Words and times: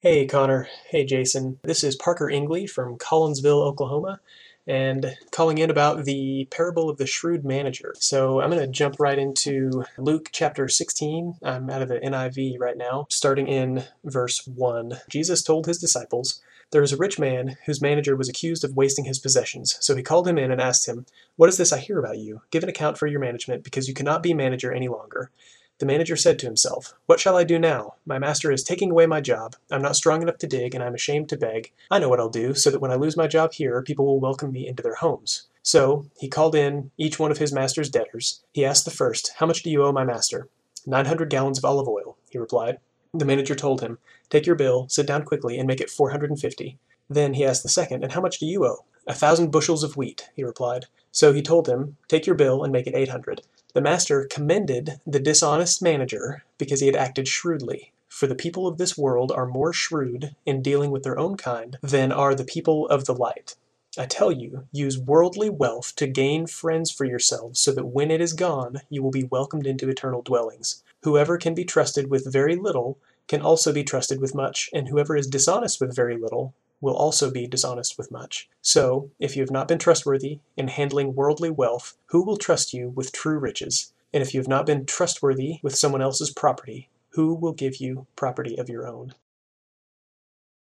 Hey, 0.00 0.26
Connor. 0.26 0.68
Hey, 0.90 1.04
Jason. 1.04 1.58
This 1.64 1.82
is 1.82 1.96
Parker 1.96 2.30
Inglee 2.30 2.70
from 2.70 2.98
Collinsville, 2.98 3.66
Oklahoma, 3.66 4.20
and 4.64 5.16
calling 5.32 5.58
in 5.58 5.70
about 5.70 6.04
the 6.04 6.46
parable 6.52 6.88
of 6.88 6.98
the 6.98 7.06
shrewd 7.06 7.44
manager. 7.44 7.96
So 7.98 8.40
I'm 8.40 8.50
going 8.50 8.64
to 8.64 8.68
jump 8.68 9.00
right 9.00 9.18
into 9.18 9.82
Luke 9.96 10.28
chapter 10.30 10.68
16. 10.68 11.38
I'm 11.42 11.68
out 11.68 11.82
of 11.82 11.88
the 11.88 11.98
NIV 11.98 12.60
right 12.60 12.76
now, 12.76 13.08
starting 13.10 13.48
in 13.48 13.86
verse 14.04 14.46
1. 14.46 15.00
Jesus 15.10 15.42
told 15.42 15.66
his 15.66 15.78
disciples, 15.78 16.40
There 16.70 16.80
was 16.80 16.92
a 16.92 16.96
rich 16.96 17.18
man 17.18 17.56
whose 17.66 17.82
manager 17.82 18.14
was 18.14 18.28
accused 18.28 18.62
of 18.62 18.76
wasting 18.76 19.06
his 19.06 19.18
possessions. 19.18 19.78
So 19.80 19.96
he 19.96 20.04
called 20.04 20.28
him 20.28 20.38
in 20.38 20.52
and 20.52 20.60
asked 20.60 20.86
him, 20.86 21.06
What 21.34 21.48
is 21.48 21.56
this 21.56 21.72
I 21.72 21.78
hear 21.78 21.98
about 21.98 22.18
you? 22.18 22.42
Give 22.52 22.62
an 22.62 22.68
account 22.68 22.98
for 22.98 23.08
your 23.08 23.18
management, 23.18 23.64
because 23.64 23.88
you 23.88 23.94
cannot 23.94 24.22
be 24.22 24.32
manager 24.32 24.72
any 24.72 24.86
longer. 24.86 25.32
The 25.78 25.86
manager 25.86 26.16
said 26.16 26.40
to 26.40 26.46
himself, 26.46 26.94
What 27.06 27.20
shall 27.20 27.36
I 27.36 27.44
do 27.44 27.56
now? 27.56 27.94
My 28.04 28.18
master 28.18 28.50
is 28.50 28.64
taking 28.64 28.90
away 28.90 29.06
my 29.06 29.20
job. 29.20 29.54
I'm 29.70 29.80
not 29.80 29.94
strong 29.94 30.22
enough 30.22 30.38
to 30.38 30.46
dig, 30.48 30.74
and 30.74 30.82
I'm 30.82 30.94
ashamed 30.94 31.28
to 31.28 31.36
beg. 31.36 31.72
I 31.88 32.00
know 32.00 32.08
what 32.08 32.18
I'll 32.18 32.28
do, 32.28 32.52
so 32.54 32.70
that 32.70 32.80
when 32.80 32.90
I 32.90 32.96
lose 32.96 33.16
my 33.16 33.28
job 33.28 33.52
here, 33.52 33.80
people 33.82 34.04
will 34.04 34.18
welcome 34.18 34.50
me 34.50 34.66
into 34.66 34.82
their 34.82 34.96
homes. 34.96 35.46
So 35.62 36.06
he 36.18 36.28
called 36.28 36.56
in 36.56 36.90
each 36.98 37.20
one 37.20 37.30
of 37.30 37.38
his 37.38 37.52
master's 37.52 37.90
debtors. 37.90 38.42
He 38.52 38.64
asked 38.64 38.86
the 38.86 38.90
first, 38.90 39.34
How 39.36 39.46
much 39.46 39.62
do 39.62 39.70
you 39.70 39.84
owe 39.84 39.92
my 39.92 40.04
master? 40.04 40.48
Nine 40.84 41.04
hundred 41.04 41.30
gallons 41.30 41.58
of 41.58 41.64
olive 41.64 41.86
oil, 41.86 42.16
he 42.28 42.38
replied. 42.38 42.78
The 43.14 43.24
manager 43.24 43.54
told 43.54 43.80
him, 43.80 43.98
Take 44.30 44.46
your 44.46 44.56
bill, 44.56 44.88
sit 44.88 45.06
down 45.06 45.24
quickly, 45.24 45.58
and 45.58 45.68
make 45.68 45.80
it 45.80 45.90
four 45.90 46.10
hundred 46.10 46.30
and 46.30 46.40
fifty. 46.40 46.78
Then 47.08 47.34
he 47.34 47.44
asked 47.44 47.62
the 47.62 47.68
second, 47.68 48.02
And 48.02 48.12
how 48.12 48.20
much 48.20 48.40
do 48.40 48.46
you 48.46 48.64
owe? 48.66 48.84
A 49.06 49.14
thousand 49.14 49.52
bushels 49.52 49.84
of 49.84 49.96
wheat, 49.96 50.28
he 50.34 50.42
replied. 50.42 50.86
So 51.12 51.32
he 51.32 51.40
told 51.40 51.68
him, 51.68 51.96
Take 52.08 52.26
your 52.26 52.34
bill 52.34 52.64
and 52.64 52.72
make 52.72 52.88
it 52.88 52.96
eight 52.96 53.10
hundred. 53.10 53.42
The 53.74 53.82
master 53.82 54.24
commended 54.24 55.00
the 55.06 55.20
dishonest 55.20 55.82
manager 55.82 56.44
because 56.56 56.80
he 56.80 56.86
had 56.86 56.96
acted 56.96 57.28
shrewdly. 57.28 57.92
For 58.08 58.26
the 58.26 58.34
people 58.34 58.66
of 58.66 58.78
this 58.78 58.96
world 58.96 59.30
are 59.30 59.46
more 59.46 59.72
shrewd 59.72 60.34
in 60.46 60.62
dealing 60.62 60.90
with 60.90 61.02
their 61.02 61.18
own 61.18 61.36
kind 61.36 61.76
than 61.82 62.10
are 62.10 62.34
the 62.34 62.44
people 62.44 62.88
of 62.88 63.04
the 63.04 63.14
light. 63.14 63.56
I 63.98 64.06
tell 64.06 64.32
you, 64.32 64.66
use 64.72 64.98
worldly 64.98 65.50
wealth 65.50 65.94
to 65.96 66.06
gain 66.06 66.46
friends 66.46 66.90
for 66.90 67.04
yourselves, 67.04 67.60
so 67.60 67.72
that 67.72 67.86
when 67.86 68.10
it 68.10 68.20
is 68.20 68.32
gone, 68.32 68.80
you 68.88 69.02
will 69.02 69.10
be 69.10 69.24
welcomed 69.24 69.66
into 69.66 69.88
eternal 69.88 70.22
dwellings. 70.22 70.82
Whoever 71.02 71.36
can 71.36 71.54
be 71.54 71.64
trusted 71.64 72.08
with 72.08 72.32
very 72.32 72.56
little 72.56 72.98
can 73.26 73.42
also 73.42 73.72
be 73.72 73.84
trusted 73.84 74.20
with 74.20 74.34
much, 74.34 74.70
and 74.72 74.88
whoever 74.88 75.16
is 75.16 75.26
dishonest 75.26 75.80
with 75.80 75.94
very 75.94 76.16
little 76.16 76.54
will 76.80 76.96
also 76.96 77.30
be 77.30 77.46
dishonest 77.46 77.98
with 77.98 78.10
much. 78.10 78.48
So, 78.62 79.10
if 79.18 79.36
you 79.36 79.42
have 79.42 79.50
not 79.50 79.68
been 79.68 79.78
trustworthy 79.78 80.40
in 80.56 80.68
handling 80.68 81.14
worldly 81.14 81.50
wealth, 81.50 81.96
who 82.06 82.24
will 82.24 82.36
trust 82.36 82.72
you 82.72 82.90
with 82.90 83.12
true 83.12 83.38
riches? 83.38 83.92
And 84.12 84.22
if 84.22 84.32
you 84.32 84.40
have 84.40 84.48
not 84.48 84.66
been 84.66 84.86
trustworthy 84.86 85.58
with 85.62 85.74
someone 85.74 86.02
else's 86.02 86.30
property, 86.30 86.88
who 87.10 87.34
will 87.34 87.52
give 87.52 87.76
you 87.76 88.06
property 88.16 88.56
of 88.56 88.68
your 88.68 88.86
own? 88.86 89.14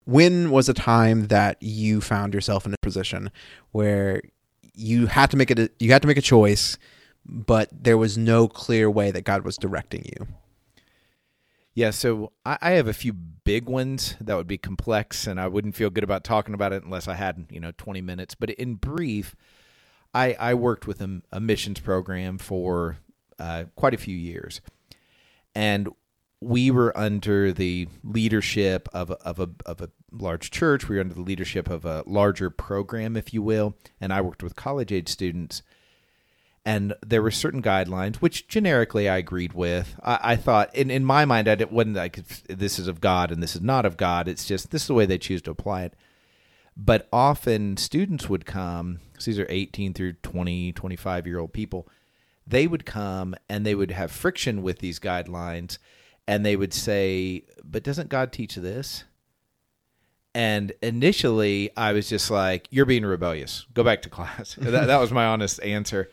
When 0.06 0.50
was 0.50 0.68
a 0.68 0.74
time 0.74 1.28
that 1.28 1.58
you 1.62 2.02
found 2.02 2.34
yourself 2.34 2.66
in 2.66 2.74
a 2.74 2.78
position 2.82 3.32
where 3.72 4.22
you 4.74 5.06
had 5.06 5.30
to 5.32 5.38
make 5.38 5.52
a 5.52 5.70
you 5.80 5.92
had 5.92 6.02
to 6.02 6.08
make 6.08 6.18
a 6.18 6.22
choice, 6.22 6.78
but 7.26 7.70
there 7.72 7.98
was 7.98 8.18
no 8.18 8.48
clear 8.48 8.90
way 8.90 9.12
that 9.12 9.24
God 9.24 9.46
was 9.46 9.58
directing 9.58 10.06
you? 10.06 10.28
Yeah, 11.74 11.92
so 11.92 12.34
I, 12.46 12.58
I 12.62 12.72
have 12.72 12.88
a 12.88 12.94
few 12.94 13.14
big 13.14 13.68
ones 13.70 14.16
that 14.20 14.36
would 14.36 14.48
be 14.48 14.58
complex, 14.58 15.26
and 15.26 15.40
I 15.40 15.48
wouldn't 15.48 15.76
feel 15.76 15.90
good 15.90 16.04
about 16.04 16.24
talking 16.24 16.54
about 16.54 16.74
it 16.74 16.84
unless 16.84 17.08
I 17.08 17.16
had 17.16 17.48
you 17.50 17.60
know 17.60 17.72
twenty 17.78 18.02
minutes. 18.02 18.36
But 18.36 18.50
in 18.52 18.76
brief, 18.76 19.36
I 20.14 20.34
I 20.34 20.54
worked 20.54 20.86
with 20.86 21.02
a, 21.02 21.22
a 21.32 21.40
missions 21.40 21.80
program 21.80 22.38
for 22.38 22.98
uh, 23.40 23.66
quite 23.76 23.94
a 23.94 23.98
few 23.98 24.16
years, 24.16 24.60
and 25.56 25.88
we 26.42 26.72
were 26.72 26.98
under 26.98 27.54
the 27.54 27.88
leadership 28.04 28.90
of 28.94 29.12
a, 29.12 29.14
of 29.24 29.40
a 29.40 29.50
of 29.66 29.80
a 29.80 29.90
large 30.12 30.52
church. 30.52 30.90
We 30.90 30.96
were 30.98 31.02
under 31.02 31.16
the 31.16 31.22
leadership 31.22 31.70
of 31.70 31.86
a 31.86 32.04
larger 32.06 32.50
program, 32.50 33.16
if 33.16 33.34
you 33.34 33.42
will, 33.42 33.78
and 34.02 34.12
I 34.12 34.20
worked 34.20 34.44
with 34.44 34.58
college 34.58 34.92
age 34.92 35.08
students 35.08 35.64
and 36.66 36.94
there 37.06 37.22
were 37.22 37.32
certain 37.32 37.62
guidelines 37.62 38.18
which 38.18 38.48
generically 38.48 39.10
I 39.10 39.18
agreed 39.18 39.54
with. 39.54 39.96
I, 40.04 40.20
I 40.24 40.36
thought, 40.36 40.74
in 40.76 40.92
in 40.92 41.04
my 41.04 41.26
mind, 41.26 41.48
I 41.48 41.56
didn't, 41.56 41.72
wasn't 41.72 41.96
like 41.96 42.24
this 42.48 42.78
is 42.78 42.88
of 42.88 43.02
God 43.02 43.32
and 43.32 43.42
this 43.42 43.56
is 43.56 43.62
not 43.62 43.86
of 43.86 43.98
God. 43.98 44.28
It's 44.28 44.46
just 44.46 44.72
this 44.72 44.84
is 44.84 44.88
the 44.88 44.94
way 44.94 45.06
they 45.06 45.18
choose 45.18 45.42
to 45.44 45.52
apply 45.52 45.84
it. 45.84 45.96
But 46.78 47.08
often 47.12 47.78
students 47.78 48.30
would 48.30 48.46
come. 48.46 49.00
These 49.24 49.40
are 49.40 49.48
18 49.50 49.94
through 49.94 50.14
20, 50.14 50.72
25 50.74 51.28
year 51.28 51.40
old 51.40 51.54
people. 51.54 51.88
They 52.46 52.68
would 52.68 52.86
come 52.86 53.36
and 53.50 53.66
they 53.66 53.76
would 53.76 53.92
have 53.92 54.12
friction 54.12 54.62
with 54.62 54.80
these 54.80 55.00
guidelines, 55.00 55.78
and 56.28 56.46
they 56.46 56.56
would 56.56 56.74
say, 56.74 57.46
"But 57.64 57.84
doesn't 57.84 58.10
God 58.10 58.32
teach 58.32 58.56
this?" 58.56 59.04
And 60.34 60.72
initially, 60.82 61.72
I 61.76 61.92
was 61.94 62.08
just 62.08 62.30
like, 62.30 62.68
"You're 62.70 62.86
being 62.86 63.06
rebellious. 63.06 63.66
Go 63.74 63.84
back 63.84 64.04
to 64.04 64.10
class." 64.10 64.56
that, 64.60 64.88
that 64.88 65.00
was 65.00 65.12
my 65.12 65.26
honest 65.26 65.62
answer. 65.62 66.10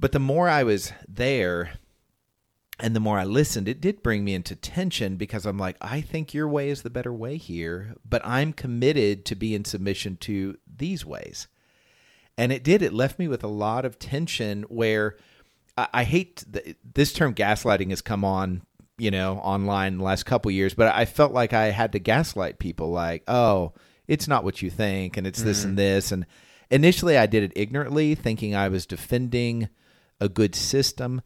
But 0.00 0.12
the 0.12 0.20
more 0.20 0.48
I 0.48 0.62
was 0.62 0.92
there 1.08 1.72
and 2.78 2.94
the 2.94 3.00
more 3.00 3.18
I 3.18 3.24
listened, 3.24 3.68
it 3.68 3.80
did 3.80 4.02
bring 4.02 4.24
me 4.24 4.34
into 4.34 4.54
tension 4.54 5.16
because 5.16 5.44
I'm 5.44 5.58
like, 5.58 5.76
I 5.80 6.00
think 6.00 6.32
your 6.32 6.48
way 6.48 6.70
is 6.70 6.82
the 6.82 6.90
better 6.90 7.12
way 7.12 7.36
here, 7.36 7.94
but 8.08 8.24
I'm 8.24 8.52
committed 8.52 9.24
to 9.26 9.34
be 9.34 9.54
in 9.54 9.64
submission 9.64 10.16
to 10.18 10.56
these 10.76 11.04
ways. 11.04 11.48
And 12.36 12.52
it 12.52 12.62
did. 12.62 12.82
It 12.82 12.92
left 12.92 13.18
me 13.18 13.26
with 13.26 13.42
a 13.42 13.48
lot 13.48 13.84
of 13.84 13.98
tension 13.98 14.62
where 14.68 15.16
I, 15.76 15.88
I 15.92 16.04
hate 16.04 16.44
the, 16.48 16.76
this 16.94 17.12
term 17.12 17.34
gaslighting 17.34 17.90
has 17.90 18.00
come 18.00 18.24
on, 18.24 18.62
you 18.96 19.10
know, 19.10 19.38
online 19.38 19.98
the 19.98 20.04
last 20.04 20.24
couple 20.24 20.52
years, 20.52 20.74
but 20.74 20.94
I 20.94 21.04
felt 21.04 21.32
like 21.32 21.52
I 21.52 21.70
had 21.70 21.90
to 21.92 21.98
gaslight 21.98 22.60
people 22.60 22.90
like, 22.92 23.24
oh, 23.26 23.72
it's 24.06 24.28
not 24.28 24.44
what 24.44 24.62
you 24.62 24.70
think, 24.70 25.16
and 25.16 25.26
it's 25.26 25.40
mm-hmm. 25.40 25.48
this 25.48 25.64
and 25.64 25.76
this. 25.76 26.12
And 26.12 26.26
initially 26.70 27.18
I 27.18 27.26
did 27.26 27.42
it 27.42 27.52
ignorantly, 27.56 28.14
thinking 28.14 28.54
I 28.54 28.68
was 28.68 28.86
defending 28.86 29.68
a 30.20 30.28
good 30.28 30.54
system. 30.54 31.22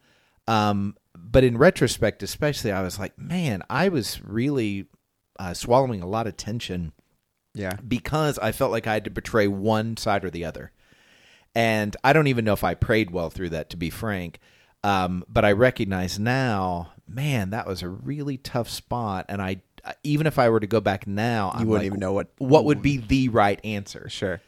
Um, 0.46 0.96
but 1.14 1.44
in 1.44 1.58
retrospect, 1.58 2.22
especially, 2.22 2.72
I 2.72 2.82
was 2.82 2.98
like, 2.98 3.18
man, 3.18 3.62
I 3.70 3.88
was 3.88 4.20
really 4.22 4.86
uh, 5.38 5.54
swallowing 5.54 6.02
a 6.02 6.06
lot 6.06 6.26
of 6.26 6.36
tension. 6.36 6.92
Yeah. 7.54 7.76
Because 7.86 8.38
I 8.38 8.52
felt 8.52 8.72
like 8.72 8.86
I 8.86 8.94
had 8.94 9.04
to 9.04 9.10
betray 9.10 9.46
one 9.46 9.96
side 9.96 10.24
or 10.24 10.30
the 10.30 10.44
other. 10.44 10.72
And 11.54 11.96
I 12.02 12.12
don't 12.12 12.28
even 12.28 12.44
know 12.44 12.54
if 12.54 12.64
I 12.64 12.74
prayed 12.74 13.10
well 13.10 13.30
through 13.30 13.50
that, 13.50 13.70
to 13.70 13.76
be 13.76 13.90
frank. 13.90 14.38
Um, 14.82 15.22
but 15.28 15.44
I 15.44 15.52
recognize 15.52 16.18
now, 16.18 16.92
man, 17.06 17.50
that 17.50 17.66
was 17.66 17.82
a 17.82 17.88
really 17.88 18.38
tough 18.38 18.70
spot. 18.70 19.26
And 19.28 19.42
I, 19.42 19.62
even 20.02 20.26
if 20.26 20.38
I 20.38 20.48
were 20.48 20.60
to 20.60 20.66
go 20.66 20.80
back 20.80 21.06
now, 21.06 21.52
you 21.54 21.60
I'm 21.60 21.66
wouldn't 21.66 21.82
like, 21.82 21.86
even 21.86 22.00
know 22.00 22.12
what 22.12 22.28
what 22.38 22.64
would 22.64 22.82
be 22.82 22.98
the 22.98 23.28
right 23.30 23.60
answer. 23.64 24.08
Sure, 24.08 24.40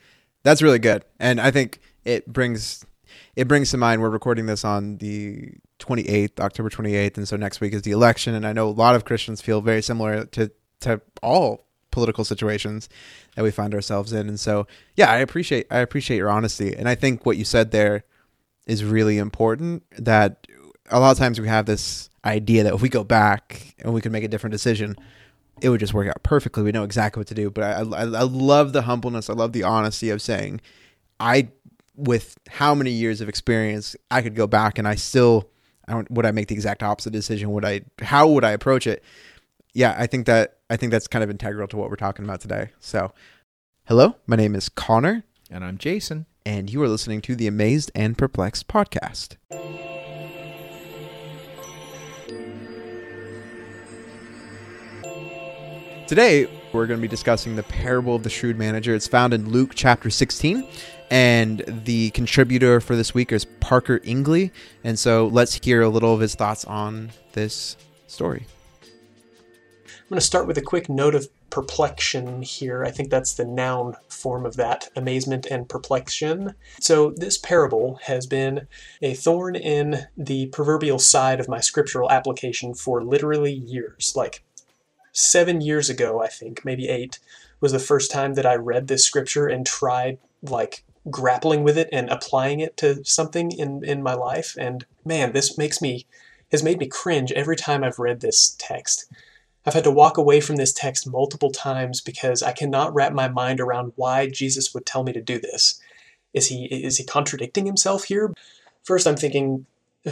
that's 0.44 0.62
really 0.62 0.78
good, 0.78 1.04
and 1.18 1.40
I 1.40 1.50
think 1.50 1.80
it 2.04 2.32
brings 2.32 2.86
it 3.36 3.48
brings 3.48 3.70
to 3.70 3.76
mind 3.76 4.00
we're 4.00 4.10
recording 4.10 4.46
this 4.46 4.64
on 4.64 4.98
the 4.98 5.52
28th, 5.80 6.40
October 6.40 6.70
28th, 6.70 7.16
and 7.16 7.26
so 7.28 7.36
next 7.36 7.60
week 7.60 7.72
is 7.72 7.82
the 7.82 7.90
election. 7.90 8.34
And 8.34 8.46
I 8.46 8.52
know 8.52 8.68
a 8.68 8.70
lot 8.70 8.94
of 8.94 9.04
Christians 9.04 9.40
feel 9.40 9.60
very 9.60 9.82
similar 9.82 10.24
to 10.26 10.50
to 10.80 11.00
all 11.22 11.66
political 11.90 12.24
situations 12.24 12.88
that 13.36 13.42
we 13.42 13.50
find 13.50 13.74
ourselves 13.74 14.12
in. 14.12 14.28
And 14.28 14.38
so, 14.38 14.66
yeah, 14.96 15.10
I 15.10 15.18
appreciate 15.18 15.66
I 15.70 15.78
appreciate 15.78 16.16
your 16.16 16.30
honesty, 16.30 16.74
and 16.74 16.88
I 16.88 16.94
think 16.94 17.26
what 17.26 17.36
you 17.36 17.44
said 17.44 17.70
there 17.70 18.04
is 18.66 18.84
really 18.84 19.18
important. 19.18 19.82
That 19.98 20.46
a 20.90 21.00
lot 21.00 21.10
of 21.10 21.18
times 21.18 21.40
we 21.40 21.48
have 21.48 21.66
this 21.66 22.10
idea 22.24 22.64
that 22.64 22.74
if 22.74 22.82
we 22.82 22.88
go 22.88 23.04
back 23.04 23.74
and 23.80 23.92
we 23.92 24.00
can 24.00 24.12
make 24.12 24.24
a 24.24 24.28
different 24.28 24.52
decision, 24.52 24.96
it 25.60 25.68
would 25.68 25.80
just 25.80 25.94
work 25.94 26.08
out 26.08 26.22
perfectly. 26.22 26.62
We 26.62 26.72
know 26.72 26.84
exactly 26.84 27.20
what 27.20 27.28
to 27.28 27.34
do. 27.34 27.50
But 27.50 27.64
I, 27.64 27.80
I, 27.80 28.02
I 28.02 28.22
love 28.22 28.72
the 28.72 28.82
humbleness. 28.82 29.28
I 29.28 29.34
love 29.34 29.52
the 29.52 29.62
honesty 29.62 30.10
of 30.10 30.22
saying, 30.22 30.60
I 31.20 31.48
with 31.96 32.36
how 32.48 32.74
many 32.74 32.90
years 32.90 33.20
of 33.20 33.28
experience, 33.28 33.96
I 34.10 34.22
could 34.22 34.34
go 34.34 34.46
back 34.46 34.78
and 34.78 34.86
I 34.86 34.94
still, 34.96 35.50
I 35.86 35.92
don't, 35.92 36.10
would 36.10 36.26
I 36.26 36.32
make 36.32 36.48
the 36.48 36.54
exact 36.54 36.82
opposite 36.82 37.12
decision? 37.12 37.52
Would 37.52 37.64
I, 37.64 37.82
how 38.00 38.28
would 38.28 38.44
I 38.44 38.50
approach 38.50 38.86
it? 38.86 39.02
Yeah, 39.72 39.94
I 39.98 40.06
think 40.06 40.26
that, 40.26 40.58
I 40.70 40.76
think 40.76 40.92
that's 40.92 41.06
kind 41.06 41.22
of 41.22 41.30
integral 41.30 41.68
to 41.68 41.76
what 41.76 41.90
we're 41.90 41.96
talking 41.96 42.24
about 42.24 42.40
today. 42.40 42.70
So, 42.78 43.12
hello, 43.86 44.16
my 44.26 44.36
name 44.36 44.54
is 44.54 44.68
Connor. 44.68 45.24
And 45.50 45.64
I'm 45.64 45.78
Jason. 45.78 46.26
And 46.46 46.70
you 46.70 46.82
are 46.82 46.88
listening 46.88 47.20
to 47.22 47.36
the 47.36 47.46
Amazed 47.46 47.90
and 47.94 48.18
Perplexed 48.18 48.68
podcast. 48.68 49.36
Today, 56.06 56.46
we're 56.74 56.86
going 56.86 56.98
to 56.98 57.02
be 57.02 57.08
discussing 57.08 57.56
the 57.56 57.62
parable 57.62 58.14
of 58.14 58.24
the 58.24 58.30
shrewd 58.30 58.58
manager. 58.58 58.94
It's 58.94 59.06
found 59.06 59.32
in 59.32 59.48
Luke 59.48 59.72
chapter 59.74 60.10
16. 60.10 60.68
And 61.10 61.62
the 61.66 62.10
contributor 62.10 62.80
for 62.80 62.96
this 62.96 63.14
week 63.14 63.32
is 63.32 63.44
Parker 63.44 63.98
Inglee. 64.00 64.50
And 64.82 64.98
so 64.98 65.28
let's 65.28 65.54
hear 65.54 65.82
a 65.82 65.88
little 65.88 66.14
of 66.14 66.20
his 66.20 66.34
thoughts 66.34 66.64
on 66.64 67.10
this 67.32 67.76
story. 68.06 68.46
I'm 70.04 70.08
going 70.08 70.20
to 70.20 70.26
start 70.26 70.46
with 70.46 70.58
a 70.58 70.62
quick 70.62 70.88
note 70.88 71.14
of 71.14 71.28
perplexion 71.50 72.42
here. 72.42 72.84
I 72.84 72.90
think 72.90 73.10
that's 73.10 73.34
the 73.34 73.44
noun 73.44 73.94
form 74.08 74.44
of 74.44 74.56
that 74.56 74.88
amazement 74.96 75.46
and 75.46 75.68
perplexion. 75.68 76.54
So, 76.80 77.14
this 77.16 77.38
parable 77.38 78.00
has 78.02 78.26
been 78.26 78.66
a 79.00 79.14
thorn 79.14 79.56
in 79.56 80.06
the 80.16 80.46
proverbial 80.46 80.98
side 80.98 81.40
of 81.40 81.48
my 81.48 81.60
scriptural 81.60 82.10
application 82.10 82.74
for 82.74 83.02
literally 83.02 83.52
years 83.52 84.12
like 84.14 84.42
seven 85.12 85.60
years 85.60 85.88
ago, 85.88 86.20
I 86.20 86.28
think, 86.28 86.64
maybe 86.64 86.88
eight, 86.88 87.18
was 87.60 87.72
the 87.72 87.78
first 87.78 88.10
time 88.10 88.34
that 88.34 88.44
I 88.44 88.56
read 88.56 88.88
this 88.88 89.06
scripture 89.06 89.46
and 89.46 89.64
tried 89.64 90.18
like 90.42 90.84
grappling 91.10 91.62
with 91.62 91.76
it 91.76 91.88
and 91.92 92.08
applying 92.08 92.60
it 92.60 92.76
to 92.78 93.04
something 93.04 93.52
in, 93.52 93.84
in 93.84 94.02
my 94.02 94.14
life. 94.14 94.56
And 94.58 94.84
man, 95.04 95.32
this 95.32 95.58
makes 95.58 95.82
me 95.82 96.06
has 96.50 96.62
made 96.62 96.78
me 96.78 96.86
cringe 96.86 97.32
every 97.32 97.56
time 97.56 97.82
I've 97.82 97.98
read 97.98 98.20
this 98.20 98.54
text. 98.58 99.06
I've 99.66 99.74
had 99.74 99.84
to 99.84 99.90
walk 99.90 100.16
away 100.16 100.40
from 100.40 100.56
this 100.56 100.72
text 100.72 101.10
multiple 101.10 101.50
times 101.50 102.00
because 102.00 102.42
I 102.42 102.52
cannot 102.52 102.94
wrap 102.94 103.12
my 103.12 103.28
mind 103.28 103.60
around 103.60 103.92
why 103.96 104.28
Jesus 104.28 104.72
would 104.72 104.86
tell 104.86 105.02
me 105.02 105.12
to 105.14 105.22
do 105.22 105.40
this. 105.40 105.80
Is 106.32 106.48
he 106.48 106.66
is 106.66 106.98
he 106.98 107.04
contradicting 107.04 107.66
himself 107.66 108.04
here? 108.04 108.32
First 108.82 109.06
I'm 109.06 109.16
thinking 109.16 109.66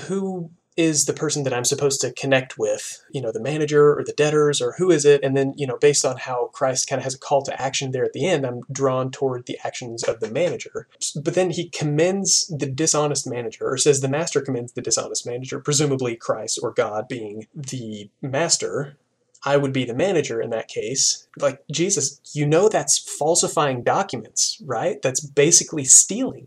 who 0.06 0.50
is 0.76 1.04
the 1.04 1.12
person 1.12 1.44
that 1.44 1.52
I'm 1.52 1.64
supposed 1.64 2.00
to 2.00 2.12
connect 2.12 2.58
with, 2.58 3.04
you 3.10 3.20
know, 3.20 3.30
the 3.30 3.42
manager 3.42 3.96
or 3.96 4.04
the 4.04 4.14
debtors 4.14 4.60
or 4.62 4.72
who 4.78 4.90
is 4.90 5.04
it? 5.04 5.22
And 5.22 5.36
then, 5.36 5.52
you 5.56 5.66
know, 5.66 5.76
based 5.76 6.04
on 6.04 6.16
how 6.16 6.50
Christ 6.54 6.88
kind 6.88 6.98
of 6.98 7.04
has 7.04 7.14
a 7.14 7.18
call 7.18 7.42
to 7.42 7.60
action 7.60 7.90
there 7.90 8.04
at 8.04 8.14
the 8.14 8.26
end, 8.26 8.46
I'm 8.46 8.62
drawn 8.72 9.10
toward 9.10 9.46
the 9.46 9.58
actions 9.64 10.02
of 10.02 10.20
the 10.20 10.30
manager. 10.30 10.88
But 11.14 11.34
then 11.34 11.50
he 11.50 11.68
commends 11.68 12.46
the 12.46 12.66
dishonest 12.66 13.28
manager, 13.28 13.70
or 13.70 13.76
says 13.76 14.00
the 14.00 14.08
master 14.08 14.40
commends 14.40 14.72
the 14.72 14.80
dishonest 14.80 15.26
manager, 15.26 15.60
presumably 15.60 16.16
Christ 16.16 16.58
or 16.62 16.72
God 16.72 17.06
being 17.06 17.46
the 17.54 18.10
master. 18.22 18.96
I 19.44 19.56
would 19.56 19.72
be 19.72 19.84
the 19.84 19.94
manager 19.94 20.40
in 20.40 20.50
that 20.50 20.68
case. 20.68 21.26
Like, 21.38 21.64
Jesus, 21.70 22.20
you 22.32 22.46
know 22.46 22.68
that's 22.68 22.96
falsifying 22.98 23.82
documents, 23.82 24.62
right? 24.64 25.02
That's 25.02 25.20
basically 25.20 25.84
stealing. 25.84 26.46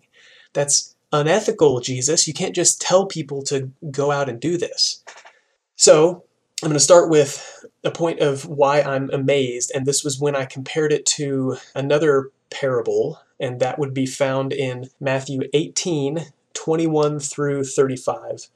That's 0.54 0.95
unethical, 1.16 1.80
Jesus. 1.80 2.28
You 2.28 2.34
can't 2.34 2.56
just 2.56 2.82
tell 2.82 3.06
people 3.06 3.42
to 3.44 3.72
go 3.92 4.12
out 4.12 4.30
and 4.30 4.40
do 4.40 4.58
this. 4.58 5.04
So, 5.76 6.24
I'm 6.64 6.70
going 6.70 6.74
to 6.74 6.80
start 6.80 7.10
with 7.10 7.66
a 7.84 7.92
point 7.92 8.22
of 8.22 8.46
why 8.46 8.82
I'm 8.82 9.10
amazed, 9.12 9.72
and 9.76 9.86
this 9.86 10.04
was 10.04 10.20
when 10.20 10.36
I 10.36 10.46
compared 10.46 10.94
it 10.94 11.06
to 11.08 11.58
another 11.76 12.32
parable, 12.50 13.20
and 13.40 13.60
that 13.60 13.78
would 13.78 13.94
be 13.94 14.06
found 14.06 14.54
in 14.54 14.90
Matthew 15.00 15.42
18 15.54 16.32
21 16.54 17.20
through 17.20 17.66
35. 17.66 18.48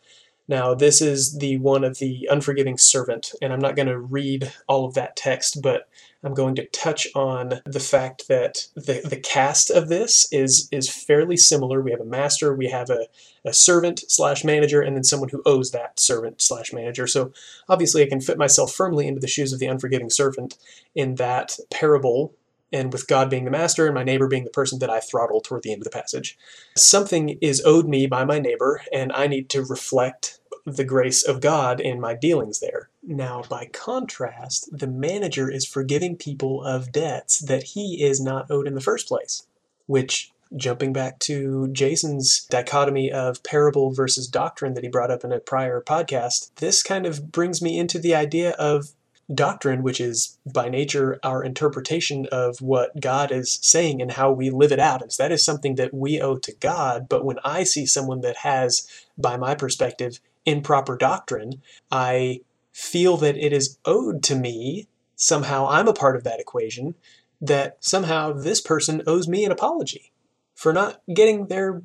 Now, 0.49 0.73
this 0.73 0.99
is 0.99 1.37
the 1.37 1.59
one 1.59 1.83
of 1.83 1.99
the 1.99 2.27
unforgiving 2.29 2.79
servant, 2.79 3.33
and 3.39 3.53
I'm 3.53 3.59
not 3.59 3.75
going 3.75 3.87
to 3.87 3.99
read 3.99 4.51
all 4.67 4.83
of 4.83 4.95
that 4.95 5.15
text, 5.15 5.61
but 5.61 5.87
I'm 6.23 6.33
going 6.33 6.55
to 6.55 6.65
touch 6.65 7.07
on 7.13 7.61
the 7.65 7.79
fact 7.79 8.27
that 8.29 8.65
the, 8.75 9.01
the 9.05 9.19
cast 9.19 9.69
of 9.69 9.89
this 9.89 10.27
is 10.33 10.67
is 10.71 10.89
fairly 10.89 11.37
similar. 11.37 11.81
We 11.81 11.91
have 11.91 12.01
a 12.01 12.05
master, 12.05 12.55
we 12.55 12.67
have 12.71 12.89
a, 12.89 13.05
a 13.45 13.53
servant 13.53 14.01
slash 14.07 14.43
manager, 14.43 14.81
and 14.81 14.95
then 14.95 15.03
someone 15.03 15.29
who 15.29 15.43
owes 15.45 15.69
that 15.69 15.99
servant 15.99 16.41
slash 16.41 16.73
manager. 16.73 17.05
So 17.05 17.31
obviously, 17.69 18.01
I 18.01 18.09
can 18.09 18.19
fit 18.19 18.39
myself 18.39 18.73
firmly 18.73 19.07
into 19.07 19.21
the 19.21 19.27
shoes 19.27 19.53
of 19.53 19.59
the 19.59 19.67
unforgiving 19.67 20.09
servant 20.09 20.57
in 20.95 21.13
that 21.15 21.59
parable 21.69 22.33
and 22.71 22.91
with 22.91 23.07
God 23.07 23.29
being 23.29 23.45
the 23.45 23.51
master 23.51 23.85
and 23.85 23.95
my 23.95 24.03
neighbor 24.03 24.27
being 24.27 24.43
the 24.45 24.49
person 24.49 24.79
that 24.79 24.89
I 24.89 24.99
throttle 24.99 25.41
toward 25.41 25.63
the 25.63 25.71
end 25.71 25.81
of 25.81 25.85
the 25.85 25.89
passage. 25.97 26.37
Something 26.75 27.37
is 27.41 27.63
owed 27.65 27.87
me 27.87 28.07
by 28.07 28.25
my 28.25 28.39
neighbor, 28.39 28.81
and 28.91 29.11
I 29.13 29.27
need 29.27 29.49
to 29.49 29.63
reflect 29.63 30.38
the 30.77 30.83
grace 30.83 31.23
of 31.23 31.41
God 31.41 31.79
in 31.79 31.99
my 31.99 32.13
dealings 32.13 32.59
there. 32.59 32.89
Now, 33.03 33.43
by 33.49 33.69
contrast, 33.71 34.69
the 34.71 34.87
manager 34.87 35.49
is 35.49 35.65
forgiving 35.65 36.15
people 36.15 36.63
of 36.63 36.91
debts 36.91 37.39
that 37.39 37.63
he 37.63 38.03
is 38.03 38.21
not 38.21 38.49
owed 38.49 38.67
in 38.67 38.75
the 38.75 38.81
first 38.81 39.07
place, 39.07 39.47
which 39.87 40.31
jumping 40.55 40.93
back 40.93 41.19
to 41.19 41.67
Jason's 41.71 42.45
dichotomy 42.49 43.11
of 43.11 43.43
parable 43.43 43.91
versus 43.91 44.27
doctrine 44.27 44.73
that 44.73 44.83
he 44.83 44.89
brought 44.89 45.11
up 45.11 45.23
in 45.23 45.31
a 45.31 45.39
prior 45.39 45.81
podcast, 45.81 46.51
this 46.55 46.81
kind 46.81 47.05
of 47.05 47.31
brings 47.31 47.61
me 47.61 47.77
into 47.77 47.99
the 47.99 48.15
idea 48.15 48.51
of 48.51 48.89
doctrine, 49.33 49.83
which 49.83 50.01
is 50.01 50.39
by 50.51 50.69
nature 50.69 51.19
our 51.23 51.43
interpretation 51.43 52.27
of 52.31 52.61
what 52.61 52.99
God 52.99 53.31
is 53.31 53.59
saying 53.61 54.01
and 54.01 54.13
how 54.13 54.31
we 54.31 54.49
live 54.49 54.71
it 54.71 54.79
out. 54.79 55.03
And 55.03 55.11
so 55.11 55.21
that 55.21 55.31
is 55.31 55.45
something 55.45 55.75
that 55.75 55.93
we 55.93 56.19
owe 56.19 56.37
to 56.37 56.55
God. 56.59 57.07
But 57.07 57.23
when 57.23 57.37
I 57.43 57.63
see 57.63 57.85
someone 57.85 58.21
that 58.21 58.37
has, 58.37 58.87
by 59.17 59.37
my 59.37 59.53
perspective, 59.53 60.19
improper 60.45 60.97
doctrine, 60.97 61.61
I 61.91 62.41
feel 62.71 63.17
that 63.17 63.37
it 63.37 63.53
is 63.53 63.77
owed 63.85 64.23
to 64.23 64.35
me, 64.35 64.87
somehow 65.15 65.67
I'm 65.67 65.87
a 65.87 65.93
part 65.93 66.15
of 66.15 66.23
that 66.23 66.39
equation, 66.39 66.95
that 67.41 67.77
somehow 67.79 68.33
this 68.33 68.61
person 68.61 69.01
owes 69.07 69.27
me 69.27 69.45
an 69.45 69.51
apology 69.51 70.11
for 70.55 70.73
not 70.73 71.01
getting 71.13 71.47
their 71.47 71.81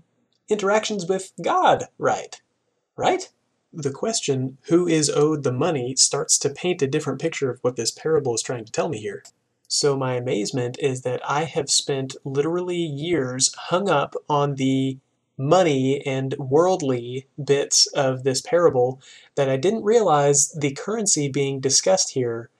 interactions 0.48 1.06
with 1.06 1.32
God 1.42 1.84
right. 1.98 2.40
Right? 2.96 3.30
The 3.72 3.90
question, 3.90 4.58
who 4.68 4.86
is 4.86 5.10
owed 5.10 5.42
the 5.42 5.52
money, 5.52 5.96
starts 5.96 6.38
to 6.38 6.50
paint 6.50 6.82
a 6.82 6.86
different 6.86 7.20
picture 7.20 7.50
of 7.50 7.58
what 7.62 7.76
this 7.76 7.90
parable 7.90 8.34
is 8.34 8.42
trying 8.42 8.64
to 8.64 8.72
tell 8.72 8.88
me 8.88 8.98
here. 8.98 9.24
So, 9.66 9.96
my 9.96 10.14
amazement 10.14 10.78
is 10.78 11.02
that 11.02 11.20
I 11.28 11.44
have 11.44 11.70
spent 11.70 12.14
literally 12.24 12.76
years 12.76 13.52
hung 13.54 13.88
up 13.88 14.14
on 14.28 14.54
the 14.54 14.98
money 15.36 16.04
and 16.06 16.34
worldly 16.38 17.26
bits 17.42 17.86
of 17.88 18.24
this 18.24 18.40
parable 18.40 19.00
that 19.34 19.48
I 19.48 19.56
didn't 19.56 19.84
realize 19.84 20.52
the 20.52 20.72
currency 20.72 21.28
being 21.28 21.60
discussed 21.60 22.12
here 22.12 22.50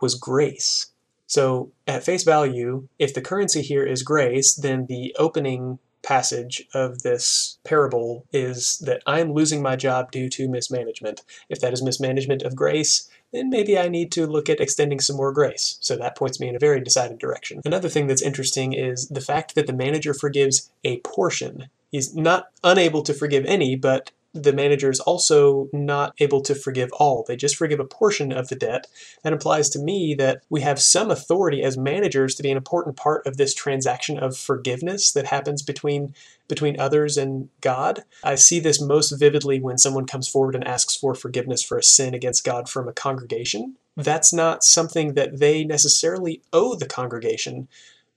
was 0.00 0.14
grace. 0.14 0.88
So, 1.26 1.70
at 1.86 2.04
face 2.04 2.24
value, 2.24 2.88
if 2.98 3.14
the 3.14 3.22
currency 3.22 3.62
here 3.62 3.84
is 3.84 4.02
grace, 4.02 4.54
then 4.54 4.86
the 4.86 5.16
opening 5.18 5.78
passage 6.02 6.66
of 6.74 7.02
this 7.02 7.58
parable 7.64 8.26
is 8.32 8.78
that 8.78 9.02
I 9.06 9.20
am 9.20 9.32
losing 9.32 9.62
my 9.62 9.76
job 9.76 10.10
due 10.10 10.28
to 10.30 10.48
mismanagement. 10.48 11.22
If 11.48 11.60
that 11.60 11.72
is 11.72 11.82
mismanagement 11.82 12.42
of 12.42 12.56
grace, 12.56 13.08
then 13.32 13.48
maybe 13.48 13.78
I 13.78 13.88
need 13.88 14.12
to 14.12 14.26
look 14.26 14.50
at 14.50 14.60
extending 14.60 15.00
some 15.00 15.16
more 15.16 15.32
grace. 15.32 15.78
So 15.80 15.96
that 15.96 16.16
points 16.16 16.38
me 16.38 16.48
in 16.48 16.56
a 16.56 16.60
very 16.60 16.80
decided 16.80 17.18
direction. 17.18 17.60
Another 17.64 17.88
thing 17.88 18.08
that's 18.08 18.20
interesting 18.20 18.72
is 18.72 19.08
the 19.08 19.20
fact 19.20 19.54
that 19.54 19.66
the 19.66 19.72
manager 19.72 20.12
forgives 20.12 20.70
a 20.84 20.98
portion 21.00 21.68
he's 21.92 22.14
not 22.14 22.46
unable 22.64 23.02
to 23.02 23.14
forgive 23.14 23.44
any, 23.44 23.76
but 23.76 24.10
the 24.34 24.52
manager 24.52 24.90
is 24.90 25.00
also 25.00 25.68
not 25.72 26.14
able 26.18 26.40
to 26.40 26.54
forgive 26.54 26.90
all. 26.92 27.24
They 27.26 27.36
just 27.36 27.56
forgive 27.56 27.80
a 27.80 27.84
portion 27.84 28.32
of 28.32 28.48
the 28.48 28.56
debt. 28.56 28.86
That 29.22 29.32
implies 29.32 29.68
to 29.70 29.78
me 29.78 30.14
that 30.14 30.42
we 30.48 30.62
have 30.62 30.80
some 30.80 31.10
authority 31.10 31.62
as 31.62 31.76
managers 31.76 32.34
to 32.36 32.42
be 32.42 32.50
an 32.50 32.56
important 32.56 32.96
part 32.96 33.26
of 33.26 33.36
this 33.36 33.54
transaction 33.54 34.18
of 34.18 34.36
forgiveness 34.36 35.12
that 35.12 35.26
happens 35.26 35.62
between 35.62 36.14
between 36.48 36.80
others 36.80 37.16
and 37.16 37.48
God. 37.60 38.04
I 38.24 38.34
see 38.34 38.58
this 38.58 38.80
most 38.80 39.10
vividly 39.12 39.60
when 39.60 39.78
someone 39.78 40.06
comes 40.06 40.28
forward 40.28 40.54
and 40.54 40.66
asks 40.66 40.96
for 40.96 41.14
forgiveness 41.14 41.62
for 41.62 41.78
a 41.78 41.82
sin 41.82 42.14
against 42.14 42.44
God 42.44 42.68
from 42.68 42.88
a 42.88 42.92
congregation. 42.92 43.76
That's 43.96 44.32
not 44.32 44.64
something 44.64 45.14
that 45.14 45.38
they 45.38 45.64
necessarily 45.64 46.42
owe 46.52 46.74
the 46.74 46.86
congregation, 46.86 47.68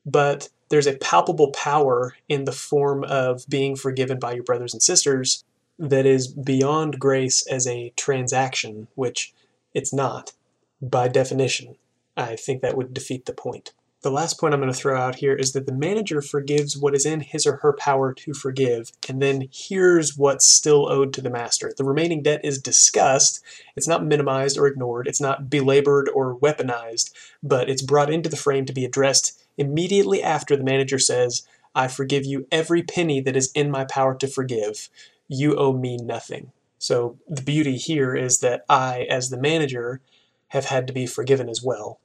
but 0.05 0.49
there's 0.69 0.87
a 0.87 0.97
palpable 0.97 1.51
power 1.51 2.15
in 2.27 2.45
the 2.45 2.51
form 2.51 3.03
of 3.03 3.47
being 3.47 3.75
forgiven 3.75 4.19
by 4.19 4.33
your 4.33 4.43
brothers 4.43 4.73
and 4.73 4.81
sisters 4.81 5.43
that 5.77 6.05
is 6.05 6.27
beyond 6.27 6.99
grace 6.99 7.45
as 7.47 7.67
a 7.67 7.91
transaction, 7.97 8.87
which 8.95 9.33
it's 9.73 9.93
not 9.93 10.33
by 10.81 11.07
definition. 11.07 11.75
I 12.17 12.35
think 12.35 12.61
that 12.61 12.77
would 12.77 12.93
defeat 12.93 13.25
the 13.25 13.33
point. 13.33 13.73
The 14.01 14.11
last 14.11 14.39
point 14.39 14.53
I'm 14.53 14.59
going 14.59 14.71
to 14.71 14.77
throw 14.77 15.01
out 15.01 15.15
here 15.15 15.33
is 15.33 15.53
that 15.53 15.65
the 15.65 15.73
manager 15.73 16.21
forgives 16.21 16.77
what 16.77 16.93
is 16.93 17.07
in 17.07 17.21
his 17.21 17.47
or 17.47 17.55
her 17.57 17.73
power 17.73 18.13
to 18.13 18.33
forgive, 18.35 18.91
and 19.09 19.19
then 19.19 19.49
here's 19.51 20.15
what's 20.15 20.45
still 20.45 20.87
owed 20.87 21.11
to 21.13 21.21
the 21.21 21.29
master. 21.31 21.73
The 21.75 21.83
remaining 21.83 22.21
debt 22.21 22.41
is 22.43 22.61
discussed. 22.61 23.43
It's 23.75 23.87
not 23.87 24.05
minimized 24.05 24.59
or 24.59 24.67
ignored. 24.67 25.07
It's 25.07 25.19
not 25.19 25.49
belabored 25.49 26.07
or 26.13 26.37
weaponized, 26.37 27.11
but 27.41 27.67
it's 27.67 27.81
brought 27.81 28.13
into 28.13 28.29
the 28.29 28.37
frame 28.37 28.65
to 28.65 28.73
be 28.73 28.85
addressed 28.85 29.43
immediately 29.57 30.21
after 30.21 30.55
the 30.55 30.63
manager 30.63 30.99
says, 30.99 31.47
I 31.73 31.87
forgive 31.87 32.25
you 32.25 32.47
every 32.51 32.83
penny 32.83 33.19
that 33.21 33.35
is 33.35 33.51
in 33.53 33.69
my 33.69 33.85
power 33.85 34.15
to 34.15 34.27
forgive. 34.27 34.89
You 35.27 35.55
owe 35.57 35.73
me 35.73 35.97
nothing. 35.97 36.51
So 36.77 37.17
the 37.27 37.41
beauty 37.41 37.77
here 37.77 38.15
is 38.15 38.39
that 38.39 38.63
I, 38.69 39.07
as 39.09 39.29
the 39.29 39.39
manager, 39.39 40.01
have 40.49 40.65
had 40.65 40.87
to 40.87 40.93
be 40.93 41.05
forgiven 41.05 41.49
as 41.49 41.61
well. 41.63 41.99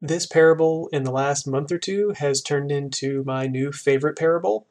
This 0.00 0.26
parable 0.26 0.88
in 0.92 1.04
the 1.04 1.12
last 1.12 1.46
month 1.46 1.70
or 1.70 1.78
two 1.78 2.14
has 2.18 2.42
turned 2.42 2.72
into 2.72 3.22
my 3.24 3.46
new 3.46 3.70
favorite 3.70 4.16
parable. 4.16 4.66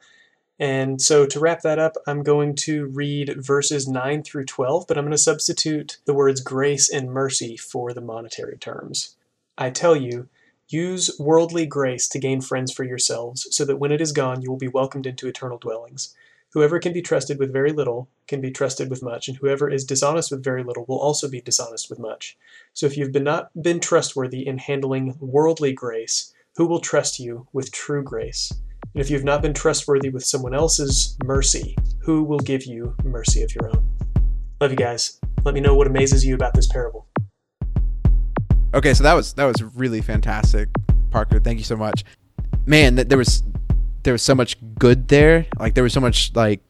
And 0.60 1.02
so 1.02 1.26
to 1.26 1.40
wrap 1.40 1.62
that 1.62 1.80
up, 1.80 1.96
I'm 2.06 2.22
going 2.22 2.56
to 2.58 2.86
read 2.88 3.36
verses 3.38 3.88
9 3.88 4.24
through 4.24 4.46
12, 4.46 4.86
but 4.88 4.98
I'm 4.98 5.06
going 5.06 5.12
to 5.12 5.18
substitute 5.18 6.00
the 6.06 6.14
words 6.14 6.42
grace 6.42 6.90
and 6.90 7.12
mercy 7.12 7.58
for 7.58 7.94
the 7.94 8.02
monetary 8.02 8.58
terms. 8.58 9.16
I 9.58 9.70
tell 9.70 9.96
you, 9.96 10.28
Use 10.72 11.12
worldly 11.20 11.66
grace 11.66 12.08
to 12.08 12.18
gain 12.18 12.40
friends 12.40 12.72
for 12.72 12.86
yourselves, 12.86 13.46
so 13.52 13.66
that 13.66 13.76
when 13.76 13.92
it 13.92 14.00
is 14.00 14.14
gone 14.14 14.42
you 14.42 14.50
will 14.50 14.58
be 14.58 14.70
welcomed 14.70 15.06
into 15.06 15.28
eternal 15.28 15.58
dwellings. 15.58 16.16
Whoever 16.54 16.80
can 16.80 16.94
be 16.94 17.02
trusted 17.02 17.40
with 17.40 17.52
very 17.52 17.74
little 17.74 18.08
can 18.26 18.40
be 18.40 18.52
trusted 18.52 18.90
with 18.90 19.04
much, 19.04 19.28
and 19.28 19.36
whoever 19.36 19.70
is 19.70 19.84
dishonest 19.84 20.32
with 20.32 20.46
very 20.46 20.64
little 20.64 20.86
will 20.88 20.98
also 20.98 21.28
be 21.28 21.42
dishonest 21.42 21.90
with 21.90 22.00
much. 22.00 22.38
So 22.74 22.86
if 22.86 22.96
you've 22.96 23.12
been 23.12 23.26
not 23.26 23.50
been 23.62 23.82
trustworthy 23.82 24.48
in 24.48 24.60
handling 24.60 25.18
worldly 25.20 25.74
grace, 25.74 26.34
who 26.56 26.66
will 26.66 26.80
trust 26.80 27.20
you 27.20 27.48
with 27.52 27.74
true 27.74 28.02
grace? 28.02 28.54
And 28.94 29.02
if 29.02 29.10
you 29.10 29.18
have 29.18 29.26
not 29.26 29.42
been 29.42 29.54
trustworthy 29.54 30.08
with 30.08 30.24
someone 30.24 30.54
else's 30.54 31.18
mercy, 31.26 31.76
who 32.00 32.24
will 32.24 32.40
give 32.40 32.66
you 32.66 32.96
mercy 33.04 33.44
of 33.44 33.54
your 33.54 33.68
own? 33.68 33.86
Love 34.62 34.72
you 34.72 34.78
guys. 34.78 35.20
Let 35.44 35.54
me 35.54 35.60
know 35.60 35.76
what 35.76 35.88
amazes 35.88 36.26
you 36.26 36.34
about 36.34 36.54
this 36.54 36.68
parable. 36.68 37.08
Okay, 38.74 38.94
so 38.94 39.04
that 39.04 39.14
was 39.14 39.34
that 39.34 39.46
was 39.46 39.62
really 39.76 40.02
fantastic, 40.02 40.70
Parker. 41.10 41.40
Thank 41.40 41.58
you 41.58 41.66
so 41.66 41.76
much. 41.76 42.06
Man, 42.66 42.96
th- 42.96 43.10
there 43.10 43.18
was 43.18 43.44
there 44.04 44.14
was 44.14 44.22
so 44.22 44.34
much 44.34 44.56
good 44.80 45.10
there. 45.10 45.46
Like 45.60 45.74
there 45.76 45.84
was 45.84 45.92
so 45.92 46.00
much 46.00 46.34
like 46.36 46.62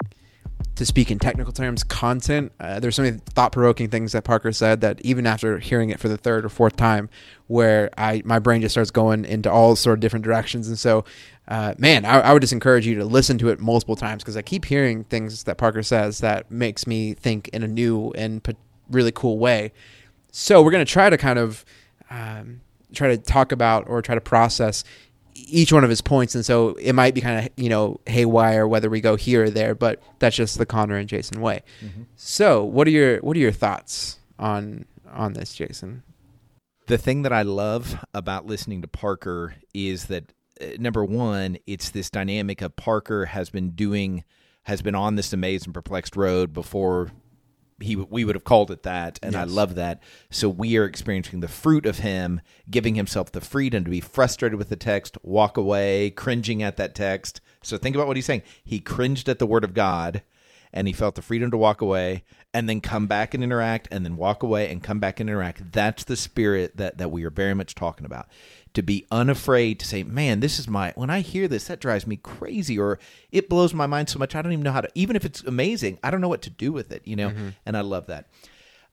to 0.75 0.85
speak 0.85 1.11
in 1.11 1.19
technical 1.19 1.53
terms, 1.53 1.83
content. 1.83 2.51
Uh, 2.59 2.79
there's 2.79 2.95
so 2.95 3.03
many 3.03 3.19
thought 3.35 3.51
provoking 3.51 3.87
things 3.87 4.13
that 4.13 4.23
Parker 4.23 4.51
said 4.51 4.81
that 4.81 4.99
even 5.01 5.27
after 5.27 5.59
hearing 5.59 5.91
it 5.91 5.99
for 5.99 6.07
the 6.07 6.17
third 6.17 6.43
or 6.43 6.49
fourth 6.49 6.75
time, 6.75 7.07
where 7.45 7.91
I 7.99 8.23
my 8.25 8.39
brain 8.39 8.61
just 8.61 8.73
starts 8.73 8.89
going 8.89 9.23
into 9.23 9.51
all 9.51 9.75
sort 9.75 9.93
of 9.93 9.99
different 9.99 10.25
directions. 10.25 10.67
And 10.67 10.79
so, 10.79 11.05
uh, 11.49 11.75
man, 11.77 12.03
I, 12.05 12.21
I 12.21 12.33
would 12.33 12.41
just 12.41 12.53
encourage 12.53 12.87
you 12.87 12.95
to 12.95 13.05
listen 13.05 13.37
to 13.39 13.49
it 13.49 13.59
multiple 13.59 13.95
times 13.95 14.23
because 14.23 14.35
I 14.35 14.41
keep 14.41 14.65
hearing 14.65 15.03
things 15.03 15.43
that 15.43 15.59
Parker 15.59 15.83
says 15.83 16.17
that 16.21 16.49
makes 16.49 16.87
me 16.87 17.13
think 17.13 17.47
in 17.49 17.61
a 17.61 17.67
new 17.67 18.11
and 18.15 18.41
really 18.89 19.11
cool 19.11 19.37
way. 19.37 19.71
So 20.31 20.63
we're 20.63 20.71
gonna 20.71 20.83
try 20.83 21.11
to 21.11 21.17
kind 21.17 21.37
of 21.37 21.63
um, 22.11 22.61
try 22.93 23.07
to 23.07 23.17
talk 23.17 23.51
about 23.51 23.87
or 23.87 24.01
try 24.01 24.15
to 24.15 24.21
process 24.21 24.83
each 25.33 25.71
one 25.71 25.83
of 25.83 25.89
his 25.89 26.01
points, 26.01 26.35
and 26.35 26.45
so 26.45 26.69
it 26.73 26.93
might 26.93 27.15
be 27.15 27.21
kind 27.21 27.45
of 27.45 27.51
you 27.55 27.69
know 27.69 27.99
haywire 28.05 28.67
whether 28.67 28.89
we 28.89 29.01
go 29.01 29.15
here 29.15 29.45
or 29.45 29.49
there, 29.49 29.73
but 29.73 30.01
that's 30.19 30.35
just 30.35 30.57
the 30.57 30.65
Connor 30.65 30.97
and 30.97 31.07
Jason 31.07 31.41
way. 31.41 31.63
Mm-hmm. 31.83 32.03
So, 32.15 32.63
what 32.63 32.87
are 32.87 32.91
your 32.91 33.17
what 33.19 33.35
are 33.37 33.39
your 33.39 33.51
thoughts 33.51 34.19
on 34.37 34.85
on 35.09 35.33
this, 35.33 35.53
Jason? 35.53 36.03
The 36.87 36.97
thing 36.97 37.21
that 37.21 37.31
I 37.31 37.43
love 37.43 38.03
about 38.13 38.45
listening 38.45 38.81
to 38.81 38.87
Parker 38.87 39.55
is 39.73 40.05
that 40.07 40.33
uh, 40.59 40.65
number 40.77 41.05
one, 41.05 41.57
it's 41.65 41.89
this 41.89 42.09
dynamic 42.09 42.61
of 42.61 42.75
Parker 42.75 43.25
has 43.25 43.49
been 43.49 43.71
doing 43.71 44.25
has 44.63 44.81
been 44.81 44.95
on 44.95 45.15
this 45.15 45.33
amazed 45.33 45.65
and 45.65 45.73
perplexed 45.73 46.15
road 46.15 46.53
before 46.53 47.11
he 47.81 47.95
we 47.95 48.25
would 48.25 48.35
have 48.35 48.43
called 48.43 48.71
it 48.71 48.83
that, 48.83 49.19
and 49.21 49.33
yes. 49.33 49.41
I 49.41 49.43
love 49.45 49.75
that. 49.75 50.01
So 50.29 50.49
we 50.49 50.77
are 50.77 50.85
experiencing 50.85 51.39
the 51.39 51.47
fruit 51.47 51.85
of 51.85 51.99
him 51.99 52.41
giving 52.69 52.95
himself 52.95 53.31
the 53.31 53.41
freedom 53.41 53.83
to 53.83 53.89
be 53.89 54.01
frustrated 54.01 54.57
with 54.57 54.69
the 54.69 54.75
text, 54.75 55.17
walk 55.23 55.57
away, 55.57 56.09
cringing 56.11 56.63
at 56.63 56.77
that 56.77 56.95
text. 56.95 57.41
So 57.61 57.77
think 57.77 57.95
about 57.95 58.07
what 58.07 58.15
he's 58.15 58.25
saying. 58.25 58.43
He 58.63 58.79
cringed 58.79 59.29
at 59.29 59.39
the 59.39 59.47
word 59.47 59.63
of 59.63 59.73
God, 59.73 60.23
and 60.73 60.87
he 60.87 60.93
felt 60.93 61.15
the 61.15 61.21
freedom 61.21 61.51
to 61.51 61.57
walk 61.57 61.81
away, 61.81 62.23
and 62.53 62.67
then 62.67 62.81
come 62.81 63.07
back 63.07 63.33
and 63.33 63.43
interact, 63.43 63.87
and 63.91 64.05
then 64.05 64.17
walk 64.17 64.43
away 64.43 64.71
and 64.71 64.83
come 64.83 64.99
back 64.99 65.19
and 65.19 65.29
interact. 65.29 65.71
That's 65.71 66.03
the 66.03 66.15
spirit 66.15 66.77
that 66.77 66.97
that 66.97 67.11
we 67.11 67.23
are 67.23 67.29
very 67.29 67.53
much 67.53 67.75
talking 67.75 68.05
about 68.05 68.27
to 68.73 68.81
be 68.81 69.05
unafraid 69.11 69.79
to 69.79 69.85
say, 69.85 70.03
man, 70.03 70.39
this 70.39 70.57
is 70.57 70.67
my, 70.67 70.93
when 70.95 71.09
I 71.09 71.19
hear 71.19 71.47
this, 71.47 71.65
that 71.65 71.81
drives 71.81 72.07
me 72.07 72.15
crazy 72.15 72.79
or 72.79 72.99
it 73.31 73.49
blows 73.49 73.73
my 73.73 73.85
mind 73.85 74.09
so 74.09 74.17
much. 74.17 74.35
I 74.35 74.41
don't 74.41 74.53
even 74.53 74.63
know 74.63 74.71
how 74.71 74.81
to, 74.81 74.89
even 74.95 75.15
if 75.15 75.25
it's 75.25 75.43
amazing, 75.43 75.99
I 76.03 76.11
don't 76.11 76.21
know 76.21 76.29
what 76.29 76.41
to 76.43 76.49
do 76.49 76.71
with 76.71 76.91
it, 76.91 77.01
you 77.05 77.15
know? 77.15 77.29
Mm-hmm. 77.29 77.49
And 77.65 77.75
I 77.75 77.81
love 77.81 78.07
that. 78.07 78.29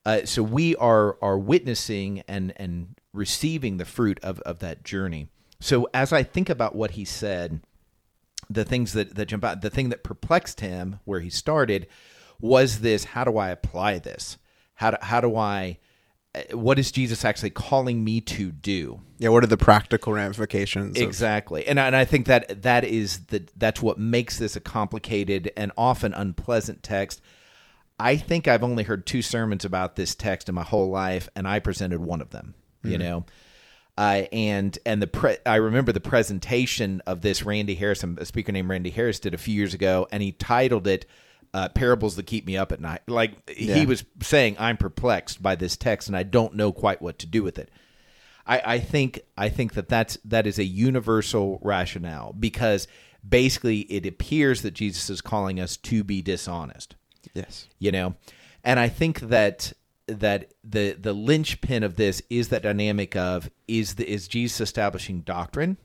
Uh, 0.05 0.25
so 0.25 0.43
we 0.43 0.75
are, 0.75 1.17
are 1.21 1.37
witnessing 1.37 2.23
and, 2.27 2.53
and 2.57 2.95
receiving 3.13 3.77
the 3.77 3.85
fruit 3.85 4.19
of, 4.21 4.39
of 4.41 4.59
that 4.59 4.83
journey. 4.83 5.27
So 5.59 5.89
as 5.93 6.11
I 6.13 6.23
think 6.23 6.49
about 6.49 6.75
what 6.75 6.91
he 6.91 7.05
said, 7.05 7.61
the 8.49 8.65
things 8.65 8.93
that, 8.93 9.15
that 9.15 9.27
jump 9.27 9.43
out, 9.43 9.61
the 9.61 9.69
thing 9.69 9.89
that 9.89 10.03
perplexed 10.03 10.61
him 10.61 10.99
where 11.05 11.19
he 11.19 11.29
started 11.29 11.87
was 12.39 12.79
this, 12.79 13.03
how 13.03 13.23
do 13.23 13.37
I 13.37 13.49
apply 13.49 13.99
this? 13.99 14.37
How 14.75 14.91
do, 14.91 14.97
how 15.01 15.21
do 15.21 15.35
I, 15.35 15.77
what 16.51 16.77
is 16.77 16.91
Jesus 16.91 17.25
actually 17.25 17.49
calling 17.49 18.03
me 18.03 18.21
to 18.21 18.51
do? 18.51 19.01
Yeah, 19.17 19.29
what 19.29 19.43
are 19.43 19.47
the 19.47 19.57
practical 19.57 20.13
ramifications? 20.13 20.97
Exactly, 20.97 21.63
of- 21.63 21.69
and 21.69 21.79
and 21.79 21.95
I 21.95 22.05
think 22.05 22.27
that 22.27 22.61
that 22.61 22.83
is 22.83 23.25
the 23.27 23.47
that's 23.57 23.81
what 23.81 23.97
makes 23.97 24.37
this 24.37 24.55
a 24.55 24.59
complicated 24.59 25.51
and 25.57 25.71
often 25.77 26.13
unpleasant 26.13 26.83
text. 26.83 27.21
I 27.99 28.15
think 28.15 28.47
I've 28.47 28.63
only 28.63 28.83
heard 28.83 29.05
two 29.05 29.21
sermons 29.21 29.65
about 29.65 29.95
this 29.95 30.15
text 30.15 30.47
in 30.47 30.55
my 30.55 30.63
whole 30.63 30.89
life, 30.89 31.27
and 31.35 31.47
I 31.47 31.59
presented 31.59 31.99
one 31.99 32.21
of 32.21 32.29
them. 32.29 32.53
Mm-hmm. 32.83 32.91
You 32.91 32.97
know, 32.99 33.25
uh, 33.97 34.23
and 34.31 34.77
and 34.85 35.01
the 35.01 35.07
pre- 35.07 35.37
I 35.45 35.55
remember 35.55 35.91
the 35.91 35.99
presentation 35.99 37.01
of 37.07 37.21
this. 37.21 37.43
Randy 37.43 37.75
Harrison, 37.75 38.17
a 38.21 38.25
speaker 38.25 38.51
named 38.51 38.69
Randy 38.69 38.91
Harris, 38.91 39.19
did 39.19 39.33
a 39.33 39.37
few 39.37 39.55
years 39.55 39.73
ago, 39.73 40.07
and 40.11 40.21
he 40.21 40.31
titled 40.31 40.85
it 40.85 41.07
uh, 41.53 41.69
parables 41.69 42.15
that 42.15 42.25
keep 42.25 42.45
me 42.45 42.57
up 42.57 42.71
at 42.71 42.79
night. 42.79 43.01
Like 43.07 43.31
yeah. 43.57 43.75
he 43.75 43.85
was 43.85 44.03
saying, 44.21 44.55
I'm 44.59 44.77
perplexed 44.77 45.41
by 45.41 45.55
this 45.55 45.75
text, 45.77 46.07
and 46.07 46.15
I 46.15 46.23
don't 46.23 46.55
know 46.55 46.71
quite 46.71 47.01
what 47.01 47.19
to 47.19 47.25
do 47.25 47.43
with 47.43 47.57
it. 47.57 47.69
I, 48.45 48.61
I 48.65 48.79
think 48.79 49.21
I 49.37 49.49
think 49.49 49.73
that 49.73 49.89
that's 49.89 50.17
that 50.25 50.47
is 50.47 50.57
a 50.59 50.63
universal 50.63 51.59
rationale 51.61 52.33
because 52.33 52.87
basically 53.27 53.79
it 53.81 54.05
appears 54.05 54.61
that 54.63 54.71
Jesus 54.71 55.09
is 55.09 55.21
calling 55.21 55.59
us 55.59 55.77
to 55.77 56.03
be 56.03 56.21
dishonest. 56.21 56.95
Yes, 57.33 57.67
you 57.77 57.91
know, 57.91 58.15
and 58.63 58.79
I 58.79 58.89
think 58.89 59.21
that 59.21 59.73
that 60.07 60.53
the 60.63 60.97
the 60.99 61.13
linchpin 61.13 61.83
of 61.83 61.95
this 61.95 62.21
is 62.29 62.49
that 62.49 62.63
dynamic 62.63 63.15
of 63.15 63.49
is 63.67 63.95
the, 63.95 64.11
is 64.11 64.27
Jesus 64.27 64.61
establishing 64.61 65.21
doctrine 65.21 65.77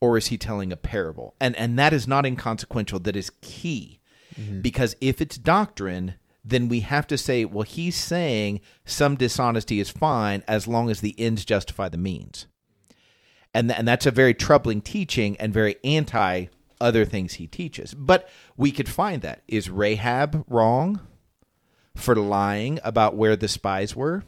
or 0.00 0.16
is 0.16 0.28
he 0.28 0.38
telling 0.38 0.72
a 0.72 0.76
parable? 0.76 1.34
And 1.40 1.56
and 1.56 1.78
that 1.78 1.92
is 1.92 2.06
not 2.06 2.24
inconsequential. 2.24 3.00
That 3.00 3.16
is 3.16 3.32
key 3.40 4.00
Mm-hmm. 4.40 4.60
Because 4.60 4.96
if 5.00 5.20
it's 5.20 5.38
doctrine, 5.38 6.14
then 6.44 6.68
we 6.68 6.80
have 6.80 7.06
to 7.06 7.16
say, 7.16 7.44
well, 7.44 7.62
he's 7.62 7.96
saying 7.96 8.60
some 8.84 9.16
dishonesty 9.16 9.80
is 9.80 9.90
fine 9.90 10.42
as 10.46 10.68
long 10.68 10.90
as 10.90 11.00
the 11.00 11.14
ends 11.18 11.44
justify 11.44 11.88
the 11.88 11.96
means. 11.96 12.46
And, 13.54 13.68
th- 13.68 13.78
and 13.78 13.88
that's 13.88 14.06
a 14.06 14.10
very 14.10 14.34
troubling 14.34 14.80
teaching 14.80 15.36
and 15.38 15.54
very 15.54 15.76
anti 15.84 16.46
other 16.80 17.04
things 17.04 17.34
he 17.34 17.46
teaches. 17.46 17.94
But 17.94 18.28
we 18.56 18.72
could 18.72 18.88
find 18.88 19.22
that. 19.22 19.42
Is 19.48 19.70
Rahab 19.70 20.44
wrong 20.48 21.00
for 21.96 22.14
lying 22.14 22.78
about 22.84 23.16
where 23.16 23.36
the 23.36 23.48
spies 23.48 23.96
were? 23.96 24.24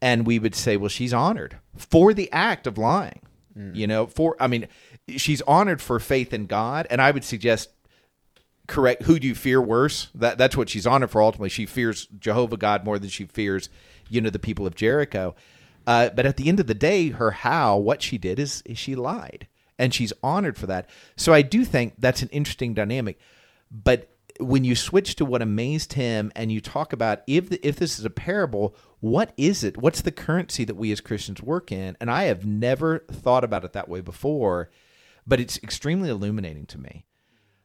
And 0.00 0.26
we 0.26 0.40
would 0.40 0.56
say, 0.56 0.76
well, 0.76 0.88
she's 0.88 1.12
honored 1.12 1.58
for 1.76 2.12
the 2.12 2.32
act 2.32 2.66
of 2.66 2.78
lying. 2.78 3.20
Mm. 3.56 3.76
You 3.76 3.86
know, 3.86 4.06
for, 4.06 4.34
I 4.40 4.48
mean, 4.48 4.66
she's 5.16 5.42
honored 5.42 5.80
for 5.80 6.00
faith 6.00 6.32
in 6.32 6.46
God. 6.46 6.88
And 6.90 7.00
I 7.00 7.12
would 7.12 7.22
suggest 7.22 7.70
correct 8.66 9.02
who 9.02 9.18
do 9.18 9.26
you 9.26 9.34
fear 9.34 9.60
worse? 9.60 10.08
That 10.14 10.38
that's 10.38 10.56
what 10.56 10.68
she's 10.68 10.86
on 10.86 11.02
it 11.02 11.10
for 11.10 11.22
ultimately. 11.22 11.48
She 11.48 11.66
fears 11.66 12.06
jehovah 12.18 12.56
god 12.56 12.84
more 12.84 12.98
than 12.98 13.10
she 13.10 13.24
fears 13.24 13.68
you 14.08 14.20
know 14.20 14.30
the 14.30 14.38
people 14.38 14.66
of 14.66 14.74
jericho. 14.74 15.34
Uh, 15.86 16.10
but 16.10 16.26
at 16.26 16.36
the 16.36 16.48
end 16.48 16.60
of 16.60 16.66
the 16.66 16.74
day 16.74 17.10
her 17.10 17.32
how 17.32 17.76
what 17.76 18.02
she 18.02 18.18
did 18.18 18.38
is, 18.38 18.62
is 18.64 18.78
she 18.78 18.94
lied. 18.94 19.48
And 19.78 19.92
she's 19.92 20.12
honored 20.22 20.56
for 20.56 20.66
that. 20.66 20.88
So 21.16 21.32
i 21.32 21.42
do 21.42 21.64
think 21.64 21.94
that's 21.98 22.22
an 22.22 22.28
interesting 22.30 22.74
dynamic. 22.74 23.18
But 23.70 24.08
when 24.40 24.64
you 24.64 24.74
switch 24.74 25.16
to 25.16 25.24
what 25.24 25.42
amazed 25.42 25.92
him 25.92 26.32
and 26.34 26.50
you 26.50 26.60
talk 26.60 26.92
about 26.92 27.22
if 27.26 27.50
the, 27.50 27.66
if 27.66 27.76
this 27.76 27.98
is 27.98 28.04
a 28.04 28.10
parable 28.10 28.74
what 29.00 29.32
is 29.36 29.64
it? 29.64 29.76
What's 29.76 30.02
the 30.02 30.12
currency 30.12 30.64
that 30.64 30.76
we 30.76 30.92
as 30.92 31.00
christians 31.00 31.42
work 31.42 31.72
in? 31.72 31.96
And 32.00 32.10
i 32.10 32.24
have 32.24 32.46
never 32.46 33.00
thought 33.10 33.44
about 33.44 33.64
it 33.64 33.72
that 33.72 33.88
way 33.88 34.00
before 34.00 34.70
but 35.26 35.40
it's 35.40 35.58
extremely 35.62 36.08
illuminating 36.08 36.66
to 36.66 36.78
me 36.78 37.04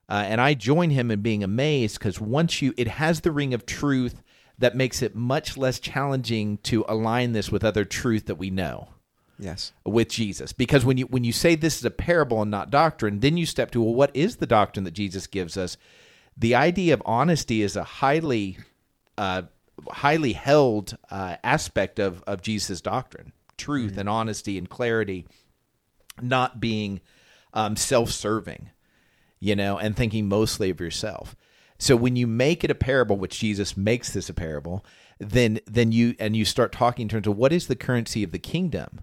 uh, 0.09 0.23
and 0.25 0.39
I 0.39 0.53
join 0.53 0.89
him 0.89 1.11
in 1.11 1.21
being 1.21 1.43
amazed 1.43 1.99
because 1.99 2.19
once 2.19 2.61
you, 2.61 2.73
it 2.77 2.87
has 2.87 3.21
the 3.21 3.31
ring 3.31 3.53
of 3.53 3.65
truth 3.65 4.21
that 4.57 4.75
makes 4.75 5.01
it 5.01 5.15
much 5.15 5.57
less 5.57 5.79
challenging 5.79 6.57
to 6.59 6.85
align 6.87 7.33
this 7.33 7.51
with 7.51 7.63
other 7.63 7.85
truth 7.85 8.25
that 8.27 8.35
we 8.35 8.49
know. 8.49 8.89
Yes. 9.39 9.73
With 9.85 10.09
Jesus. 10.09 10.51
Because 10.51 10.83
when 10.83 10.97
you 10.97 11.05
when 11.05 11.23
you 11.23 11.31
say 11.31 11.55
this 11.55 11.77
is 11.77 11.85
a 11.85 11.91
parable 11.91 12.41
and 12.41 12.49
not 12.49 12.71
doctrine, 12.71 13.19
then 13.19 13.37
you 13.37 13.45
step 13.45 13.69
to 13.71 13.81
well, 13.81 13.93
what 13.93 14.15
is 14.15 14.37
the 14.37 14.47
doctrine 14.47 14.83
that 14.85 14.95
Jesus 14.95 15.27
gives 15.27 15.57
us? 15.57 15.77
The 16.35 16.55
idea 16.55 16.95
of 16.95 17.03
honesty 17.05 17.61
is 17.61 17.75
a 17.75 17.83
highly 17.83 18.57
uh, 19.15 19.43
highly 19.91 20.33
held 20.33 20.97
uh, 21.11 21.35
aspect 21.43 21.99
of, 21.99 22.23
of 22.25 22.41
Jesus' 22.41 22.81
doctrine. 22.81 23.31
Truth 23.57 23.91
mm-hmm. 23.91 23.99
and 24.01 24.09
honesty 24.09 24.57
and 24.57 24.67
clarity, 24.67 25.27
not 26.19 26.59
being 26.59 27.01
um, 27.53 27.75
self 27.75 28.09
serving 28.09 28.71
you 29.39 29.55
know, 29.55 29.77
and 29.77 29.95
thinking 29.95 30.27
mostly 30.27 30.69
of 30.69 30.79
yourself. 30.79 31.35
So 31.79 31.95
when 31.95 32.15
you 32.15 32.27
make 32.27 32.63
it 32.63 32.71
a 32.71 32.75
parable, 32.75 33.17
which 33.17 33.39
Jesus 33.39 33.77
makes 33.77 34.11
this 34.11 34.29
a 34.29 34.33
parable, 34.33 34.83
then 35.19 35.59
then 35.65 35.91
you 35.91 36.15
and 36.19 36.35
you 36.35 36.45
start 36.45 36.71
talking 36.71 37.03
in 37.03 37.09
terms 37.09 37.27
of 37.27 37.37
what 37.37 37.53
is 37.53 37.67
the 37.67 37.75
currency 37.75 38.23
of 38.23 38.31
the 38.31 38.39
kingdom, 38.39 39.01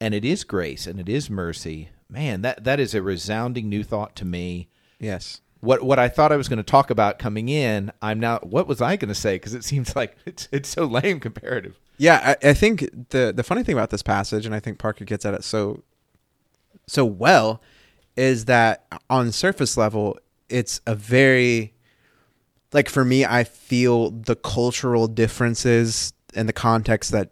and 0.00 0.14
it 0.14 0.24
is 0.24 0.44
grace 0.44 0.86
and 0.86 1.00
it 1.00 1.08
is 1.08 1.30
mercy. 1.30 1.90
Man, 2.08 2.42
that 2.42 2.64
that 2.64 2.80
is 2.80 2.94
a 2.94 3.02
resounding 3.02 3.68
new 3.68 3.82
thought 3.82 4.16
to 4.16 4.24
me. 4.24 4.68
Yes. 4.98 5.40
What 5.60 5.82
what 5.82 5.98
I 5.98 6.08
thought 6.08 6.32
I 6.32 6.36
was 6.36 6.48
going 6.48 6.58
to 6.58 6.62
talk 6.62 6.90
about 6.90 7.18
coming 7.18 7.48
in, 7.48 7.92
I'm 8.02 8.20
now. 8.20 8.38
What 8.42 8.68
was 8.68 8.80
I 8.80 8.96
going 8.96 9.08
to 9.08 9.14
say? 9.14 9.36
Because 9.36 9.54
it 9.54 9.64
seems 9.64 9.96
like 9.96 10.16
it's 10.26 10.48
it's 10.52 10.68
so 10.68 10.84
lame 10.84 11.20
comparative. 11.20 11.78
Yeah, 11.98 12.36
I, 12.42 12.50
I 12.50 12.54
think 12.54 13.08
the 13.10 13.32
the 13.34 13.42
funny 13.42 13.62
thing 13.62 13.74
about 13.74 13.90
this 13.90 14.02
passage, 14.02 14.46
and 14.46 14.54
I 14.54 14.60
think 14.60 14.78
Parker 14.78 15.04
gets 15.04 15.24
at 15.24 15.34
it 15.34 15.44
so 15.44 15.82
so 16.86 17.04
well, 17.04 17.60
is 18.16 18.46
that 18.46 18.86
on 19.10 19.32
surface 19.32 19.76
level, 19.76 20.18
it's 20.48 20.80
a 20.86 20.94
very 20.94 21.74
like 22.72 22.88
for 22.88 23.04
me, 23.04 23.24
I 23.24 23.44
feel 23.44 24.10
the 24.10 24.36
cultural 24.36 25.06
differences 25.06 26.12
and 26.34 26.48
the 26.48 26.52
context 26.52 27.12
that 27.12 27.30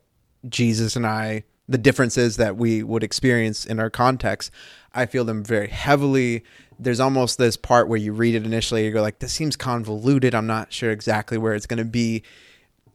Jesus 0.49 0.97
and 0.97 1.07
I, 1.07 1.45
the 1.69 1.79
differences 1.79 2.37
that 2.37 2.57
we 2.57 2.83
would 2.83 3.03
experience 3.03 3.67
in 3.67 3.81
our 3.81 3.91
context, 3.91 4.51
I 4.95 5.07
feel 5.07 5.25
them 5.25 5.45
very 5.45 5.69
heavily. 5.69 6.45
There's 6.79 7.01
almost 7.01 7.39
this 7.39 7.57
part 7.57 7.89
where 7.89 7.99
you 7.99 8.13
read 8.13 8.35
it 8.35 8.45
initially, 8.45 8.85
you 8.85 8.91
go 8.91 9.03
like, 9.03 9.19
"This 9.19 9.33
seems 9.33 9.57
convoluted. 9.57 10.35
I'm 10.35 10.47
not 10.47 10.73
sure 10.73 10.91
exactly 10.91 11.37
where 11.39 11.55
it's 11.55 11.67
going 11.67 11.79
to 11.79 11.85
be." 11.85 12.23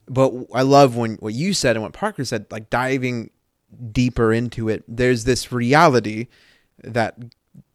But 0.07 0.33
I 0.53 0.63
love 0.63 0.95
when 0.95 1.15
what 1.15 1.33
you 1.33 1.53
said 1.53 1.75
and 1.75 1.83
what 1.83 1.93
Parker 1.93 2.25
said, 2.25 2.45
like 2.49 2.69
diving 2.69 3.29
deeper 3.91 4.33
into 4.33 4.69
it, 4.69 4.83
there's 4.87 5.23
this 5.25 5.51
reality 5.51 6.27
that 6.83 7.15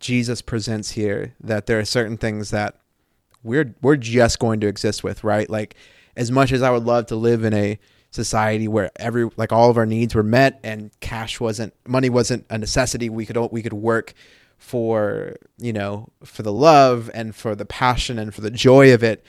Jesus 0.01 0.43
presents 0.43 0.93
here 0.93 1.35
that 1.41 1.67
there 1.67 1.79
are 1.79 1.85
certain 1.85 2.17
things 2.17 2.51
that 2.51 2.77
we're 3.43 3.75
we're 3.83 3.97
just 3.97 4.39
going 4.39 4.61
to 4.61 4.67
exist 4.67 5.05
with, 5.05 5.25
right? 5.25 5.49
Like 5.49 5.77
as 6.17 6.31
much 6.31 6.53
as 6.53 6.63
I 6.63 6.71
would 6.71 6.85
love 6.85 7.07
to 7.07 7.17
live 7.17 7.45
in 7.45 7.55
a 7.55 7.79
society 8.11 8.69
where 8.69 8.91
every 8.97 9.29
like 9.37 9.53
all 9.53 9.71
of 9.71 9.77
our 9.77 9.87
needs 9.87 10.15
were 10.15 10.23
met 10.23 10.61
and 10.63 10.91
cash 11.01 11.41
wasn't 11.41 11.75
money 11.87 12.09
wasn't 12.09 12.47
a 12.51 12.59
necessity, 12.59 13.09
we 13.09 13.27
could 13.27 13.37
we 13.51 13.63
could 13.63 13.73
work 13.73 14.15
for, 14.57 15.37
you 15.59 15.73
know, 15.73 16.09
for 16.25 16.43
the 16.43 16.53
love 16.53 17.11
and 17.13 17.35
for 17.35 17.55
the 17.55 17.67
passion 17.67 18.19
and 18.19 18.35
for 18.35 18.41
the 18.41 18.51
joy 18.51 18.95
of 18.95 19.03
it. 19.03 19.25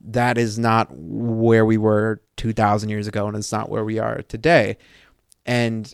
That 0.00 0.36
is 0.38 0.58
not 0.58 0.88
where 0.92 1.64
we 1.64 1.78
were 1.78 2.20
2000 2.36 2.90
years 2.90 3.06
ago 3.06 3.26
and 3.26 3.36
it's 3.36 3.52
not 3.52 3.70
where 3.70 3.84
we 3.84 3.98
are 3.98 4.22
today. 4.22 4.76
And 5.46 5.92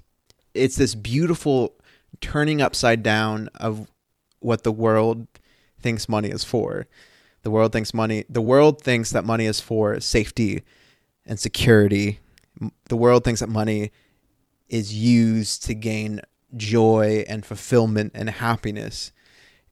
it's 0.54 0.76
this 0.76 0.94
beautiful 0.94 1.74
turning 2.20 2.60
upside 2.60 3.02
down 3.02 3.48
of 3.54 3.91
what 4.44 4.62
the 4.62 4.72
world 4.72 5.26
thinks 5.80 6.08
money 6.08 6.28
is 6.28 6.44
for. 6.44 6.86
The 7.42 7.50
world 7.50 7.72
thinks 7.72 7.92
money 7.92 8.24
the 8.28 8.42
world 8.42 8.82
thinks 8.82 9.10
that 9.10 9.24
money 9.24 9.46
is 9.46 9.60
for 9.60 9.98
safety 10.00 10.62
and 11.26 11.38
security. 11.38 12.20
The 12.88 12.96
world 12.96 13.24
thinks 13.24 13.40
that 13.40 13.48
money 13.48 13.90
is 14.68 14.94
used 14.94 15.64
to 15.64 15.74
gain 15.74 16.20
joy 16.56 17.24
and 17.28 17.44
fulfillment 17.44 18.12
and 18.14 18.30
happiness. 18.30 19.12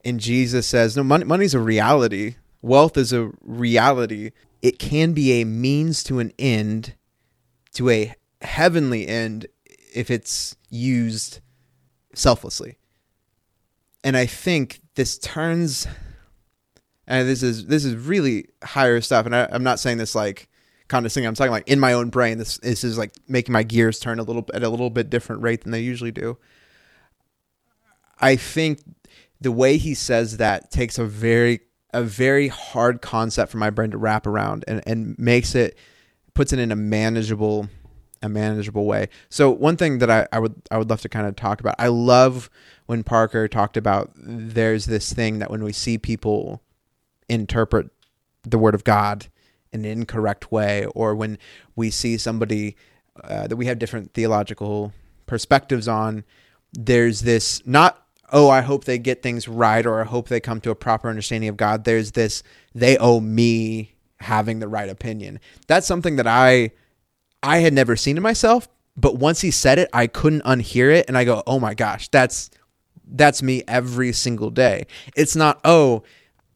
And 0.04 0.18
Jesus 0.18 0.66
says, 0.66 0.96
no, 0.96 1.02
money, 1.02 1.24
money's 1.24 1.54
a 1.54 1.60
reality. 1.60 2.36
Wealth 2.62 2.96
is 2.96 3.12
a 3.12 3.30
reality. 3.42 4.30
It 4.62 4.78
can 4.78 5.12
be 5.12 5.40
a 5.40 5.44
means 5.44 6.02
to 6.04 6.18
an 6.18 6.32
end, 6.38 6.94
to 7.74 7.88
a 7.90 8.14
heavenly 8.42 9.06
end, 9.06 9.46
if 9.94 10.10
it's 10.10 10.56
used 10.68 11.40
selflessly. 12.14 12.76
And 14.02 14.16
I 14.16 14.26
think 14.26 14.80
this 14.94 15.18
turns 15.18 15.86
and 17.06 17.28
this 17.28 17.42
is 17.42 17.66
this 17.66 17.84
is 17.84 17.94
really 17.96 18.46
higher 18.62 19.00
stuff. 19.00 19.26
And 19.26 19.34
I, 19.34 19.48
i'm 19.50 19.64
not 19.64 19.80
saying 19.80 19.98
this 19.98 20.14
like 20.14 20.48
condescending. 20.88 21.26
I'm 21.26 21.34
talking 21.34 21.50
like 21.50 21.68
in 21.68 21.80
my 21.80 21.92
own 21.92 22.08
brain 22.08 22.38
this, 22.38 22.58
this 22.58 22.84
is 22.84 22.96
like 22.96 23.12
making 23.28 23.52
my 23.52 23.62
gears 23.62 23.98
turn 23.98 24.18
a 24.18 24.22
little 24.22 24.46
at 24.54 24.62
a 24.62 24.68
little 24.68 24.90
bit 24.90 25.10
different 25.10 25.42
rate 25.42 25.62
than 25.62 25.72
they 25.72 25.80
usually 25.80 26.12
do. 26.12 26.38
I 28.20 28.36
think 28.36 28.80
the 29.40 29.52
way 29.52 29.76
he 29.76 29.94
says 29.94 30.36
that 30.36 30.70
takes 30.70 30.98
a 30.98 31.04
very 31.04 31.60
a 31.92 32.02
very 32.02 32.46
hard 32.48 33.02
concept 33.02 33.50
for 33.50 33.58
my 33.58 33.70
brain 33.70 33.90
to 33.90 33.98
wrap 33.98 34.26
around 34.26 34.64
and, 34.68 34.80
and 34.86 35.18
makes 35.18 35.56
it 35.56 35.76
puts 36.34 36.52
it 36.52 36.60
in 36.60 36.70
a 36.70 36.76
manageable 36.76 37.68
a 38.22 38.28
manageable 38.28 38.84
way. 38.84 39.08
So 39.28 39.50
one 39.50 39.76
thing 39.76 39.98
that 39.98 40.10
I, 40.10 40.26
I 40.32 40.38
would 40.38 40.54
I 40.70 40.78
would 40.78 40.90
love 40.90 41.00
to 41.02 41.08
kind 41.08 41.26
of 41.26 41.36
talk 41.36 41.60
about. 41.60 41.74
I 41.78 41.88
love 41.88 42.50
when 42.86 43.02
Parker 43.02 43.48
talked 43.48 43.76
about 43.76 44.10
there's 44.16 44.86
this 44.86 45.12
thing 45.12 45.38
that 45.38 45.50
when 45.50 45.62
we 45.64 45.72
see 45.72 45.98
people 45.98 46.62
interpret 47.28 47.90
the 48.42 48.58
word 48.58 48.74
of 48.74 48.84
God 48.84 49.26
in 49.72 49.84
an 49.84 49.90
incorrect 49.90 50.50
way, 50.50 50.86
or 50.94 51.14
when 51.14 51.38
we 51.76 51.90
see 51.90 52.16
somebody 52.16 52.76
uh, 53.22 53.46
that 53.46 53.56
we 53.56 53.66
have 53.66 53.78
different 53.78 54.12
theological 54.12 54.92
perspectives 55.26 55.88
on, 55.88 56.24
there's 56.72 57.20
this 57.22 57.62
not 57.66 58.06
oh 58.32 58.50
I 58.50 58.60
hope 58.60 58.84
they 58.84 58.98
get 58.98 59.22
things 59.22 59.48
right 59.48 59.84
or 59.86 60.02
I 60.02 60.04
hope 60.04 60.28
they 60.28 60.40
come 60.40 60.60
to 60.62 60.70
a 60.70 60.74
proper 60.74 61.08
understanding 61.08 61.48
of 61.48 61.56
God. 61.56 61.84
There's 61.84 62.12
this 62.12 62.42
they 62.74 62.98
owe 62.98 63.20
me 63.20 63.94
having 64.20 64.58
the 64.58 64.68
right 64.68 64.90
opinion. 64.90 65.40
That's 65.66 65.86
something 65.86 66.16
that 66.16 66.26
I 66.26 66.72
I 67.42 67.58
had 67.58 67.72
never 67.72 67.96
seen 67.96 68.16
in 68.16 68.22
myself, 68.22 68.68
but 68.96 69.16
once 69.16 69.40
he 69.40 69.50
said 69.50 69.78
it, 69.78 69.88
I 69.92 70.06
couldn't 70.06 70.44
unhear 70.44 70.92
it 70.94 71.06
and 71.08 71.16
I 71.16 71.24
go, 71.24 71.42
"Oh 71.46 71.58
my 71.58 71.74
gosh, 71.74 72.08
that's 72.08 72.50
that's 73.06 73.42
me 73.42 73.62
every 73.66 74.12
single 74.12 74.50
day." 74.50 74.86
It's 75.16 75.34
not, 75.34 75.60
"Oh, 75.64 76.02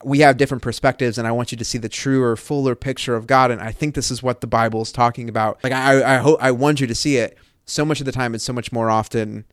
we 0.05 0.21
have 0.21 0.37
different 0.37 0.63
perspectives 0.63 1.19
and 1.19 1.27
I 1.27 1.33
want 1.33 1.51
you 1.51 1.59
to 1.59 1.65
see 1.65 1.79
the 1.79 1.89
truer, 1.89 2.37
fuller 2.37 2.75
picture 2.75 3.17
of 3.17 3.27
God. 3.27 3.51
And 3.51 3.61
I 3.61 3.73
think 3.73 3.95
this 3.95 4.11
is 4.11 4.23
what 4.23 4.41
the 4.41 4.47
Bible 4.47 4.83
is 4.83 4.93
talking 4.93 5.29
about. 5.29 5.63
Like 5.65 5.73
I, 5.73 6.17
I 6.17 6.19
hope 6.19 6.39
I 6.43 6.51
want 6.51 6.81
you 6.81 6.87
to 6.87 6.95
see 6.95 7.17
it. 7.17 7.39
So 7.65 7.85
much 7.85 8.01
of 8.01 8.07
the 8.07 8.13
time, 8.13 8.35
it's 8.35 8.45
so 8.45 8.53
much 8.53 8.73
more 8.73 8.91
often. 8.91 9.47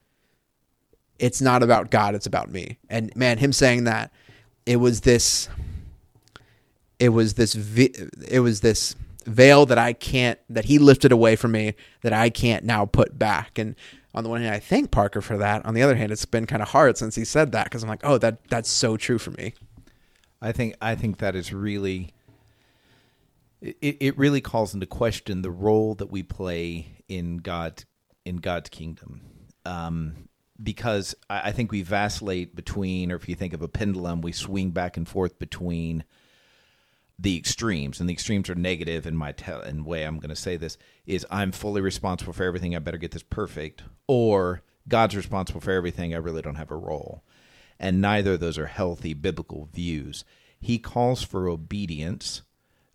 It's 1.17 1.41
not 1.41 1.63
about 1.63 1.91
God; 1.91 2.13
it's 2.13 2.25
about 2.25 2.51
me. 2.51 2.77
And 2.89 3.15
man, 3.15 3.37
him 3.37 3.53
saying 3.53 3.85
that, 3.85 4.11
it 4.65 4.77
was 4.77 5.01
this. 5.01 5.47
It 6.99 7.09
was 7.09 7.35
this. 7.35 7.55
It 7.55 8.41
was 8.41 8.61
this 8.61 8.95
veil 9.25 9.65
that 9.67 9.77
I 9.77 9.93
can't. 9.93 10.39
That 10.49 10.65
he 10.65 10.79
lifted 10.79 11.11
away 11.11 11.35
from 11.35 11.51
me. 11.51 11.75
That 12.01 12.13
I 12.13 12.29
can't 12.29 12.63
now 12.65 12.85
put 12.85 13.17
back. 13.17 13.57
And 13.57 13.75
on 14.13 14.23
the 14.23 14.29
one 14.29 14.41
hand, 14.41 14.53
I 14.53 14.59
thank 14.59 14.91
Parker 14.91 15.21
for 15.21 15.37
that. 15.37 15.65
On 15.65 15.73
the 15.73 15.81
other 15.81 15.95
hand, 15.95 16.11
it's 16.11 16.25
been 16.25 16.45
kind 16.45 16.61
of 16.61 16.69
hard 16.69 16.97
since 16.97 17.15
he 17.15 17.25
said 17.25 17.51
that 17.53 17.65
because 17.65 17.83
I'm 17.83 17.89
like, 17.89 18.01
oh, 18.03 18.17
that 18.17 18.47
that's 18.49 18.69
so 18.69 18.97
true 18.97 19.17
for 19.17 19.31
me. 19.31 19.53
I 20.41 20.51
think 20.51 20.75
I 20.81 20.95
think 20.95 21.19
that 21.19 21.35
is 21.35 21.53
really 21.53 22.13
it, 23.61 23.97
it 23.99 24.17
really 24.17 24.41
calls 24.41 24.73
into 24.73 24.85
question 24.85 25.41
the 25.41 25.51
role 25.51 25.95
that 25.95 26.11
we 26.11 26.23
play 26.23 27.03
in 27.07 27.37
God 27.37 27.83
in 28.25 28.37
God's 28.37 28.69
kingdom. 28.69 29.21
Um, 29.65 30.27
because 30.61 31.15
I, 31.29 31.49
I 31.49 31.51
think 31.51 31.71
we 31.71 31.81
vacillate 31.81 32.55
between, 32.55 33.11
or 33.11 33.15
if 33.15 33.29
you 33.29 33.35
think 33.35 33.53
of 33.53 33.61
a 33.61 33.67
pendulum, 33.67 34.21
we 34.21 34.31
swing 34.31 34.71
back 34.71 34.97
and 34.97 35.07
forth 35.07 35.39
between 35.39 36.03
the 37.21 37.37
extremes, 37.37 37.99
and 37.99 38.09
the 38.09 38.13
extremes 38.13 38.49
are 38.49 38.55
negative. 38.55 39.05
In 39.05 39.15
my 39.15 39.31
te- 39.31 39.67
in 39.67 39.85
way, 39.85 40.03
I'm 40.03 40.19
going 40.19 40.29
to 40.29 40.35
say 40.35 40.57
this 40.57 40.77
is 41.05 41.25
I'm 41.29 41.51
fully 41.51 41.81
responsible 41.81 42.33
for 42.33 42.43
everything. 42.43 42.75
I 42.75 42.79
better 42.79 42.97
get 42.97 43.11
this 43.11 43.23
perfect, 43.23 43.83
or 44.07 44.63
God's 44.87 45.15
responsible 45.15 45.61
for 45.61 45.71
everything. 45.71 46.13
I 46.13 46.17
really 46.17 46.41
don't 46.41 46.55
have 46.55 46.71
a 46.71 46.75
role 46.75 47.23
and 47.81 47.99
neither 47.99 48.33
of 48.33 48.39
those 48.39 48.59
are 48.59 48.67
healthy 48.67 49.13
biblical 49.13 49.67
views. 49.73 50.23
He 50.59 50.77
calls 50.77 51.23
for 51.23 51.49
obedience, 51.49 52.43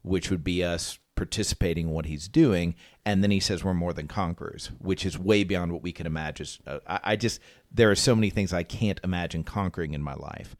which 0.03 0.31
would 0.31 0.45
be 0.45 0.63
us 0.63 1.01
participating 1.17 1.89
in 1.89 1.93
what 1.93 2.07
he's 2.07 2.29
doing, 2.29 2.77
and 3.05 3.23
then 3.23 3.33
he 3.33 3.41
says 3.41 3.65
we're 3.65 3.75
more 3.75 3.93
than 3.93 4.07
conquerors, 4.07 4.71
which 4.79 5.05
is 5.05 5.19
way 5.19 5.43
beyond 5.43 5.73
what 5.73 5.83
we 5.83 5.91
can 5.91 6.07
imagine. 6.07 6.47
I 6.87 7.17
just 7.17 7.41
there 7.73 7.91
are 7.91 7.97
so 7.97 8.15
many 8.15 8.31
things 8.31 8.53
I 8.53 8.63
can't 8.63 9.01
imagine 9.03 9.43
conquering 9.43 9.93
in 9.93 10.03
my 10.03 10.15
life. 10.15 10.55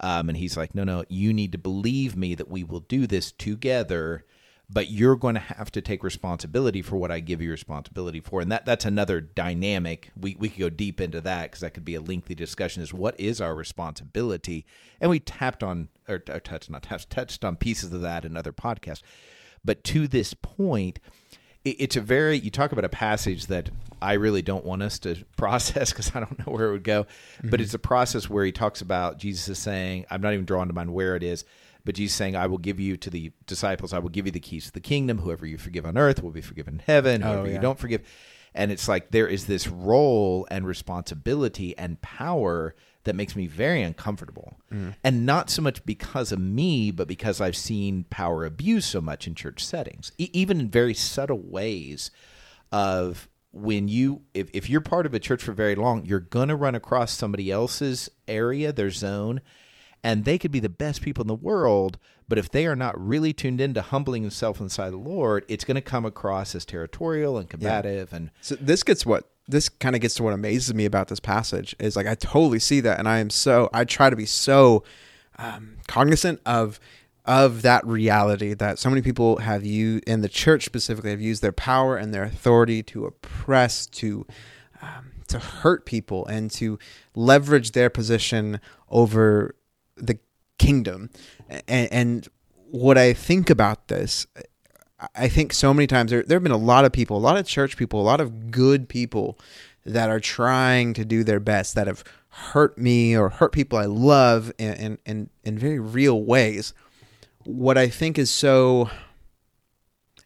Um, 0.00 0.30
and 0.30 0.38
he's 0.38 0.56
like, 0.56 0.74
no, 0.74 0.84
no, 0.84 1.04
you 1.08 1.32
need 1.32 1.52
to 1.52 1.58
believe 1.58 2.16
me 2.16 2.34
that 2.34 2.48
we 2.48 2.64
will 2.64 2.80
do 2.80 3.06
this 3.06 3.32
together 3.32 4.24
but 4.72 4.90
you're 4.90 5.16
going 5.16 5.34
to 5.34 5.40
have 5.40 5.70
to 5.72 5.80
take 5.80 6.04
responsibility 6.04 6.80
for 6.80 6.96
what 6.96 7.10
I 7.10 7.18
give 7.18 7.42
you 7.42 7.50
responsibility 7.50 8.20
for. 8.20 8.40
And 8.40 8.52
that 8.52 8.64
that's 8.64 8.84
another 8.84 9.20
dynamic. 9.20 10.10
We 10.18 10.36
we 10.38 10.48
could 10.48 10.60
go 10.60 10.70
deep 10.70 11.00
into 11.00 11.20
that 11.22 11.50
because 11.50 11.60
that 11.60 11.74
could 11.74 11.84
be 11.84 11.96
a 11.96 12.00
lengthy 12.00 12.34
discussion. 12.34 12.82
Is 12.82 12.94
what 12.94 13.18
is 13.18 13.40
our 13.40 13.54
responsibility? 13.54 14.64
And 15.00 15.10
we 15.10 15.18
tapped 15.18 15.62
on 15.62 15.88
or, 16.08 16.22
or 16.28 16.40
touched 16.40 16.70
not 16.70 16.84
touched, 16.84 17.10
touched 17.10 17.44
on 17.44 17.56
pieces 17.56 17.92
of 17.92 18.00
that 18.02 18.24
in 18.24 18.36
other 18.36 18.52
podcasts. 18.52 19.02
But 19.64 19.82
to 19.84 20.06
this 20.06 20.34
point, 20.34 21.00
it's 21.64 21.96
a 21.96 22.00
very 22.00 22.38
you 22.38 22.50
talk 22.50 22.72
about 22.72 22.84
a 22.84 22.90
passage 22.90 23.46
that 23.46 23.70
I 24.00 24.14
really 24.14 24.42
don't 24.42 24.64
want 24.64 24.82
us 24.82 24.98
to 25.00 25.24
process 25.36 25.90
because 25.90 26.14
I 26.14 26.20
don't 26.20 26.38
know 26.38 26.52
where 26.52 26.68
it 26.68 26.72
would 26.72 26.84
go. 26.84 27.04
Mm-hmm. 27.04 27.50
But 27.50 27.60
it's 27.60 27.74
a 27.74 27.78
process 27.78 28.30
where 28.30 28.44
he 28.44 28.52
talks 28.52 28.80
about 28.80 29.18
Jesus 29.18 29.48
is 29.48 29.58
saying, 29.58 30.06
I'm 30.10 30.20
not 30.20 30.32
even 30.32 30.44
drawing 30.46 30.68
to 30.68 30.74
mind 30.74 30.92
where 30.92 31.16
it 31.16 31.22
is 31.22 31.44
but 31.84 31.94
Jesus 31.94 32.16
saying, 32.16 32.36
I 32.36 32.46
will 32.46 32.58
give 32.58 32.80
you 32.80 32.96
to 32.98 33.10
the 33.10 33.32
disciples, 33.46 33.92
I 33.92 33.98
will 33.98 34.10
give 34.10 34.26
you 34.26 34.32
the 34.32 34.40
keys 34.40 34.66
to 34.66 34.72
the 34.72 34.80
kingdom. 34.80 35.18
Whoever 35.18 35.46
you 35.46 35.58
forgive 35.58 35.86
on 35.86 35.96
earth 35.96 36.22
will 36.22 36.30
be 36.30 36.40
forgiven 36.40 36.74
in 36.74 36.80
heaven. 36.80 37.22
Whoever 37.22 37.40
oh, 37.40 37.44
yeah. 37.44 37.54
you 37.54 37.58
don't 37.58 37.78
forgive. 37.78 38.02
And 38.54 38.72
it's 38.72 38.88
like 38.88 39.10
there 39.10 39.28
is 39.28 39.46
this 39.46 39.68
role 39.68 40.46
and 40.50 40.66
responsibility 40.66 41.76
and 41.78 42.00
power 42.00 42.74
that 43.04 43.14
makes 43.16 43.34
me 43.34 43.46
very 43.46 43.82
uncomfortable. 43.82 44.58
Mm. 44.72 44.94
And 45.02 45.26
not 45.26 45.50
so 45.50 45.62
much 45.62 45.84
because 45.84 46.32
of 46.32 46.38
me, 46.38 46.90
but 46.90 47.08
because 47.08 47.40
I've 47.40 47.56
seen 47.56 48.04
power 48.10 48.44
abused 48.44 48.88
so 48.88 49.00
much 49.00 49.26
in 49.26 49.34
church 49.34 49.64
settings, 49.64 50.12
e- 50.18 50.30
even 50.32 50.60
in 50.60 50.70
very 50.70 50.94
subtle 50.94 51.40
ways 51.40 52.10
of 52.72 53.28
when 53.52 53.88
you 53.88 54.22
if, 54.32 54.48
if 54.52 54.70
you're 54.70 54.80
part 54.80 55.06
of 55.06 55.14
a 55.14 55.18
church 55.18 55.42
for 55.42 55.50
very 55.50 55.74
long 55.74 56.04
you're 56.06 56.20
going 56.20 56.46
to 56.46 56.54
run 56.54 56.76
across 56.76 57.10
somebody 57.10 57.50
else's 57.50 58.08
area 58.28 58.72
their 58.72 58.92
zone 58.92 59.40
and 60.02 60.24
they 60.24 60.38
could 60.38 60.50
be 60.50 60.60
the 60.60 60.68
best 60.68 61.02
people 61.02 61.22
in 61.22 61.28
the 61.28 61.34
world, 61.34 61.98
but 62.28 62.38
if 62.38 62.50
they 62.50 62.66
are 62.66 62.76
not 62.76 62.98
really 62.98 63.32
tuned 63.32 63.60
into 63.60 63.82
humbling 63.82 64.22
themselves 64.22 64.60
inside 64.60 64.90
the 64.90 64.96
Lord, 64.96 65.44
it's 65.48 65.64
going 65.64 65.74
to 65.74 65.80
come 65.82 66.04
across 66.06 66.54
as 66.54 66.64
territorial 66.64 67.36
and 67.38 67.48
combative. 67.48 68.10
Yeah. 68.10 68.16
And 68.16 68.30
so 68.40 68.54
this 68.56 68.82
gets 68.82 69.04
what 69.04 69.28
this 69.50 69.68
kind 69.68 69.94
of 69.94 70.00
gets 70.00 70.14
to 70.16 70.22
what 70.22 70.32
amazes 70.32 70.74
me 70.74 70.84
about 70.84 71.08
this 71.08 71.20
passage 71.20 71.74
is 71.78 71.96
like 71.96 72.06
I 72.06 72.14
totally 72.14 72.58
see 72.58 72.80
that, 72.80 72.98
and 72.98 73.08
I 73.08 73.18
am 73.18 73.30
so 73.30 73.68
I 73.72 73.84
try 73.84 74.10
to 74.10 74.16
be 74.16 74.26
so 74.26 74.84
um, 75.38 75.76
cognizant 75.86 76.40
of 76.46 76.80
of 77.24 77.62
that 77.62 77.86
reality 77.86 78.54
that 78.54 78.78
so 78.78 78.88
many 78.88 79.02
people 79.02 79.38
have 79.38 79.64
you 79.64 80.00
in 80.06 80.22
the 80.22 80.28
church 80.28 80.64
specifically 80.64 81.10
have 81.10 81.20
used 81.20 81.42
their 81.42 81.52
power 81.52 81.96
and 81.96 82.14
their 82.14 82.24
authority 82.24 82.82
to 82.82 83.04
oppress 83.04 83.86
to 83.86 84.26
um, 84.82 85.12
to 85.28 85.38
hurt 85.38 85.86
people 85.86 86.26
and 86.26 86.50
to 86.50 86.78
leverage 87.14 87.72
their 87.72 87.90
position 87.90 88.60
over 88.88 89.54
the 89.96 90.18
kingdom. 90.58 91.10
And, 91.68 91.92
and 91.92 92.28
what 92.70 92.98
I 92.98 93.12
think 93.12 93.50
about 93.50 93.88
this, 93.88 94.26
I 95.14 95.28
think 95.28 95.52
so 95.52 95.72
many 95.72 95.86
times 95.86 96.10
there, 96.10 96.22
there 96.22 96.36
have 96.36 96.42
been 96.42 96.52
a 96.52 96.56
lot 96.56 96.84
of 96.84 96.92
people, 96.92 97.16
a 97.16 97.18
lot 97.18 97.36
of 97.36 97.46
church 97.46 97.76
people, 97.76 98.00
a 98.00 98.02
lot 98.02 98.20
of 98.20 98.50
good 98.50 98.88
people 98.88 99.38
that 99.86 100.10
are 100.10 100.20
trying 100.20 100.92
to 100.94 101.04
do 101.04 101.24
their 101.24 101.40
best, 101.40 101.74
that 101.74 101.86
have 101.86 102.04
hurt 102.28 102.76
me 102.76 103.16
or 103.16 103.30
hurt 103.30 103.52
people 103.52 103.78
I 103.78 103.86
love 103.86 104.52
in, 104.58 104.74
in, 104.74 104.98
in, 105.06 105.30
in 105.44 105.58
very 105.58 105.78
real 105.78 106.22
ways. 106.22 106.74
What 107.44 107.78
I 107.78 107.88
think 107.88 108.18
is 108.18 108.30
so, 108.30 108.90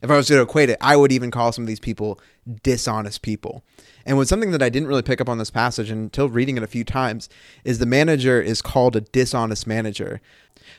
if 0.02 0.10
I 0.10 0.16
was 0.16 0.28
going 0.28 0.38
to 0.38 0.42
equate 0.42 0.70
it, 0.70 0.78
I 0.80 0.96
would 0.96 1.12
even 1.12 1.30
call 1.30 1.52
some 1.52 1.64
of 1.64 1.68
these 1.68 1.80
people 1.80 2.20
dishonest 2.62 3.22
people. 3.22 3.62
And 4.04 4.18
when 4.18 4.26
something 4.26 4.50
that 4.50 4.62
I 4.62 4.68
didn't 4.68 4.88
really 4.88 5.02
pick 5.02 5.20
up 5.20 5.28
on 5.28 5.38
this 5.38 5.50
passage 5.50 5.90
until 5.90 6.28
reading 6.28 6.56
it 6.56 6.62
a 6.62 6.68
few 6.68 6.84
times 6.84 7.28
is 7.64 7.78
the 7.78 7.86
manager 7.86 8.40
is 8.40 8.60
called 8.60 8.96
a 8.96 9.00
dishonest 9.00 9.66
manager. 9.66 10.20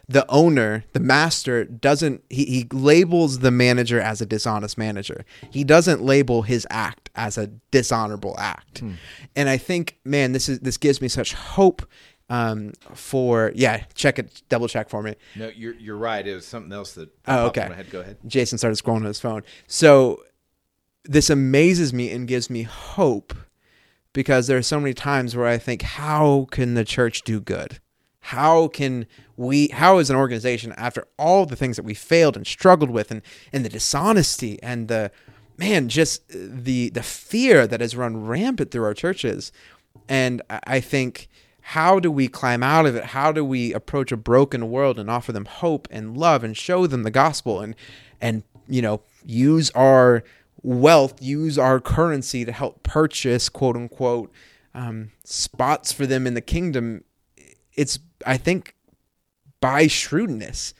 The 0.08 0.26
owner, 0.30 0.86
the 0.94 1.00
master, 1.00 1.66
doesn't 1.66 2.24
he, 2.30 2.46
he 2.46 2.68
labels 2.72 3.40
the 3.40 3.52
manager 3.52 4.00
as 4.00 4.22
a 4.22 4.26
dishonest 4.26 4.78
manager. 4.78 5.26
He 5.52 5.64
doesn't 5.64 6.02
label 6.02 6.44
his 6.44 6.68
act 6.70 7.10
as 7.16 7.38
a 7.38 7.48
dishonorable 7.72 8.36
act. 8.38 8.80
Hmm. 8.80 8.94
And 9.36 9.50
I 9.50 9.58
think, 9.58 9.98
man, 10.04 10.32
this 10.32 10.50
is 10.50 10.60
this 10.60 10.78
gives 10.78 11.02
me 11.02 11.08
such 11.08 11.34
hope 11.34 11.88
um, 12.30 12.74
for 12.94 13.52
yeah, 13.56 13.84
check 13.94 14.20
it, 14.20 14.42
double 14.50 14.68
check 14.68 14.90
for 14.90 15.02
me. 15.04 15.16
No, 15.36 15.50
you're 15.56 15.76
you're 15.76 15.98
right. 15.98 16.26
It 16.26 16.36
was 16.36 16.46
something 16.46 16.72
else 16.72 16.94
that. 16.94 17.10
Oh, 17.28 17.48
okay. 17.48 17.70
Head. 17.74 17.90
Go 17.90 18.02
ahead. 18.02 18.18
Jason 18.26 18.58
started 18.58 18.84
scrolling 18.84 18.98
on 18.98 19.04
his 19.04 19.20
phone. 19.20 19.44
So 19.68 20.24
this 21.04 21.30
amazes 21.30 21.94
me 21.94 22.12
and 22.12 22.28
gives 22.28 22.50
me 22.50 22.64
hope 22.64 23.34
because 24.14 24.48
there 24.48 24.58
are 24.58 24.64
so 24.64 24.80
many 24.80 24.94
times 24.94 25.36
where 25.36 25.48
I 25.48 25.58
think, 25.58 25.82
how 25.82 26.48
can 26.50 26.74
the 26.74 26.86
church 26.86 27.24
do 27.24 27.40
good? 27.40 27.80
How 28.30 28.70
can 28.70 29.06
we, 29.38 29.68
how 29.68 30.00
is 30.00 30.10
an 30.10 30.16
organization, 30.16 30.74
after 30.78 31.08
all 31.20 31.46
the 31.46 31.56
things 31.56 31.76
that 31.76 31.86
we 31.86 31.94
failed 31.94 32.36
and 32.36 32.48
struggled 32.48 32.90
with 32.90 33.12
and, 33.12 33.22
and 33.54 33.64
the 33.64 33.70
dishonesty 33.70 34.58
and 34.64 34.88
the, 34.88 35.12
man, 35.58 35.90
just 35.90 36.28
the, 36.30 36.90
the 36.90 37.04
fear 37.04 37.68
that 37.68 37.82
has 37.82 37.96
run 37.96 38.26
rampant 38.26 38.72
through 38.72 38.84
our 38.84 38.96
churches. 38.96 39.52
And 40.10 40.42
I 40.50 40.80
think, 40.80 41.30
how 41.62 42.00
do 42.00 42.10
we 42.10 42.28
climb 42.28 42.64
out 42.64 42.88
of 42.88 42.96
it? 42.96 43.06
How 43.06 43.32
do 43.32 43.46
we 43.46 43.74
approach 43.74 44.12
a 44.12 44.18
broken 44.18 44.72
world 44.72 44.98
and 44.98 45.08
offer 45.08 45.32
them 45.32 45.46
hope 45.46 45.88
and 45.92 46.18
love 46.18 46.44
and 46.44 46.58
show 46.58 46.88
them 46.88 47.04
the 47.04 47.12
gospel 47.12 47.62
and, 47.62 47.76
and, 48.20 48.42
you 48.68 48.82
know, 48.82 49.02
use 49.24 49.70
our 49.76 50.24
wealth, 50.64 51.22
use 51.22 51.60
our 51.60 51.80
currency 51.80 52.44
to 52.44 52.52
help 52.52 52.82
purchase 52.82 53.50
quote 53.50 53.76
unquote 53.76 54.32
um, 54.74 55.12
spots 55.24 55.92
for 55.92 56.08
them 56.08 56.26
in 56.26 56.34
the 56.34 56.42
kingdom, 56.42 57.04
it's 57.76 58.00
I 58.26 58.38
think 58.38 58.76
by 59.62 59.88
shrewdness, 59.88 60.74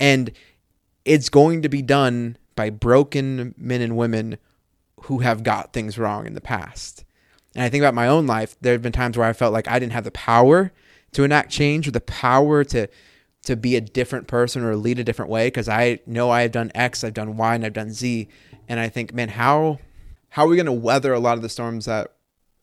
and 0.00 0.32
it's 1.04 1.28
going 1.28 1.62
to 1.62 1.68
be 1.68 1.82
done 1.82 2.36
by 2.54 2.70
broken 2.70 3.54
men 3.56 3.80
and 3.80 3.96
women 3.96 4.38
who 5.02 5.18
have 5.18 5.42
got 5.42 5.72
things 5.72 5.98
wrong 5.98 6.26
in 6.26 6.34
the 6.34 6.40
past. 6.40 7.04
And 7.54 7.62
I 7.62 7.68
think 7.68 7.82
about 7.82 7.94
my 7.94 8.08
own 8.08 8.26
life. 8.26 8.56
There 8.60 8.72
have 8.72 8.82
been 8.82 8.92
times 8.92 9.16
where 9.16 9.28
I 9.28 9.32
felt 9.32 9.52
like 9.52 9.68
I 9.68 9.78
didn't 9.78 9.92
have 9.92 10.04
the 10.04 10.10
power 10.10 10.72
to 11.12 11.24
enact 11.24 11.50
change 11.50 11.86
or 11.86 11.90
the 11.92 12.00
power 12.00 12.64
to 12.64 12.88
to 13.44 13.54
be 13.54 13.76
a 13.76 13.80
different 13.80 14.26
person 14.26 14.64
or 14.64 14.74
lead 14.74 14.98
a 14.98 15.04
different 15.04 15.30
way 15.30 15.46
because 15.46 15.68
I 15.68 16.00
know 16.04 16.30
I 16.30 16.42
have 16.42 16.50
done 16.50 16.72
X, 16.74 17.04
I've 17.04 17.14
done 17.14 17.36
Y, 17.36 17.54
and 17.54 17.64
I've 17.64 17.72
done 17.72 17.92
Z 17.92 18.28
and 18.68 18.80
I 18.80 18.88
think, 18.88 19.14
man, 19.14 19.28
how 19.28 19.78
how 20.30 20.44
are 20.44 20.48
we 20.48 20.56
going 20.56 20.66
to 20.66 20.72
weather 20.72 21.12
a 21.12 21.20
lot 21.20 21.36
of 21.36 21.42
the 21.42 21.48
storms 21.48 21.86
that 21.86 22.12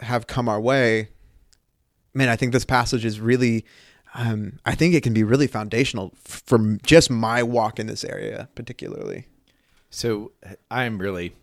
have 0.02 0.28
come 0.28 0.48
our 0.48 0.62
way? 0.62 1.10
Man, 2.14 2.30
I 2.30 2.36
think 2.36 2.52
this 2.54 2.66
passage 2.66 3.06
is 3.06 3.20
really, 3.20 3.66
um, 4.14 4.60
I 4.66 4.76
think 4.76 4.94
it 4.94 5.02
can 5.02 5.14
be 5.14 5.24
really 5.24 5.48
foundational 5.48 6.14
for 6.24 6.78
just 6.84 7.10
my 7.10 7.42
walk 7.42 7.80
in 7.80 7.88
this 7.88 8.04
area, 8.04 8.48
particularly. 8.56 9.26
So 9.90 10.32
I'm 10.70 11.00
really, 11.00 11.36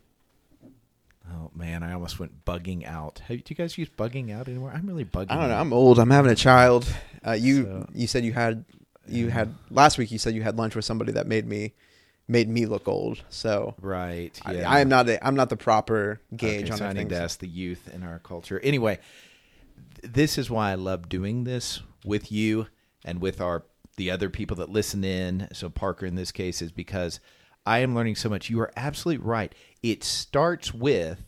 oh 1.29 1.51
man, 1.53 1.83
I 1.83 1.93
almost 1.93 2.19
went 2.19 2.45
bugging 2.45 2.85
out. 2.85 3.19
Have, 3.27 3.43
do 3.43 3.43
you 3.49 3.55
guys 3.55 3.77
use 3.77 3.89
bugging 3.89 4.31
out 4.31 4.47
anymore? 4.47 4.71
I'm 4.73 4.85
really 4.87 5.05
bugging. 5.05 5.31
I 5.31 5.35
don't 5.35 5.49
know. 5.49 5.55
Out. 5.55 5.61
I'm 5.61 5.73
old. 5.73 5.99
I'm 5.99 6.09
having 6.09 6.31
a 6.31 6.35
child. 6.35 6.91
Uh, 7.25 7.31
you 7.31 7.63
so, 7.63 7.89
you 7.93 8.07
said 8.07 8.23
you 8.23 8.33
had 8.33 8.65
you 9.07 9.29
had 9.29 9.53
last 9.69 9.97
week. 9.97 10.11
You 10.11 10.17
said 10.17 10.33
you 10.33 10.43
had 10.43 10.57
lunch 10.57 10.75
with 10.75 10.85
somebody 10.85 11.11
that 11.13 11.27
made 11.27 11.45
me 11.45 11.73
made 12.27 12.49
me 12.49 12.65
look 12.65 12.87
old. 12.87 13.21
So 13.29 13.75
right, 13.81 14.37
yeah. 14.49 14.69
I, 14.69 14.77
I 14.77 14.79
am 14.79 14.87
not 14.87 15.09
a, 15.09 15.25
I'm 15.25 15.35
not 15.35 15.49
the 15.49 15.57
proper 15.57 16.21
gauge 16.33 16.63
okay, 16.63 16.71
on 16.71 16.77
so 16.77 16.85
I 16.85 16.93
need 16.93 17.09
to 17.09 17.21
ask 17.21 17.39
the 17.39 17.47
youth 17.47 17.89
in 17.93 18.03
our 18.03 18.19
culture. 18.19 18.59
Anyway, 18.61 18.99
th- 20.01 20.13
this 20.13 20.37
is 20.37 20.49
why 20.49 20.71
I 20.71 20.75
love 20.75 21.09
doing 21.09 21.43
this 21.43 21.81
with 22.05 22.31
you 22.31 22.67
and 23.03 23.21
with 23.21 23.41
our 23.41 23.63
the 23.97 24.09
other 24.09 24.29
people 24.29 24.57
that 24.57 24.69
listen 24.69 25.03
in. 25.03 25.47
So 25.53 25.69
Parker 25.69 26.05
in 26.05 26.15
this 26.15 26.31
case 26.31 26.61
is 26.61 26.71
because 26.71 27.19
I 27.65 27.79
am 27.79 27.93
learning 27.93 28.15
so 28.15 28.29
much. 28.29 28.49
You 28.49 28.59
are 28.61 28.71
absolutely 28.75 29.25
right. 29.25 29.53
It 29.83 30.03
starts 30.03 30.73
with 30.73 31.19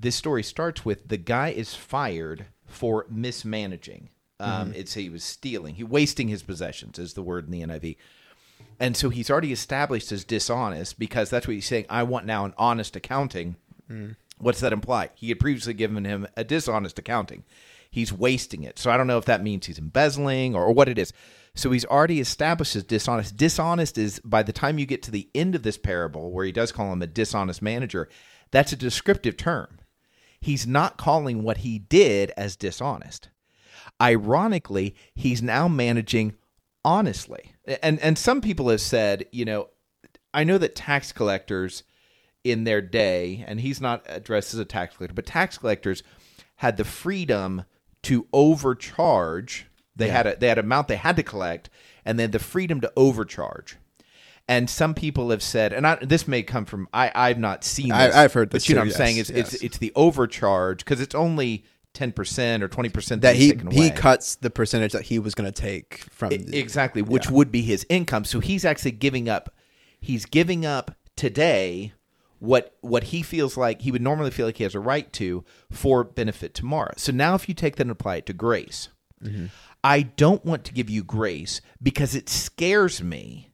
this 0.00 0.16
story 0.16 0.42
starts 0.42 0.84
with 0.84 1.08
the 1.08 1.16
guy 1.16 1.48
is 1.48 1.74
fired 1.74 2.46
for 2.66 3.06
mismanaging. 3.10 4.10
Um, 4.40 4.68
mm-hmm. 4.68 4.80
It's 4.80 4.94
he 4.94 5.08
was 5.08 5.24
stealing, 5.24 5.74
he 5.74 5.84
wasting 5.84 6.28
his 6.28 6.42
possessions 6.42 6.98
is 6.98 7.14
the 7.14 7.22
word 7.22 7.46
in 7.46 7.50
the 7.50 7.62
NIV. 7.62 7.96
And 8.80 8.96
so 8.96 9.08
he's 9.08 9.30
already 9.30 9.52
established 9.52 10.12
as 10.12 10.24
dishonest 10.24 10.98
because 10.98 11.30
that's 11.30 11.48
what 11.48 11.54
he's 11.54 11.66
saying. 11.66 11.86
I 11.88 12.04
want 12.04 12.26
now 12.26 12.44
an 12.44 12.54
honest 12.56 12.94
accounting. 12.94 13.56
Mm. 13.90 14.14
What's 14.38 14.60
that 14.60 14.72
imply? 14.72 15.10
He 15.16 15.30
had 15.30 15.40
previously 15.40 15.74
given 15.74 16.04
him 16.04 16.28
a 16.36 16.44
dishonest 16.44 16.98
accounting. 16.98 17.42
He's 17.90 18.12
wasting 18.12 18.62
it. 18.64 18.78
So 18.78 18.90
I 18.90 18.96
don't 18.96 19.06
know 19.06 19.18
if 19.18 19.24
that 19.24 19.42
means 19.42 19.66
he's 19.66 19.78
embezzling 19.78 20.54
or, 20.54 20.64
or 20.64 20.72
what 20.72 20.88
it 20.88 20.98
is. 20.98 21.12
So 21.54 21.70
he's 21.70 21.84
already 21.84 22.20
established 22.20 22.76
as 22.76 22.84
dishonest. 22.84 23.36
Dishonest 23.36 23.98
is 23.98 24.20
by 24.20 24.42
the 24.42 24.52
time 24.52 24.78
you 24.78 24.86
get 24.86 25.02
to 25.04 25.10
the 25.10 25.28
end 25.34 25.54
of 25.54 25.62
this 25.62 25.78
parable, 25.78 26.30
where 26.30 26.44
he 26.44 26.52
does 26.52 26.70
call 26.70 26.92
him 26.92 27.02
a 27.02 27.06
dishonest 27.06 27.62
manager, 27.62 28.08
that's 28.50 28.72
a 28.72 28.76
descriptive 28.76 29.36
term. 29.36 29.80
He's 30.40 30.66
not 30.66 30.98
calling 30.98 31.42
what 31.42 31.58
he 31.58 31.78
did 31.78 32.32
as 32.36 32.54
dishonest. 32.54 33.28
Ironically, 34.00 34.94
he's 35.14 35.42
now 35.42 35.66
managing 35.66 36.34
honestly. 36.84 37.52
And 37.82 37.98
and 38.00 38.16
some 38.16 38.40
people 38.40 38.68
have 38.68 38.80
said, 38.80 39.26
you 39.32 39.44
know, 39.44 39.68
I 40.32 40.44
know 40.44 40.58
that 40.58 40.76
tax 40.76 41.10
collectors 41.12 41.82
in 42.44 42.64
their 42.64 42.80
day, 42.80 43.44
and 43.46 43.60
he's 43.60 43.80
not 43.80 44.04
addressed 44.06 44.54
as 44.54 44.60
a 44.60 44.64
tax 44.64 44.96
collector, 44.96 45.14
but 45.14 45.26
tax 45.26 45.58
collectors 45.58 46.02
had 46.56 46.76
the 46.76 46.84
freedom 46.84 47.64
to 48.02 48.26
overcharge. 48.32 49.66
They 49.96 50.06
yeah. 50.06 50.12
had 50.12 50.26
a 50.26 50.36
they 50.36 50.48
had 50.48 50.58
an 50.58 50.64
amount 50.64 50.88
they 50.88 50.96
had 50.96 51.16
to 51.16 51.22
collect, 51.22 51.70
and 52.04 52.18
then 52.18 52.30
the 52.30 52.38
freedom 52.38 52.80
to 52.80 52.92
overcharge. 52.96 53.76
And 54.50 54.70
some 54.70 54.94
people 54.94 55.28
have 55.28 55.42
said, 55.42 55.74
and 55.74 55.86
I, 55.86 55.96
this 55.96 56.26
may 56.26 56.42
come 56.42 56.64
from 56.64 56.88
I 56.94 57.12
I've 57.14 57.38
not 57.38 57.64
seen 57.64 57.88
this, 57.88 58.14
I, 58.14 58.22
have 58.22 58.32
heard 58.32 58.50
this. 58.50 58.64
But 58.64 58.68
you 58.68 58.74
know 58.76 58.80
what 58.82 58.86
I'm 58.86 58.92
saying? 58.92 59.18
It's, 59.18 59.30
yes. 59.30 59.54
it's 59.54 59.62
it's 59.62 59.78
the 59.78 59.92
overcharge 59.94 60.78
because 60.78 61.00
it's 61.00 61.14
only 61.14 61.64
ten 61.92 62.12
percent 62.12 62.62
or 62.62 62.68
twenty 62.68 62.88
percent 62.88 63.22
that, 63.22 63.36
he 63.36 63.52
he 63.70 63.90
cuts 63.90 64.36
the 64.36 64.50
percentage 64.50 64.92
that 64.92 65.02
he 65.02 65.18
was 65.18 65.34
going 65.34 65.52
to 65.52 65.60
take 65.60 66.06
from 66.10 66.30
the, 66.30 66.58
exactly, 66.58 67.02
which 67.02 67.26
yeah. 67.26 67.32
would 67.32 67.52
be 67.52 67.62
his 67.62 67.84
income. 67.90 68.24
So 68.24 68.40
he's 68.40 68.64
actually 68.64 68.92
giving 68.92 69.28
up. 69.28 69.54
He's 70.00 70.26
giving 70.26 70.64
up 70.64 70.96
today 71.16 71.92
what 72.38 72.76
what 72.80 73.04
he 73.04 73.22
feels 73.22 73.56
like 73.56 73.82
he 73.82 73.90
would 73.90 74.02
normally 74.02 74.30
feel 74.30 74.46
like 74.46 74.58
he 74.58 74.64
has 74.64 74.74
a 74.74 74.80
right 74.80 75.12
to 75.14 75.44
for 75.70 76.04
benefit 76.04 76.54
tomorrow. 76.54 76.92
So 76.96 77.12
now, 77.12 77.34
if 77.34 77.48
you 77.48 77.54
take 77.54 77.76
that 77.76 77.82
and 77.82 77.90
apply 77.90 78.16
it 78.16 78.26
to 78.26 78.32
grace, 78.32 78.88
mm-hmm. 79.22 79.46
I 79.82 80.02
don't 80.02 80.44
want 80.44 80.64
to 80.64 80.74
give 80.74 80.90
you 80.90 81.02
grace 81.02 81.60
because 81.82 82.14
it 82.14 82.28
scares 82.28 83.02
me. 83.02 83.50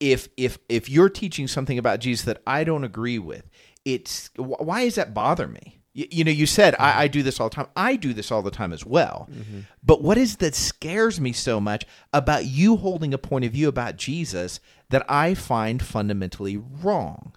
If 0.00 0.28
if 0.36 0.58
if 0.68 0.88
you're 0.88 1.10
teaching 1.10 1.46
something 1.46 1.78
about 1.78 2.00
Jesus 2.00 2.24
that 2.24 2.42
I 2.46 2.64
don't 2.64 2.84
agree 2.84 3.18
with, 3.18 3.48
it's 3.84 4.30
why 4.36 4.84
does 4.84 4.96
that 4.96 5.14
bother 5.14 5.46
me? 5.46 5.82
You, 5.94 6.06
you 6.10 6.24
know, 6.24 6.30
you 6.30 6.46
said 6.46 6.74
mm-hmm. 6.74 6.82
I, 6.82 7.02
I, 7.02 7.08
do 7.08 7.22
this 7.22 7.38
all 7.38 7.50
the 7.50 7.54
time. 7.54 7.68
I 7.76 7.96
do 7.96 8.12
this 8.12 8.32
all 8.32 8.42
the 8.42 8.50
time 8.50 8.72
as 8.72 8.84
well. 8.84 9.28
Mm-hmm. 9.30 9.60
But 9.82 10.02
what 10.02 10.16
is 10.16 10.36
that 10.36 10.54
scares 10.54 11.20
me 11.20 11.32
so 11.32 11.60
much 11.60 11.84
about 12.12 12.46
you 12.46 12.76
holding 12.76 13.12
a 13.12 13.18
point 13.18 13.44
of 13.44 13.52
view 13.52 13.68
about 13.68 13.96
Jesus 13.96 14.58
that 14.88 15.04
I 15.08 15.34
find 15.34 15.82
fundamentally 15.82 16.56
wrong? 16.56 17.34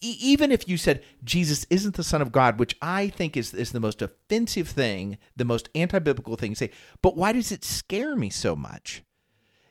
Even 0.00 0.50
if 0.50 0.66
you 0.68 0.76
said 0.76 1.02
Jesus 1.22 1.66
isn't 1.68 1.94
the 1.96 2.04
Son 2.04 2.22
of 2.22 2.32
God, 2.32 2.58
which 2.58 2.74
I 2.80 3.08
think 3.08 3.36
is 3.36 3.52
is 3.52 3.72
the 3.72 3.80
most 3.80 4.00
offensive 4.00 4.68
thing, 4.68 5.18
the 5.36 5.44
most 5.44 5.68
anti-biblical 5.74 6.36
thing 6.36 6.52
to 6.52 6.56
say. 6.56 6.70
But 7.02 7.16
why 7.16 7.32
does 7.32 7.52
it 7.52 7.64
scare 7.64 8.16
me 8.16 8.30
so 8.30 8.56
much? 8.56 9.02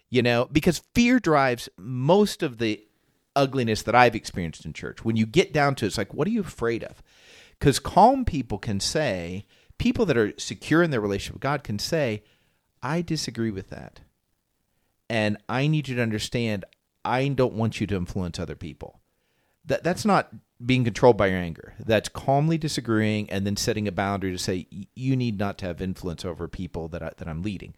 You 0.09 0.21
know, 0.21 0.47
because 0.51 0.83
fear 0.93 1.19
drives 1.19 1.67
most 1.77 2.43
of 2.43 2.59
the 2.59 2.85
ugliness 3.35 3.81
that 3.81 3.95
I've 3.95 4.13
experienced 4.13 4.65
in 4.65 4.73
church. 4.73 5.03
When 5.03 5.15
you 5.15 5.25
get 5.25 5.51
down 5.51 5.73
to 5.75 5.85
it, 5.85 5.87
it's 5.87 5.97
like, 5.97 6.13
what 6.13 6.27
are 6.27 6.31
you 6.31 6.41
afraid 6.41 6.83
of? 6.83 7.01
Because 7.57 7.79
calm 7.79 8.23
people 8.23 8.59
can 8.59 8.79
say, 8.79 9.45
people 9.79 10.05
that 10.05 10.17
are 10.17 10.33
secure 10.37 10.83
in 10.83 10.91
their 10.91 11.01
relationship 11.01 11.33
with 11.33 11.41
God 11.41 11.63
can 11.63 11.79
say, 11.79 12.21
I 12.83 13.01
disagree 13.01 13.49
with 13.49 13.69
that. 13.71 14.01
And 15.09 15.37
I 15.49 15.65
need 15.65 15.87
you 15.87 15.95
to 15.95 16.01
understand, 16.03 16.65
I 17.03 17.27
don't 17.29 17.53
want 17.53 17.81
you 17.81 17.87
to 17.87 17.95
influence 17.95 18.37
other 18.37 18.55
people. 18.55 18.99
That 19.65 19.83
that's 19.83 20.05
not 20.05 20.29
being 20.65 20.83
controlled 20.83 21.17
by 21.17 21.27
your 21.27 21.39
anger. 21.39 21.73
That's 21.79 22.09
calmly 22.09 22.57
disagreeing 22.57 23.29
and 23.29 23.45
then 23.45 23.57
setting 23.57 23.87
a 23.87 23.91
boundary 23.91 24.31
to 24.31 24.37
say 24.37 24.67
you 24.95 25.15
need 25.15 25.37
not 25.39 25.57
to 25.59 25.65
have 25.65 25.81
influence 25.81 26.23
over 26.23 26.47
people 26.47 26.87
that 26.89 27.03
I, 27.03 27.11
that 27.17 27.27
I'm 27.27 27.41
leading. 27.41 27.73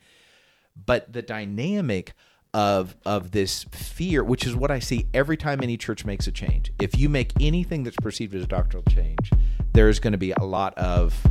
But 0.76 1.14
the 1.14 1.22
dynamic 1.22 2.14
of 2.54 2.96
of 3.06 3.32
this 3.32 3.66
fear, 3.72 4.24
which 4.24 4.46
is 4.46 4.56
what 4.56 4.72
I 4.72 4.80
see 4.80 5.08
every 5.14 5.38
time 5.38 5.62
any 5.62 5.78
church 5.78 6.06
makes 6.06 6.28
a 6.28 6.32
change. 6.32 6.72
If 6.80 6.98
you 6.98 7.10
make 7.10 7.34
anything 7.40 7.84
that's 7.84 7.98
perceived 7.98 8.34
as 8.34 8.44
a 8.44 8.48
doctrinal 8.48 8.84
change, 8.90 9.32
there's 9.74 10.00
going 10.00 10.14
to 10.14 10.18
be 10.18 10.32
a 10.32 10.44
lot 10.44 10.78
of 10.78 11.22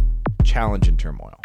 challenge 0.45 0.87
and 0.87 0.99
turmoil. 0.99 1.41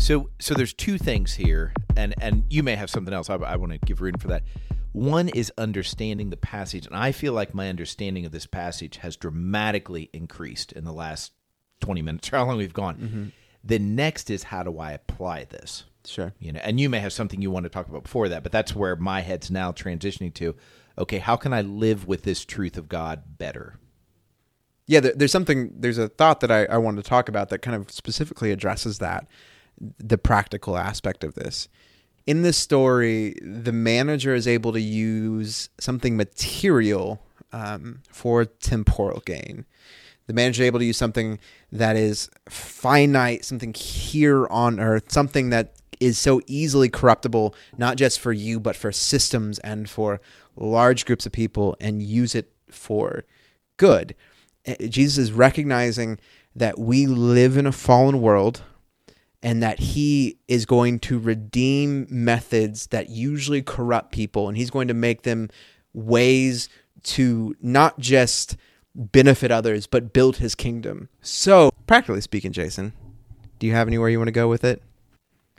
So, 0.00 0.30
so 0.38 0.54
there's 0.54 0.72
two 0.72 0.96
things 0.96 1.34
here, 1.34 1.74
and 1.94 2.14
and 2.22 2.44
you 2.48 2.62
may 2.62 2.74
have 2.74 2.88
something 2.88 3.12
else. 3.12 3.28
I, 3.28 3.34
I 3.34 3.56
want 3.56 3.72
to 3.72 3.78
give 3.78 4.00
room 4.00 4.16
for 4.18 4.28
that. 4.28 4.44
One 4.92 5.28
is 5.28 5.52
understanding 5.58 6.30
the 6.30 6.38
passage, 6.38 6.86
and 6.86 6.96
I 6.96 7.12
feel 7.12 7.34
like 7.34 7.52
my 7.52 7.68
understanding 7.68 8.24
of 8.24 8.32
this 8.32 8.46
passage 8.46 8.96
has 8.96 9.14
dramatically 9.16 10.08
increased 10.14 10.72
in 10.72 10.84
the 10.84 10.92
last 10.92 11.32
20 11.80 12.00
minutes, 12.00 12.28
how 12.32 12.46
long 12.46 12.56
we've 12.56 12.72
gone. 12.72 12.96
Mm-hmm. 12.96 13.24
The 13.62 13.78
next 13.78 14.30
is 14.30 14.44
how 14.44 14.62
do 14.62 14.78
I 14.78 14.92
apply 14.92 15.44
this? 15.44 15.84
Sure. 16.06 16.32
You 16.38 16.52
know, 16.52 16.60
and 16.64 16.80
you 16.80 16.88
may 16.88 16.98
have 16.98 17.12
something 17.12 17.42
you 17.42 17.50
want 17.50 17.64
to 17.64 17.70
talk 17.70 17.86
about 17.86 18.04
before 18.04 18.30
that, 18.30 18.42
but 18.42 18.52
that's 18.52 18.74
where 18.74 18.96
my 18.96 19.20
head's 19.20 19.50
now 19.50 19.70
transitioning 19.70 20.32
to. 20.34 20.56
Okay, 20.96 21.18
how 21.18 21.36
can 21.36 21.52
I 21.52 21.60
live 21.60 22.06
with 22.08 22.22
this 22.22 22.46
truth 22.46 22.78
of 22.78 22.88
God 22.88 23.36
better? 23.36 23.76
Yeah, 24.86 25.00
there's 25.00 25.30
something, 25.30 25.72
there's 25.76 25.98
a 25.98 26.08
thought 26.08 26.40
that 26.40 26.50
I, 26.50 26.64
I 26.64 26.78
wanted 26.78 27.04
to 27.04 27.08
talk 27.08 27.28
about 27.28 27.50
that 27.50 27.58
kind 27.58 27.76
of 27.76 27.92
specifically 27.92 28.50
addresses 28.50 28.98
that 28.98 29.28
the 29.98 30.18
practical 30.18 30.76
aspect 30.76 31.24
of 31.24 31.34
this. 31.34 31.68
In 32.26 32.42
this 32.42 32.56
story, 32.56 33.34
the 33.42 33.72
manager 33.72 34.34
is 34.34 34.46
able 34.46 34.72
to 34.72 34.80
use 34.80 35.70
something 35.78 36.16
material 36.16 37.22
um, 37.52 38.02
for 38.10 38.44
temporal 38.44 39.20
gain. 39.20 39.64
The 40.26 40.34
manager 40.34 40.62
is 40.62 40.66
able 40.66 40.78
to 40.78 40.84
use 40.84 40.96
something 40.96 41.40
that 41.72 41.96
is 41.96 42.30
finite, 42.48 43.44
something 43.44 43.74
here 43.74 44.46
on 44.46 44.78
earth, 44.78 45.10
something 45.10 45.50
that 45.50 45.74
is 45.98 46.18
so 46.18 46.40
easily 46.46 46.88
corruptible, 46.88 47.54
not 47.76 47.96
just 47.96 48.20
for 48.20 48.32
you, 48.32 48.60
but 48.60 48.76
for 48.76 48.92
systems 48.92 49.58
and 49.60 49.88
for 49.88 50.20
large 50.56 51.04
groups 51.04 51.26
of 51.26 51.32
people, 51.32 51.76
and 51.80 52.02
use 52.02 52.34
it 52.34 52.52
for 52.70 53.24
good. 53.76 54.14
Eh, 54.66 54.88
Jesus 54.88 55.18
is 55.18 55.32
recognizing 55.32 56.18
that 56.54 56.78
we 56.78 57.06
live 57.06 57.56
in 57.56 57.66
a 57.66 57.72
fallen 57.72 58.20
world 58.20 58.62
and 59.42 59.62
that 59.62 59.78
he 59.78 60.38
is 60.48 60.66
going 60.66 60.98
to 61.00 61.18
redeem 61.18 62.06
methods 62.10 62.88
that 62.88 63.08
usually 63.08 63.62
corrupt 63.62 64.12
people 64.12 64.48
and 64.48 64.56
he's 64.56 64.70
going 64.70 64.88
to 64.88 64.94
make 64.94 65.22
them 65.22 65.48
ways 65.92 66.68
to 67.02 67.56
not 67.60 67.98
just 67.98 68.56
benefit 68.94 69.50
others 69.50 69.86
but 69.86 70.12
build 70.12 70.36
his 70.36 70.54
kingdom. 70.54 71.08
So, 71.22 71.70
practically 71.86 72.20
speaking, 72.20 72.52
Jason, 72.52 72.92
do 73.58 73.66
you 73.66 73.72
have 73.72 73.88
anywhere 73.88 74.08
you 74.08 74.18
want 74.18 74.28
to 74.28 74.32
go 74.32 74.48
with 74.48 74.64
it? 74.64 74.82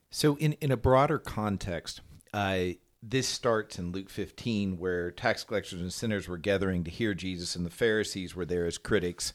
So, 0.10 0.36
in 0.38 0.54
in 0.54 0.72
a 0.72 0.78
broader 0.78 1.18
context, 1.18 2.02
uh, 2.34 2.74
this 3.02 3.28
starts 3.28 3.80
in 3.80 3.92
Luke 3.92 4.10
15, 4.10 4.78
where 4.78 5.10
tax 5.10 5.44
collectors 5.44 5.82
and 5.82 5.92
sinners 5.92 6.28
were 6.28 6.38
gathering 6.38 6.84
to 6.84 6.92
hear 6.92 7.14
Jesus, 7.14 7.56
and 7.56 7.66
the 7.66 7.72
Pharisees 7.72 8.36
were 8.36 8.46
there 8.46 8.66
as 8.66 8.78
critics 8.78 9.34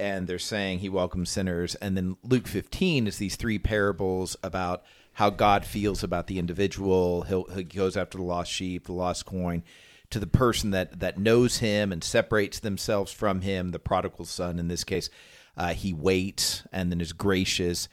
and 0.00 0.26
they're 0.26 0.38
saying 0.38 0.78
he 0.78 0.88
welcomes 0.88 1.28
sinners. 1.28 1.74
And 1.76 1.94
then 1.94 2.16
Luke 2.24 2.48
15 2.48 3.06
is 3.06 3.18
these 3.18 3.36
three 3.36 3.58
parables 3.58 4.34
about 4.42 4.82
how 5.14 5.28
God 5.28 5.66
feels 5.66 6.02
about 6.02 6.26
the 6.26 6.38
individual. 6.38 7.22
He'll, 7.22 7.44
he 7.44 7.64
goes 7.64 7.98
after 7.98 8.16
the 8.16 8.24
lost 8.24 8.50
sheep, 8.50 8.86
the 8.86 8.94
lost 8.94 9.26
coin, 9.26 9.62
to 10.08 10.18
the 10.18 10.26
person 10.26 10.70
that 10.70 11.00
that 11.00 11.18
knows 11.18 11.58
him 11.58 11.92
and 11.92 12.02
separates 12.02 12.58
themselves 12.58 13.12
from 13.12 13.42
him. 13.42 13.72
The 13.72 13.78
prodigal 13.78 14.24
son, 14.24 14.58
in 14.58 14.68
this 14.68 14.84
case, 14.84 15.10
uh, 15.56 15.74
he 15.74 15.92
waits 15.92 16.64
and 16.72 16.90
then 16.90 17.02
is 17.02 17.12
gracious, 17.12 17.88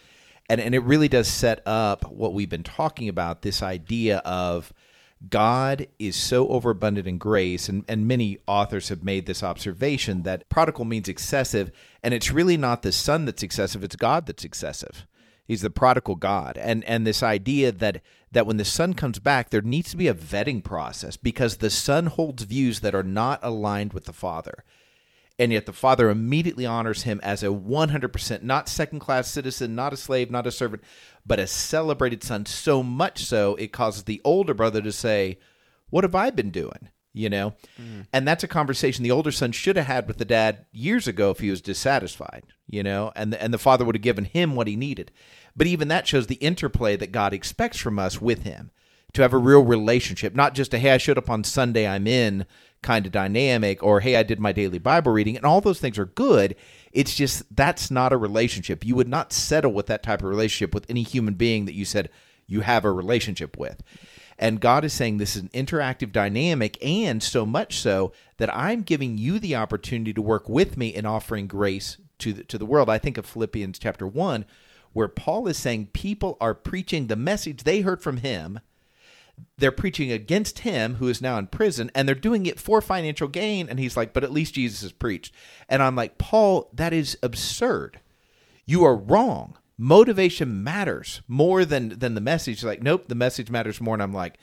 and 0.50 0.62
and 0.62 0.74
it 0.74 0.84
really 0.84 1.10
does 1.10 1.28
set 1.28 1.62
up 1.68 2.10
what 2.10 2.34
we've 2.34 2.50
been 2.50 2.64
talking 2.64 3.10
about. 3.10 3.42
This 3.42 3.62
idea 3.62 4.20
of 4.20 4.72
God 5.30 5.88
is 5.98 6.16
so 6.16 6.48
overabundant 6.48 7.08
in 7.08 7.18
grace, 7.18 7.68
and, 7.70 7.84
and 7.88 8.08
many 8.08 8.38
authors 8.48 8.90
have 8.90 9.04
made 9.04 9.26
this 9.26 9.42
observation 9.42 10.24
that 10.24 10.48
prodigal 10.50 10.86
means 10.86 11.10
excessive, 11.10 11.72
and 12.04 12.14
it's 12.14 12.32
really 12.32 12.58
not 12.58 12.84
the 12.84 12.92
son 12.92 13.26
that's 13.26 13.44
excessive, 13.44 13.84
it's 13.84 13.96
God 13.96 14.28
that's 14.28 14.46
excessive. 14.46 15.08
He's 15.48 15.62
the 15.62 15.70
prodigal 15.70 16.16
God. 16.16 16.58
And 16.58 16.84
and 16.84 17.08
this 17.08 17.24
idea 17.24 17.72
that 17.72 18.02
that 18.32 18.46
when 18.46 18.58
the 18.58 18.66
son 18.66 18.94
comes 18.94 19.18
back, 19.20 19.50
there 19.50 19.62
needs 19.62 19.92
to 19.92 19.98
be 19.98 20.10
a 20.10 20.14
vetting 20.14 20.64
process 20.64 21.16
because 21.16 21.58
the 21.58 21.70
son 21.70 22.08
holds 22.08 22.44
views 22.44 22.82
that 22.82 22.94
are 22.94 23.04
not 23.04 23.40
aligned 23.42 23.94
with 23.94 24.06
the 24.06 24.14
father 24.14 24.66
and 25.40 25.52
yet 25.52 25.66
the 25.66 25.74
father 25.74 26.10
immediately 26.10 26.66
honors 26.66 27.04
him 27.04 27.20
as 27.24 27.44
a 27.44 27.48
100% 27.48 28.44
not 28.44 28.70
second 28.70 29.00
class 29.00 29.30
citizen 29.30 29.76
not 29.76 29.94
a 29.94 29.98
slave 29.98 30.32
not 30.32 30.48
a 30.48 30.52
servant 30.52 30.84
but 31.26 31.40
a 31.40 31.48
celebrated 31.48 32.24
son 32.24 32.46
so 32.46 32.82
much 32.82 33.26
so 33.26 33.56
it 33.56 33.72
causes 33.72 34.04
the 34.04 34.22
older 34.24 34.54
brother 34.54 34.82
to 34.82 34.92
say 34.92 35.38
what 35.90 36.04
have 36.04 36.16
i 36.16 36.30
been 36.30 36.52
doing? 36.52 36.90
You 37.14 37.30
know? 37.30 37.56
Mm. 37.82 38.06
and 38.14 38.28
that's 38.28 38.44
a 38.44 38.48
conversation 38.48 39.04
the 39.04 39.12
older 39.12 39.32
son 39.32 39.52
should 39.52 39.76
have 39.76 39.88
had 39.88 40.08
with 40.08 40.18
the 40.18 40.26
dad 40.26 40.66
years 40.72 41.08
ago 41.08 41.32
if 41.32 41.40
he 41.40 41.50
was 41.50 41.62
dissatisfied 41.62 42.44
you 42.70 42.84
know? 42.84 43.12
And 43.16 43.34
the, 43.34 43.42
and 43.42 43.54
the 43.54 43.58
father 43.58 43.86
would 43.86 43.96
have 43.96 44.02
given 44.02 44.26
him 44.26 44.56
what 44.56 44.68
he 44.68 44.76
needed. 44.76 45.12
But 45.56 45.68
even 45.68 45.88
that 45.88 46.06
shows 46.06 46.28
the 46.28 46.36
interplay 46.36 46.96
that 46.98 47.12
god 47.12 47.34
expects 47.34 47.78
from 47.78 47.98
us 47.98 48.22
with 48.22 48.44
him 48.44 48.72
to 49.14 49.22
have 49.22 49.34
a 49.34 49.38
real 49.38 49.62
relationship 49.64 50.36
not 50.36 50.54
just 50.54 50.74
a 50.74 50.80
hey 50.80 50.92
i 50.92 50.98
showed 50.98 51.18
up 51.18 51.30
on 51.30 51.44
sunday 51.44 51.88
i'm 51.88 52.06
in 52.06 52.46
kind 52.82 53.06
of 53.06 53.12
dynamic 53.12 53.82
or 53.82 54.00
hey 54.02 54.16
i 54.16 54.24
did 54.24 54.40
my 54.40 54.52
daily 54.52 54.78
bible 54.78 55.12
reading 55.12 55.36
and 55.36 55.46
all 55.46 55.62
those 55.62 55.80
things 55.80 55.98
are 55.98 56.06
good. 56.06 56.56
It's 56.92 57.16
just 57.16 57.44
that's 57.56 57.92
not 57.92 58.14
a 58.14 58.18
relationship. 58.18 58.86
You 58.86 58.96
would 58.96 59.08
not 59.08 59.34
settle 59.34 59.74
with 59.74 59.88
that 59.88 60.04
type 60.04 60.22
of 60.22 60.30
relationship 60.30 60.74
with 60.74 60.86
any 60.90 61.04
human 61.04 61.36
being 61.36 61.66
that 61.66 61.76
you 61.76 61.86
said 61.86 62.10
you 62.48 62.62
have 62.62 62.86
a 62.86 62.92
relationship 62.92 63.58
with. 63.58 63.84
And 64.40 64.62
god 64.62 64.86
is 64.86 64.94
saying 64.94 65.18
this 65.18 65.36
is 65.36 65.44
an 65.44 65.50
interactive 65.50 66.12
dynamic 66.12 66.78
and 66.84 67.22
so 67.22 67.46
much 67.46 67.80
so 67.80 68.14
that 68.38 68.56
i'm 68.56 68.82
giving 68.84 69.18
you 69.18 69.40
the 69.40 69.56
opportunity 69.56 70.14
to 70.14 70.22
work 70.22 70.48
with 70.48 70.78
me 70.78 70.90
in 70.90 71.06
offering 71.06 71.48
grace 71.48 71.98
to 72.20 72.34
the, 72.34 72.44
to 72.46 72.58
the 72.58 72.66
world. 72.66 72.90
I 72.90 72.98
think 72.98 73.18
of 73.18 73.26
philippians 73.26 73.80
chapter 73.80 74.08
1 74.08 74.46
where 74.94 75.08
paul 75.08 75.48
is 75.48 75.58
saying 75.58 75.90
people 75.94 76.38
are 76.40 76.54
preaching 76.54 77.08
the 77.08 77.16
message 77.16 77.64
they 77.64 77.82
heard 77.82 78.02
from 78.02 78.18
him 78.18 78.60
they're 79.58 79.72
preaching 79.72 80.12
against 80.12 80.60
him 80.60 80.96
who 80.96 81.08
is 81.08 81.22
now 81.22 81.38
in 81.38 81.48
prison 81.48 81.90
and 81.96 82.08
they're 82.08 82.16
doing 82.16 82.46
it 82.46 82.60
for 82.60 82.82
financial 82.82 83.28
gain 83.28 83.68
and 83.70 83.80
he's 83.80 83.98
like 83.98 84.14
but 84.14 84.24
at 84.24 84.32
least 84.32 84.54
jesus 84.54 84.82
has 84.82 84.92
preached. 84.92 85.34
And 85.70 85.82
i'm 85.82 85.96
like 85.96 86.18
paul 86.18 86.70
that 86.74 86.94
is 86.94 87.18
absurd. 87.24 88.00
You 88.66 88.84
are 88.84 88.96
wrong. 88.96 89.58
Motivation 89.78 90.64
matters 90.64 91.22
more 91.28 91.64
than 91.64 91.90
than 92.00 92.16
the 92.16 92.22
message. 92.22 92.64
Like 92.64 92.82
nope 92.82 93.08
the 93.08 93.16
message 93.16 93.50
matters 93.50 93.82
more. 93.82 93.96
And 93.96 94.04
i'm 94.04 94.14
like 94.14 94.38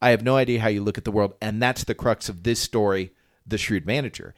i 0.00 0.10
have 0.10 0.22
no 0.22 0.36
idea 0.36 0.60
how 0.60 0.68
you 0.68 0.82
look 0.82 0.98
at 0.98 1.04
the 1.04 1.12
world. 1.12 1.34
And 1.40 1.62
that's 1.62 1.84
the 1.84 1.94
crux 1.94 2.28
of 2.28 2.42
this 2.42 2.60
story 2.60 3.12
the 3.46 3.58
shrewd 3.58 3.86
manager 3.86 4.34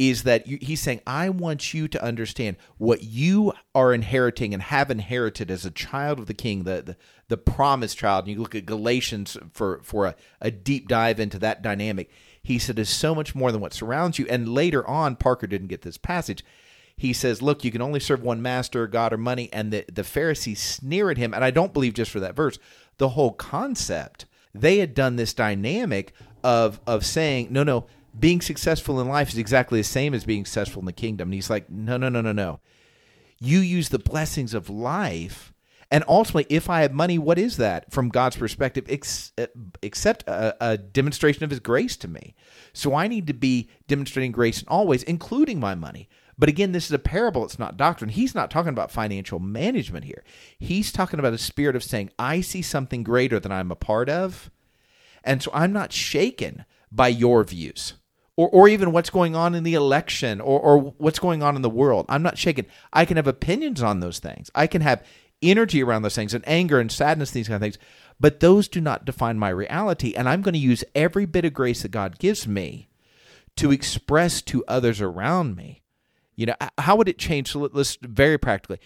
is 0.00 0.22
that 0.22 0.46
you, 0.46 0.56
he's 0.62 0.80
saying, 0.80 1.02
I 1.06 1.28
want 1.28 1.74
you 1.74 1.86
to 1.86 2.02
understand 2.02 2.56
what 2.78 3.02
you 3.02 3.52
are 3.74 3.92
inheriting 3.92 4.54
and 4.54 4.62
have 4.62 4.90
inherited 4.90 5.50
as 5.50 5.66
a 5.66 5.70
child 5.70 6.18
of 6.18 6.24
the 6.26 6.32
king, 6.32 6.64
the, 6.64 6.80
the, 6.80 6.96
the 7.28 7.36
promised 7.36 7.98
child. 7.98 8.24
And 8.24 8.34
you 8.34 8.40
look 8.40 8.54
at 8.54 8.64
Galatians 8.64 9.36
for, 9.52 9.78
for 9.82 10.06
a, 10.06 10.14
a 10.40 10.50
deep 10.50 10.88
dive 10.88 11.20
into 11.20 11.38
that 11.40 11.60
dynamic. 11.60 12.10
He 12.42 12.58
said, 12.58 12.78
is 12.78 12.88
so 12.88 13.14
much 13.14 13.34
more 13.34 13.52
than 13.52 13.60
what 13.60 13.74
surrounds 13.74 14.18
you. 14.18 14.26
And 14.30 14.48
later 14.48 14.88
on, 14.88 15.16
Parker 15.16 15.46
didn't 15.46 15.68
get 15.68 15.82
this 15.82 15.98
passage. 15.98 16.46
He 16.96 17.12
says, 17.12 17.42
Look, 17.42 17.62
you 17.62 17.70
can 17.70 17.82
only 17.82 18.00
serve 18.00 18.22
one 18.22 18.40
master, 18.40 18.86
God 18.86 19.12
or 19.12 19.18
money. 19.18 19.50
And 19.52 19.70
the, 19.70 19.84
the 19.92 20.02
Pharisees 20.02 20.62
sneer 20.62 21.10
at 21.10 21.18
him. 21.18 21.34
And 21.34 21.44
I 21.44 21.50
don't 21.50 21.74
believe 21.74 21.92
just 21.92 22.10
for 22.10 22.20
that 22.20 22.34
verse, 22.34 22.58
the 22.96 23.10
whole 23.10 23.32
concept. 23.32 24.24
They 24.54 24.78
had 24.78 24.94
done 24.94 25.16
this 25.16 25.34
dynamic 25.34 26.14
of, 26.42 26.80
of 26.86 27.04
saying, 27.04 27.48
No, 27.50 27.64
no, 27.64 27.84
being 28.18 28.40
successful 28.40 29.00
in 29.00 29.08
life 29.08 29.28
is 29.28 29.38
exactly 29.38 29.80
the 29.80 29.84
same 29.84 30.14
as 30.14 30.24
being 30.24 30.44
successful 30.44 30.80
in 30.80 30.86
the 30.86 30.92
kingdom. 30.92 31.28
And 31.28 31.34
he's 31.34 31.50
like, 31.50 31.70
no, 31.70 31.96
no, 31.96 32.08
no, 32.08 32.20
no, 32.20 32.32
no. 32.32 32.60
You 33.38 33.60
use 33.60 33.88
the 33.88 33.98
blessings 33.98 34.52
of 34.52 34.68
life. 34.68 35.52
And 35.92 36.04
ultimately, 36.06 36.46
if 36.54 36.70
I 36.70 36.82
have 36.82 36.92
money, 36.92 37.18
what 37.18 37.38
is 37.38 37.56
that 37.56 37.90
from 37.90 38.10
God's 38.10 38.36
perspective? 38.36 38.86
Ex- 38.88 39.32
uh, 39.38 39.46
except 39.82 40.22
a, 40.28 40.56
a, 40.60 40.78
demonstration 40.78 41.42
of 41.42 41.50
His 41.50 41.58
grace 41.58 41.96
to 41.98 42.08
me. 42.08 42.34
So 42.72 42.94
I 42.94 43.08
need 43.08 43.26
to 43.26 43.32
be 43.32 43.68
demonstrating 43.88 44.30
grace 44.30 44.62
in 44.62 44.68
always, 44.68 45.02
including 45.02 45.58
my 45.58 45.74
money. 45.74 46.08
But 46.38 46.48
again, 46.48 46.72
this 46.72 46.86
is 46.86 46.92
a 46.92 46.98
parable, 46.98 47.44
it's 47.44 47.58
not 47.58 47.76
doctrine. 47.76 48.10
He's 48.10 48.34
not 48.34 48.50
talking 48.50 48.70
about 48.70 48.90
financial 48.90 49.40
management 49.40 50.04
here. 50.04 50.24
He's 50.58 50.92
talking 50.92 51.18
about 51.18 51.34
a 51.34 51.38
spirit 51.38 51.76
of 51.76 51.84
saying, 51.84 52.10
I 52.18 52.40
see 52.40 52.62
something 52.62 53.02
greater 53.02 53.40
than 53.40 53.52
I'm 53.52 53.70
a 53.70 53.76
part 53.76 54.08
of. 54.08 54.50
And 55.22 55.42
so 55.42 55.50
I'm 55.52 55.72
not 55.72 55.92
shaken 55.92 56.64
by 56.90 57.08
your 57.08 57.44
views 57.44 57.94
or, 58.40 58.48
or 58.48 58.68
even 58.68 58.90
what's 58.90 59.10
going 59.10 59.36
on 59.36 59.54
in 59.54 59.64
the 59.64 59.74
election 59.74 60.40
or, 60.40 60.58
or 60.58 60.78
what's 60.78 61.18
going 61.18 61.42
on 61.42 61.56
in 61.56 61.62
the 61.62 61.68
world. 61.68 62.06
I'm 62.08 62.22
not 62.22 62.38
shaken. 62.38 62.64
I 62.90 63.04
can 63.04 63.18
have 63.18 63.26
opinions 63.26 63.82
on 63.82 64.00
those 64.00 64.18
things. 64.18 64.50
I 64.54 64.66
can 64.66 64.80
have 64.80 65.04
energy 65.42 65.82
around 65.82 66.00
those 66.00 66.14
things 66.14 66.32
and 66.32 66.42
anger 66.48 66.80
and 66.80 66.90
sadness, 66.90 67.32
these 67.32 67.48
kind 67.48 67.56
of 67.56 67.60
things. 67.60 67.76
But 68.18 68.40
those 68.40 68.66
do 68.66 68.80
not 68.80 69.04
define 69.04 69.38
my 69.38 69.50
reality. 69.50 70.14
And 70.14 70.26
I'm 70.26 70.40
going 70.40 70.54
to 70.54 70.58
use 70.58 70.84
every 70.94 71.26
bit 71.26 71.44
of 71.44 71.52
grace 71.52 71.82
that 71.82 71.90
God 71.90 72.18
gives 72.18 72.48
me 72.48 72.88
to 73.56 73.72
express 73.72 74.40
to 74.42 74.64
others 74.66 75.02
around 75.02 75.54
me. 75.54 75.82
You 76.34 76.46
know, 76.46 76.54
how 76.78 76.96
would 76.96 77.08
it 77.08 77.18
change? 77.18 77.52
So 77.52 77.68
let's 77.70 77.98
very 78.00 78.38
practically. 78.38 78.80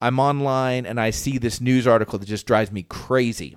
I'm 0.00 0.20
online 0.20 0.86
and 0.86 1.00
I 1.00 1.10
see 1.10 1.36
this 1.36 1.60
news 1.60 1.84
article 1.84 2.20
that 2.20 2.26
just 2.26 2.46
drives 2.46 2.70
me 2.70 2.84
crazy. 2.84 3.56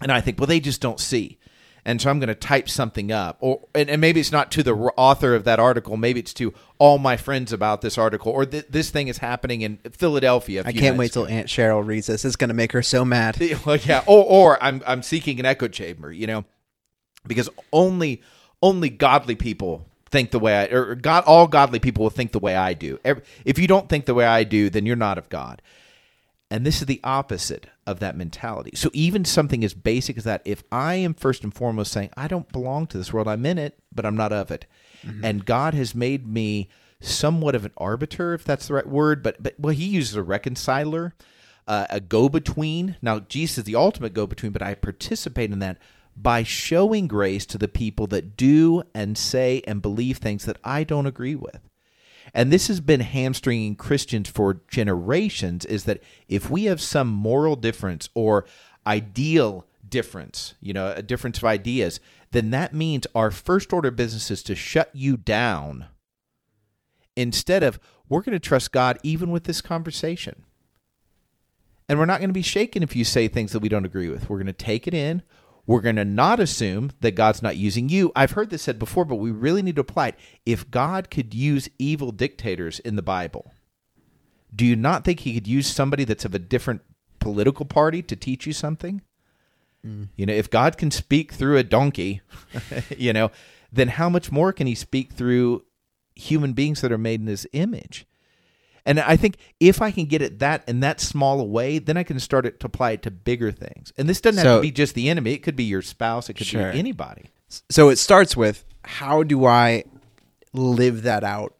And 0.00 0.12
I 0.12 0.20
think, 0.20 0.38
well, 0.38 0.46
they 0.46 0.60
just 0.60 0.80
don't 0.80 1.00
see. 1.00 1.40
And 1.84 2.00
so 2.00 2.10
I'm 2.10 2.18
going 2.18 2.28
to 2.28 2.34
type 2.34 2.68
something 2.68 3.12
up, 3.12 3.36
or 3.40 3.60
and, 3.74 3.90
and, 3.90 4.00
maybe 4.00 4.20
it's 4.20 4.32
not 4.32 4.50
to 4.52 4.62
the 4.62 4.74
author 4.74 5.34
of 5.34 5.44
that 5.44 5.58
article, 5.58 5.96
maybe 5.96 6.20
it's 6.20 6.32
to 6.34 6.54
all 6.78 6.98
my 6.98 7.16
friends 7.16 7.52
about 7.52 7.82
this 7.82 7.98
article, 7.98 8.32
or 8.32 8.46
th- 8.46 8.66
this 8.70 8.90
thing 8.90 9.08
is 9.08 9.18
happening 9.18 9.60
in 9.60 9.78
Philadelphia. 9.92 10.62
I 10.64 10.72
can't 10.72 10.96
wait 10.96 11.12
till 11.12 11.26
Aunt 11.26 11.48
Cheryl 11.48 11.86
reads 11.86 12.06
this. 12.06 12.24
It's 12.24 12.36
going 12.36 12.48
to 12.48 12.54
make 12.54 12.72
her 12.72 12.82
so 12.82 13.04
mad. 13.04 13.38
well, 13.66 13.76
yeah, 13.76 14.02
or 14.06 14.24
or 14.24 14.62
I'm 14.62 14.82
I'm 14.86 15.02
seeking 15.02 15.38
an 15.40 15.46
echo 15.46 15.68
chamber, 15.68 16.12
you 16.12 16.26
know, 16.26 16.44
because 17.26 17.50
only 17.72 18.22
only 18.62 18.88
godly 18.88 19.36
people 19.36 19.86
think 20.06 20.30
the 20.30 20.38
way 20.38 20.62
I 20.62 20.64
or 20.66 20.94
God 20.94 21.24
all 21.26 21.46
godly 21.46 21.80
people 21.80 22.04
will 22.04 22.10
think 22.10 22.32
the 22.32 22.38
way 22.38 22.56
I 22.56 22.72
do. 22.72 22.98
If 23.44 23.58
you 23.58 23.66
don't 23.66 23.88
think 23.88 24.06
the 24.06 24.14
way 24.14 24.24
I 24.24 24.44
do, 24.44 24.70
then 24.70 24.86
you're 24.86 24.96
not 24.96 25.18
of 25.18 25.28
God. 25.28 25.60
And 26.50 26.64
this 26.64 26.80
is 26.80 26.86
the 26.86 27.00
opposite 27.02 27.66
of 27.86 28.00
that 28.00 28.16
mentality. 28.16 28.72
So 28.74 28.90
even 28.92 29.24
something 29.24 29.64
as 29.64 29.74
basic 29.74 30.16
as 30.18 30.24
that, 30.24 30.42
if 30.44 30.62
I 30.70 30.94
am 30.94 31.14
first 31.14 31.42
and 31.42 31.52
foremost 31.52 31.90
saying, 31.90 32.10
I 32.16 32.28
don't 32.28 32.52
belong 32.52 32.86
to 32.88 32.98
this 32.98 33.12
world, 33.12 33.26
I'm 33.26 33.46
in 33.46 33.58
it, 33.58 33.78
but 33.92 34.06
I'm 34.06 34.16
not 34.16 34.32
of 34.32 34.50
it. 34.50 34.66
Mm-hmm. 35.04 35.24
And 35.24 35.46
God 35.46 35.74
has 35.74 35.94
made 35.94 36.26
me 36.26 36.68
somewhat 37.00 37.54
of 37.54 37.64
an 37.64 37.72
arbiter, 37.76 38.34
if 38.34 38.44
that's 38.44 38.68
the 38.68 38.74
right 38.74 38.88
word, 38.88 39.22
but 39.22 39.42
but 39.42 39.58
well, 39.58 39.74
he 39.74 39.84
uses 39.84 40.16
a 40.16 40.22
reconciler, 40.22 41.14
uh, 41.66 41.86
a 41.90 42.00
go-between. 42.00 42.96
Now 43.02 43.20
Jesus 43.20 43.58
is 43.58 43.64
the 43.64 43.76
ultimate 43.76 44.14
go-between, 44.14 44.52
but 44.52 44.62
I 44.62 44.74
participate 44.74 45.50
in 45.50 45.58
that 45.58 45.78
by 46.16 46.42
showing 46.42 47.08
grace 47.08 47.44
to 47.46 47.58
the 47.58 47.68
people 47.68 48.06
that 48.08 48.36
do 48.36 48.84
and 48.94 49.18
say 49.18 49.62
and 49.66 49.82
believe 49.82 50.18
things 50.18 50.44
that 50.44 50.58
I 50.62 50.84
don't 50.84 51.06
agree 51.06 51.34
with. 51.34 51.58
And 52.32 52.52
this 52.52 52.68
has 52.68 52.80
been 52.80 53.00
hamstringing 53.00 53.76
Christians 53.76 54.28
for 54.28 54.62
generations 54.68 55.64
is 55.64 55.84
that 55.84 56.02
if 56.28 56.48
we 56.48 56.64
have 56.64 56.80
some 56.80 57.08
moral 57.08 57.56
difference 57.56 58.08
or 58.14 58.46
ideal 58.86 59.66
difference, 59.88 60.54
you 60.60 60.72
know, 60.72 60.92
a 60.96 61.02
difference 61.02 61.38
of 61.38 61.44
ideas, 61.44 62.00
then 62.30 62.50
that 62.50 62.74
means 62.74 63.06
our 63.14 63.30
first 63.30 63.72
order 63.72 63.90
business 63.90 64.30
is 64.30 64.42
to 64.44 64.54
shut 64.54 64.90
you 64.92 65.16
down 65.16 65.86
instead 67.16 67.62
of 67.62 67.78
we're 68.08 68.22
going 68.22 68.32
to 68.32 68.40
trust 68.40 68.72
God 68.72 68.98
even 69.02 69.30
with 69.30 69.44
this 69.44 69.60
conversation. 69.60 70.44
And 71.88 71.98
we're 71.98 72.06
not 72.06 72.20
going 72.20 72.30
to 72.30 72.34
be 72.34 72.42
shaken 72.42 72.82
if 72.82 72.96
you 72.96 73.04
say 73.04 73.28
things 73.28 73.52
that 73.52 73.60
we 73.60 73.68
don't 73.68 73.84
agree 73.84 74.08
with. 74.08 74.28
We're 74.28 74.38
going 74.38 74.46
to 74.46 74.52
take 74.52 74.86
it 74.86 74.94
in. 74.94 75.22
We're 75.66 75.80
going 75.80 75.96
to 75.96 76.04
not 76.04 76.40
assume 76.40 76.92
that 77.00 77.14
God's 77.14 77.42
not 77.42 77.56
using 77.56 77.88
you. 77.88 78.12
I've 78.14 78.32
heard 78.32 78.50
this 78.50 78.62
said 78.62 78.78
before, 78.78 79.04
but 79.04 79.16
we 79.16 79.30
really 79.30 79.62
need 79.62 79.76
to 79.76 79.80
apply 79.80 80.08
it. 80.08 80.18
If 80.44 80.70
God 80.70 81.10
could 81.10 81.32
use 81.32 81.70
evil 81.78 82.12
dictators 82.12 82.80
in 82.80 82.96
the 82.96 83.02
Bible, 83.02 83.52
do 84.54 84.66
you 84.66 84.76
not 84.76 85.04
think 85.04 85.20
he 85.20 85.34
could 85.34 85.48
use 85.48 85.66
somebody 85.66 86.04
that's 86.04 86.24
of 86.24 86.34
a 86.34 86.38
different 86.38 86.82
political 87.18 87.64
party 87.64 88.02
to 88.02 88.14
teach 88.14 88.46
you 88.46 88.52
something? 88.52 89.00
Mm. 89.84 90.08
You 90.16 90.26
know, 90.26 90.34
if 90.34 90.50
God 90.50 90.76
can 90.76 90.90
speak 90.90 91.32
through 91.32 91.56
a 91.56 91.62
donkey, 91.62 92.20
you 92.96 93.12
know, 93.12 93.30
then 93.72 93.88
how 93.88 94.08
much 94.08 94.30
more 94.30 94.52
can 94.52 94.66
he 94.66 94.74
speak 94.74 95.12
through 95.12 95.64
human 96.14 96.52
beings 96.52 96.82
that 96.82 96.92
are 96.92 96.98
made 96.98 97.20
in 97.20 97.26
his 97.26 97.46
image? 97.52 98.06
And 98.86 99.00
I 99.00 99.16
think 99.16 99.38
if 99.60 99.80
I 99.80 99.90
can 99.90 100.04
get 100.04 100.20
it 100.20 100.40
that 100.40 100.68
in 100.68 100.80
that 100.80 101.00
small 101.00 101.40
a 101.40 101.44
way, 101.44 101.78
then 101.78 101.96
I 101.96 102.02
can 102.02 102.20
start 102.20 102.44
it 102.44 102.60
to 102.60 102.66
apply 102.66 102.92
it 102.92 103.02
to 103.02 103.10
bigger 103.10 103.50
things. 103.50 103.92
And 103.96 104.08
this 104.08 104.20
doesn't 104.20 104.44
have 104.44 104.58
to 104.58 104.62
be 104.62 104.70
just 104.70 104.94
the 104.94 105.08
enemy. 105.08 105.32
It 105.32 105.42
could 105.42 105.56
be 105.56 105.64
your 105.64 105.82
spouse. 105.82 106.28
It 106.28 106.34
could 106.34 106.46
sure. 106.46 106.70
be 106.72 106.78
anybody. 106.78 107.30
So 107.70 107.88
it 107.88 107.96
starts 107.96 108.36
with 108.36 108.64
how 108.84 109.22
do 109.22 109.46
I 109.46 109.84
live 110.52 111.02
that 111.02 111.24
out 111.24 111.54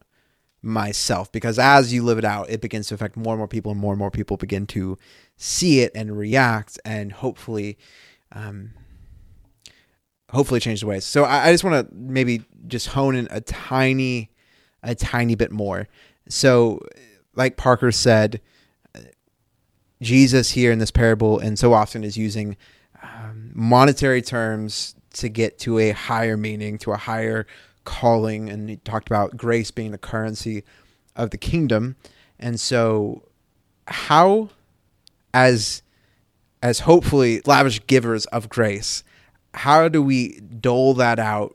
myself? 0.61 1.33
Because 1.33 1.59
as 1.59 1.93
you 1.93 2.03
live 2.03 2.19
it 2.19 2.25
out, 2.25 2.51
it 2.51 2.61
begins 2.61 2.89
to 2.89 2.95
affect 2.95 3.17
more 3.17 3.35
and 3.35 3.39
more 3.39 3.49
people, 3.49 3.73
and 3.73 3.81
more 3.81 3.93
and 3.93 3.99
more 3.99 4.11
people 4.11 4.37
begin 4.37 4.67
to 4.69 4.99
see 5.37 5.81
it 5.81 5.93
and 5.95 6.17
react, 6.17 6.79
and 6.85 7.13
hopefully, 7.13 7.79
um, 8.33 8.73
hopefully 10.31 10.61
change 10.61 10.81
the 10.81 10.87
ways. 10.87 11.05
So 11.05 11.25
I, 11.25 11.49
I 11.49 11.53
just 11.53 11.65
want 11.65 11.89
to 11.89 11.95
maybe 11.95 12.43
just 12.67 12.89
hone 12.89 13.15
in 13.15 13.29
a 13.31 13.41
tiny, 13.41 14.31
a 14.83 14.95
tiny 14.95 15.35
bit 15.35 15.53
more. 15.53 15.89
So 16.29 16.81
like 17.37 17.57
Parker 17.57 17.93
said, 17.93 18.41
Jesus 20.03 20.51
here 20.51 20.71
in 20.71 20.79
this 20.79 20.91
parable 20.91 21.39
and 21.39 21.59
so 21.59 21.73
often 21.73 22.05
is 22.05 22.17
using 22.17 22.57
um, 23.03 23.51
monetary 23.55 24.23
terms 24.23 24.95
to 25.15 25.29
get 25.29 25.59
to 25.61 25.79
a 25.79 25.91
higher 25.91 26.37
meaning, 26.37 26.79
to 26.79 26.93
a 26.93 26.97
higher 26.97 27.47
calling. 27.85 28.49
And 28.49 28.69
he 28.69 28.77
talked 28.77 29.09
about 29.09 29.37
grace 29.37 29.71
being 29.71 29.93
the 29.93 29.99
currency 29.99 30.65
of 31.17 31.31
the 31.31 31.39
kingdom. 31.39 31.97
And 32.39 32.61
so, 32.61 33.29
how, 33.87 34.51
as 35.33 35.83
as 36.63 36.81
hopefully 36.81 37.43
lavish 37.45 37.87
givers 37.87 38.25
of 38.27 38.49
grace, 38.49 39.05
how 39.53 39.89
do 39.89 40.03
we 40.03 40.41
dole 40.41 40.95
that 40.95 41.19
out 41.19 41.55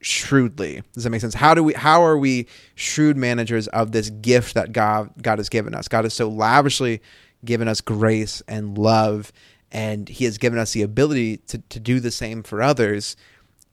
shrewdly. 0.00 0.82
Does 0.92 1.04
that 1.04 1.10
make 1.10 1.20
sense? 1.20 1.34
How 1.34 1.54
do 1.54 1.62
we 1.62 1.74
how 1.74 2.04
are 2.04 2.16
we 2.16 2.46
shrewd 2.74 3.16
managers 3.16 3.68
of 3.68 3.92
this 3.92 4.10
gift 4.10 4.54
that 4.54 4.72
God 4.72 5.10
God 5.22 5.38
has 5.38 5.48
given 5.48 5.74
us? 5.74 5.88
God 5.88 6.04
has 6.04 6.14
so 6.14 6.28
lavishly 6.28 7.00
given 7.44 7.68
us 7.68 7.80
grace 7.80 8.42
and 8.48 8.76
love 8.76 9.32
and 9.72 10.08
he 10.08 10.24
has 10.24 10.38
given 10.38 10.58
us 10.58 10.72
the 10.72 10.82
ability 10.82 11.38
to, 11.38 11.58
to 11.68 11.78
do 11.80 12.00
the 12.00 12.10
same 12.10 12.42
for 12.42 12.60
others. 12.60 13.16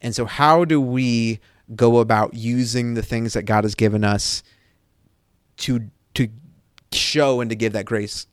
And 0.00 0.14
so 0.14 0.26
how 0.26 0.64
do 0.64 0.80
we 0.80 1.40
go 1.74 1.98
about 1.98 2.34
using 2.34 2.94
the 2.94 3.02
things 3.02 3.32
that 3.32 3.42
God 3.42 3.64
has 3.64 3.74
given 3.74 4.04
us 4.04 4.42
to 5.58 5.90
to 6.14 6.28
show 6.92 7.40
and 7.40 7.50
to 7.50 7.56
give 7.56 7.72
that 7.72 7.84
grace 7.84 8.26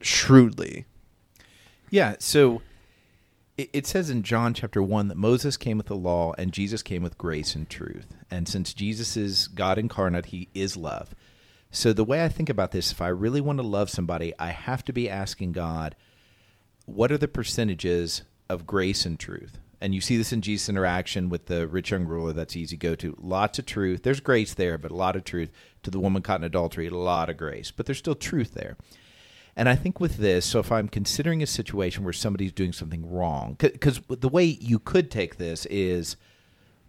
shrewdly? 0.00 0.86
Yeah, 1.90 2.16
so 2.18 2.60
it 3.58 3.88
says 3.88 4.08
in 4.08 4.22
John 4.22 4.54
chapter 4.54 4.80
1 4.80 5.08
that 5.08 5.16
Moses 5.16 5.56
came 5.56 5.76
with 5.78 5.88
the 5.88 5.96
law 5.96 6.32
and 6.38 6.52
Jesus 6.52 6.80
came 6.80 7.02
with 7.02 7.18
grace 7.18 7.56
and 7.56 7.68
truth. 7.68 8.14
And 8.30 8.46
since 8.46 8.72
Jesus 8.72 9.16
is 9.16 9.48
God 9.48 9.78
incarnate, 9.78 10.26
he 10.26 10.48
is 10.54 10.76
love. 10.76 11.12
So 11.72 11.92
the 11.92 12.04
way 12.04 12.24
I 12.24 12.28
think 12.28 12.48
about 12.48 12.70
this, 12.70 12.92
if 12.92 13.02
I 13.02 13.08
really 13.08 13.40
want 13.40 13.58
to 13.58 13.66
love 13.66 13.90
somebody, 13.90 14.32
I 14.38 14.50
have 14.50 14.84
to 14.84 14.92
be 14.92 15.10
asking 15.10 15.52
God, 15.52 15.96
what 16.86 17.10
are 17.10 17.18
the 17.18 17.26
percentages 17.26 18.22
of 18.48 18.64
grace 18.64 19.04
and 19.04 19.18
truth? 19.18 19.58
And 19.80 19.92
you 19.92 20.00
see 20.00 20.16
this 20.16 20.32
in 20.32 20.40
Jesus' 20.40 20.68
interaction 20.68 21.28
with 21.28 21.46
the 21.46 21.66
rich 21.66 21.90
young 21.90 22.04
ruler. 22.04 22.32
That's 22.32 22.56
easy 22.56 22.76
go 22.76 22.94
to. 22.94 23.16
Lots 23.20 23.58
of 23.58 23.66
truth. 23.66 24.04
There's 24.04 24.20
grace 24.20 24.54
there, 24.54 24.78
but 24.78 24.92
a 24.92 24.96
lot 24.96 25.16
of 25.16 25.24
truth. 25.24 25.50
To 25.82 25.90
the 25.90 26.00
woman 26.00 26.22
caught 26.22 26.40
in 26.40 26.44
adultery, 26.44 26.86
a 26.86 26.94
lot 26.94 27.28
of 27.28 27.36
grace, 27.36 27.72
but 27.72 27.86
there's 27.86 27.98
still 27.98 28.14
truth 28.14 28.54
there. 28.54 28.76
And 29.58 29.68
I 29.68 29.74
think 29.74 29.98
with 29.98 30.18
this, 30.18 30.46
so 30.46 30.60
if 30.60 30.70
I'm 30.70 30.86
considering 30.86 31.42
a 31.42 31.46
situation 31.46 32.04
where 32.04 32.12
somebody's 32.12 32.52
doing 32.52 32.72
something 32.72 33.10
wrong, 33.10 33.56
because 33.58 34.00
the 34.08 34.28
way 34.28 34.44
you 34.44 34.78
could 34.78 35.10
take 35.10 35.36
this 35.36 35.66
is, 35.66 36.16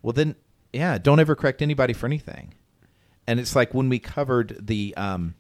well, 0.04 0.14
then, 0.14 0.36
yeah, 0.72 1.00
don't 1.00 1.20
ever 1.20 1.36
correct 1.36 1.64
anybody 1.64 1.94
for 1.94 2.06
anything. 2.06 2.54
And 3.26 3.40
it's 3.40 3.56
like 3.56 3.74
when 3.74 3.90
we 3.90 3.98
covered 3.98 4.68
the 4.68 4.94
um, 4.98 5.34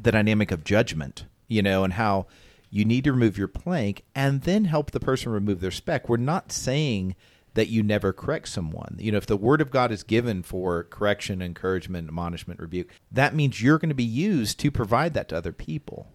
the 0.00 0.12
dynamic 0.12 0.52
of 0.52 0.62
judgment, 0.62 1.26
you 1.48 1.60
know, 1.60 1.82
and 1.82 1.94
how 1.94 2.28
you 2.70 2.84
need 2.84 3.02
to 3.04 3.12
remove 3.12 3.36
your 3.36 3.48
plank 3.48 4.04
and 4.14 4.42
then 4.42 4.66
help 4.66 4.92
the 4.92 5.00
person 5.00 5.32
remove 5.32 5.60
their 5.60 5.72
speck. 5.72 6.08
We're 6.08 6.18
not 6.18 6.52
saying 6.52 7.16
that 7.54 7.68
you 7.68 7.82
never 7.82 8.12
correct 8.12 8.48
someone. 8.48 8.96
You 9.00 9.10
know, 9.10 9.18
if 9.18 9.26
the 9.26 9.36
word 9.36 9.60
of 9.60 9.72
God 9.72 9.90
is 9.90 10.04
given 10.04 10.44
for 10.44 10.84
correction, 10.84 11.42
encouragement, 11.42 12.06
admonishment, 12.06 12.60
rebuke, 12.60 12.90
that 13.10 13.34
means 13.34 13.60
you're 13.60 13.78
going 13.78 13.88
to 13.88 13.94
be 13.96 14.04
used 14.04 14.60
to 14.60 14.70
provide 14.70 15.14
that 15.14 15.28
to 15.30 15.36
other 15.36 15.52
people. 15.52 16.06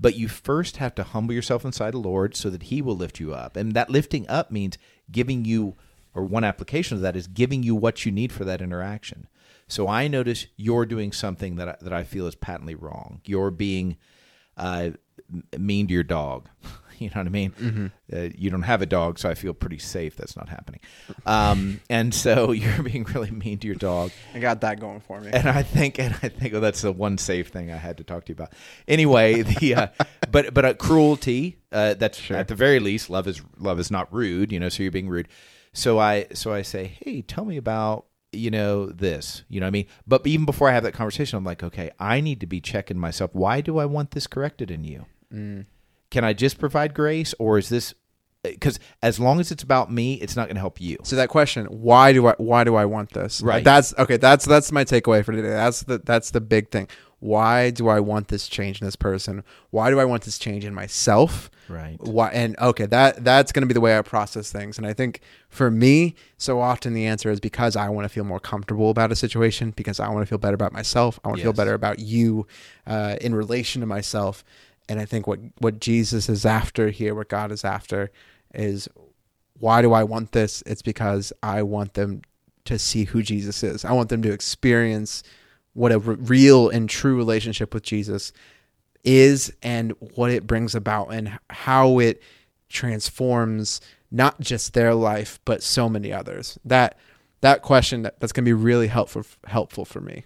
But 0.00 0.16
you 0.16 0.28
first 0.28 0.78
have 0.78 0.94
to 0.94 1.04
humble 1.04 1.34
yourself 1.34 1.64
inside 1.64 1.92
the 1.92 1.98
Lord 1.98 2.34
so 2.34 2.48
that 2.50 2.64
He 2.64 2.80
will 2.80 2.96
lift 2.96 3.20
you 3.20 3.34
up. 3.34 3.56
And 3.56 3.74
that 3.74 3.90
lifting 3.90 4.26
up 4.28 4.50
means 4.50 4.78
giving 5.10 5.44
you, 5.44 5.76
or 6.14 6.24
one 6.24 6.44
application 6.44 6.96
of 6.96 7.02
that 7.02 7.16
is 7.16 7.26
giving 7.26 7.62
you 7.62 7.74
what 7.74 8.06
you 8.06 8.12
need 8.12 8.32
for 8.32 8.44
that 8.44 8.62
interaction. 8.62 9.26
So 9.68 9.88
I 9.88 10.08
notice 10.08 10.46
you're 10.56 10.86
doing 10.86 11.12
something 11.12 11.56
that 11.56 11.68
I, 11.68 11.76
that 11.80 11.92
I 11.92 12.04
feel 12.04 12.26
is 12.26 12.34
patently 12.34 12.74
wrong. 12.74 13.20
You're 13.24 13.50
being 13.50 13.98
uh, 14.56 14.90
mean 15.56 15.86
to 15.88 15.94
your 15.94 16.02
dog. 16.02 16.48
You 17.10 17.10
know 17.14 17.20
what 17.20 17.26
I 17.26 17.30
mean? 17.30 17.50
Mm-hmm. 17.52 17.86
Uh, 18.12 18.28
you 18.36 18.50
don't 18.50 18.62
have 18.62 18.82
a 18.82 18.86
dog, 18.86 19.18
so 19.18 19.30
I 19.30 19.34
feel 19.34 19.54
pretty 19.54 19.78
safe 19.78 20.16
that's 20.16 20.36
not 20.36 20.50
happening. 20.50 20.80
Um, 21.24 21.80
and 21.90 22.14
so 22.14 22.52
you're 22.52 22.82
being 22.82 23.04
really 23.04 23.30
mean 23.30 23.58
to 23.60 23.66
your 23.66 23.76
dog. 23.76 24.10
I 24.34 24.38
got 24.38 24.60
that 24.60 24.80
going 24.80 25.00
for 25.00 25.18
me. 25.20 25.30
And 25.32 25.48
I 25.48 25.62
think, 25.62 25.98
and 25.98 26.14
I 26.22 26.28
think, 26.28 26.52
oh, 26.52 26.60
that's 26.60 26.82
the 26.82 26.92
one 26.92 27.16
safe 27.16 27.48
thing 27.48 27.72
I 27.72 27.76
had 27.76 27.96
to 27.98 28.04
talk 28.04 28.26
to 28.26 28.30
you 28.30 28.34
about. 28.34 28.52
Anyway, 28.86 29.42
the 29.42 29.74
uh, 29.74 29.86
but 30.30 30.52
but 30.52 30.64
uh, 30.64 30.74
cruelty. 30.74 31.56
Uh, 31.72 31.94
that's 31.94 32.18
sure. 32.18 32.36
at 32.36 32.48
the 32.48 32.54
very 32.54 32.80
least, 32.80 33.08
love 33.08 33.26
is 33.28 33.40
love 33.56 33.78
is 33.78 33.90
not 33.90 34.12
rude. 34.12 34.52
You 34.52 34.60
know, 34.60 34.68
so 34.68 34.82
you're 34.82 34.92
being 34.92 35.08
rude. 35.08 35.28
So 35.72 35.98
I 35.98 36.26
so 36.34 36.52
I 36.52 36.62
say, 36.62 36.98
hey, 37.00 37.22
tell 37.22 37.44
me 37.44 37.56
about 37.56 38.06
you 38.32 38.50
know 38.50 38.86
this 38.86 39.42
you 39.48 39.58
know 39.58 39.66
what 39.66 39.70
i 39.70 39.72
mean 39.72 39.86
but 40.06 40.24
even 40.24 40.46
before 40.46 40.68
i 40.68 40.72
have 40.72 40.84
that 40.84 40.92
conversation 40.92 41.36
i'm 41.36 41.42
like 41.42 41.64
okay 41.64 41.90
i 41.98 42.20
need 42.20 42.38
to 42.38 42.46
be 42.46 42.60
checking 42.60 42.96
myself 42.96 43.34
why 43.34 43.60
do 43.60 43.78
i 43.78 43.84
want 43.84 44.12
this 44.12 44.28
corrected 44.28 44.70
in 44.70 44.84
you 44.84 45.04
mm 45.34 45.66
can 46.10 46.24
I 46.24 46.32
just 46.32 46.58
provide 46.58 46.94
grace, 46.94 47.34
or 47.38 47.58
is 47.58 47.68
this 47.68 47.94
because 48.42 48.78
as 49.02 49.20
long 49.20 49.38
as 49.38 49.50
it's 49.50 49.62
about 49.62 49.92
me, 49.92 50.14
it's 50.14 50.34
not 50.34 50.46
going 50.46 50.56
to 50.56 50.60
help 50.60 50.80
you. 50.80 50.96
So 51.02 51.16
that 51.16 51.28
question, 51.28 51.66
why 51.66 52.12
do 52.12 52.26
I 52.26 52.34
why 52.38 52.64
do 52.64 52.74
I 52.74 52.84
want 52.84 53.10
this? 53.10 53.42
Right. 53.42 53.62
That's 53.62 53.94
okay. 53.98 54.16
That's 54.16 54.44
that's 54.44 54.72
my 54.72 54.84
takeaway 54.84 55.24
for 55.24 55.32
today. 55.32 55.48
That's 55.48 55.82
the 55.82 55.98
that's 55.98 56.30
the 56.30 56.40
big 56.40 56.70
thing. 56.70 56.88
Why 57.18 57.68
do 57.68 57.88
I 57.88 58.00
want 58.00 58.28
this 58.28 58.48
change 58.48 58.80
in 58.80 58.86
this 58.86 58.96
person? 58.96 59.44
Why 59.68 59.90
do 59.90 60.00
I 60.00 60.06
want 60.06 60.22
this 60.22 60.38
change 60.38 60.64
in 60.64 60.74
myself? 60.74 61.50
Right. 61.68 61.98
Why 62.00 62.30
and 62.30 62.58
okay, 62.58 62.86
that 62.86 63.22
that's 63.22 63.52
going 63.52 63.60
to 63.60 63.66
be 63.66 63.74
the 63.74 63.80
way 63.80 63.96
I 63.96 64.00
process 64.00 64.50
things. 64.50 64.78
And 64.78 64.86
I 64.86 64.94
think 64.94 65.20
for 65.50 65.70
me, 65.70 66.14
so 66.38 66.60
often 66.60 66.94
the 66.94 67.04
answer 67.04 67.30
is 67.30 67.38
because 67.38 67.76
I 67.76 67.90
want 67.90 68.06
to 68.06 68.08
feel 68.08 68.24
more 68.24 68.40
comfortable 68.40 68.88
about 68.88 69.12
a 69.12 69.16
situation, 69.16 69.72
because 69.76 70.00
I 70.00 70.08
want 70.08 70.22
to 70.22 70.26
feel 70.26 70.38
better 70.38 70.54
about 70.54 70.72
myself. 70.72 71.20
I 71.22 71.28
want 71.28 71.40
to 71.40 71.44
feel 71.44 71.52
better 71.52 71.74
about 71.74 71.98
you 71.98 72.46
uh, 72.86 73.16
in 73.20 73.34
relation 73.34 73.80
to 73.80 73.86
myself. 73.86 74.42
And 74.90 74.98
I 74.98 75.04
think 75.04 75.28
what 75.28 75.38
what 75.58 75.78
Jesus 75.78 76.28
is 76.28 76.44
after 76.44 76.90
here, 76.90 77.14
what 77.14 77.28
God 77.28 77.52
is 77.52 77.64
after, 77.64 78.10
is 78.52 78.88
why 79.56 79.82
do 79.82 79.92
I 79.92 80.02
want 80.02 80.32
this? 80.32 80.64
It's 80.66 80.82
because 80.82 81.32
I 81.44 81.62
want 81.62 81.94
them 81.94 82.22
to 82.64 82.76
see 82.76 83.04
who 83.04 83.22
Jesus 83.22 83.62
is. 83.62 83.84
I 83.84 83.92
want 83.92 84.08
them 84.08 84.20
to 84.22 84.32
experience 84.32 85.22
what 85.74 85.92
a 85.92 86.00
real 86.00 86.68
and 86.68 86.90
true 86.90 87.16
relationship 87.16 87.72
with 87.72 87.84
Jesus 87.84 88.32
is 89.04 89.52
and 89.62 89.92
what 90.16 90.32
it 90.32 90.48
brings 90.48 90.74
about 90.74 91.14
and 91.14 91.38
how 91.50 92.00
it 92.00 92.20
transforms 92.68 93.80
not 94.10 94.40
just 94.40 94.74
their 94.74 94.92
life 94.92 95.38
but 95.44 95.62
so 95.62 95.88
many 95.88 96.12
others. 96.12 96.58
That 96.64 96.98
that 97.42 97.62
question 97.62 98.02
that, 98.02 98.18
that's 98.18 98.32
going 98.32 98.44
to 98.44 98.48
be 98.48 98.52
really 98.52 98.88
helpful 98.88 99.22
helpful 99.46 99.84
for 99.84 100.00
me. 100.00 100.24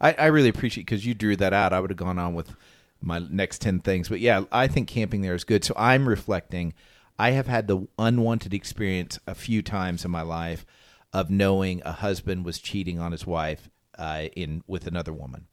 I, 0.00 0.12
I 0.14 0.26
really 0.26 0.48
appreciate 0.48 0.86
because 0.86 1.06
you 1.06 1.14
drew 1.14 1.36
that 1.36 1.52
out. 1.52 1.72
I 1.72 1.78
would 1.78 1.90
have 1.90 1.96
gone 1.96 2.18
on 2.18 2.34
with 2.34 2.52
my 3.00 3.18
next 3.18 3.60
10 3.60 3.80
things. 3.80 4.08
But 4.08 4.20
yeah, 4.20 4.44
I 4.50 4.66
think 4.66 4.88
camping 4.88 5.22
there 5.22 5.34
is 5.34 5.44
good. 5.44 5.64
So 5.64 5.74
I'm 5.76 6.08
reflecting. 6.08 6.74
I 7.18 7.30
have 7.30 7.46
had 7.46 7.66
the 7.66 7.86
unwanted 7.98 8.52
experience 8.52 9.18
a 9.26 9.34
few 9.34 9.62
times 9.62 10.04
in 10.04 10.10
my 10.10 10.22
life 10.22 10.66
of 11.12 11.30
knowing 11.30 11.82
a 11.84 11.92
husband 11.92 12.44
was 12.44 12.58
cheating 12.58 12.98
on 12.98 13.12
his 13.12 13.26
wife 13.26 13.70
uh, 13.98 14.24
in 14.34 14.62
with 14.66 14.86
another 14.86 15.12
woman. 15.12 15.46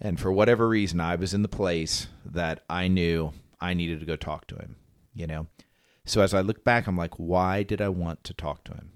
And 0.00 0.18
for 0.18 0.32
whatever 0.32 0.68
reason, 0.68 1.00
I 1.00 1.16
was 1.16 1.34
in 1.34 1.42
the 1.42 1.48
place 1.48 2.06
that 2.24 2.62
I 2.70 2.88
knew 2.88 3.32
I 3.60 3.74
needed 3.74 4.00
to 4.00 4.06
go 4.06 4.16
talk 4.16 4.46
to 4.48 4.56
him, 4.56 4.76
you 5.12 5.26
know? 5.26 5.48
So 6.04 6.22
as 6.22 6.32
I 6.32 6.40
look 6.40 6.64
back, 6.64 6.86
I'm 6.86 6.96
like, 6.96 7.14
why 7.16 7.62
did 7.62 7.80
I 7.80 7.88
want 7.88 8.24
to 8.24 8.34
talk 8.34 8.64
to 8.64 8.72
him? 8.72 8.92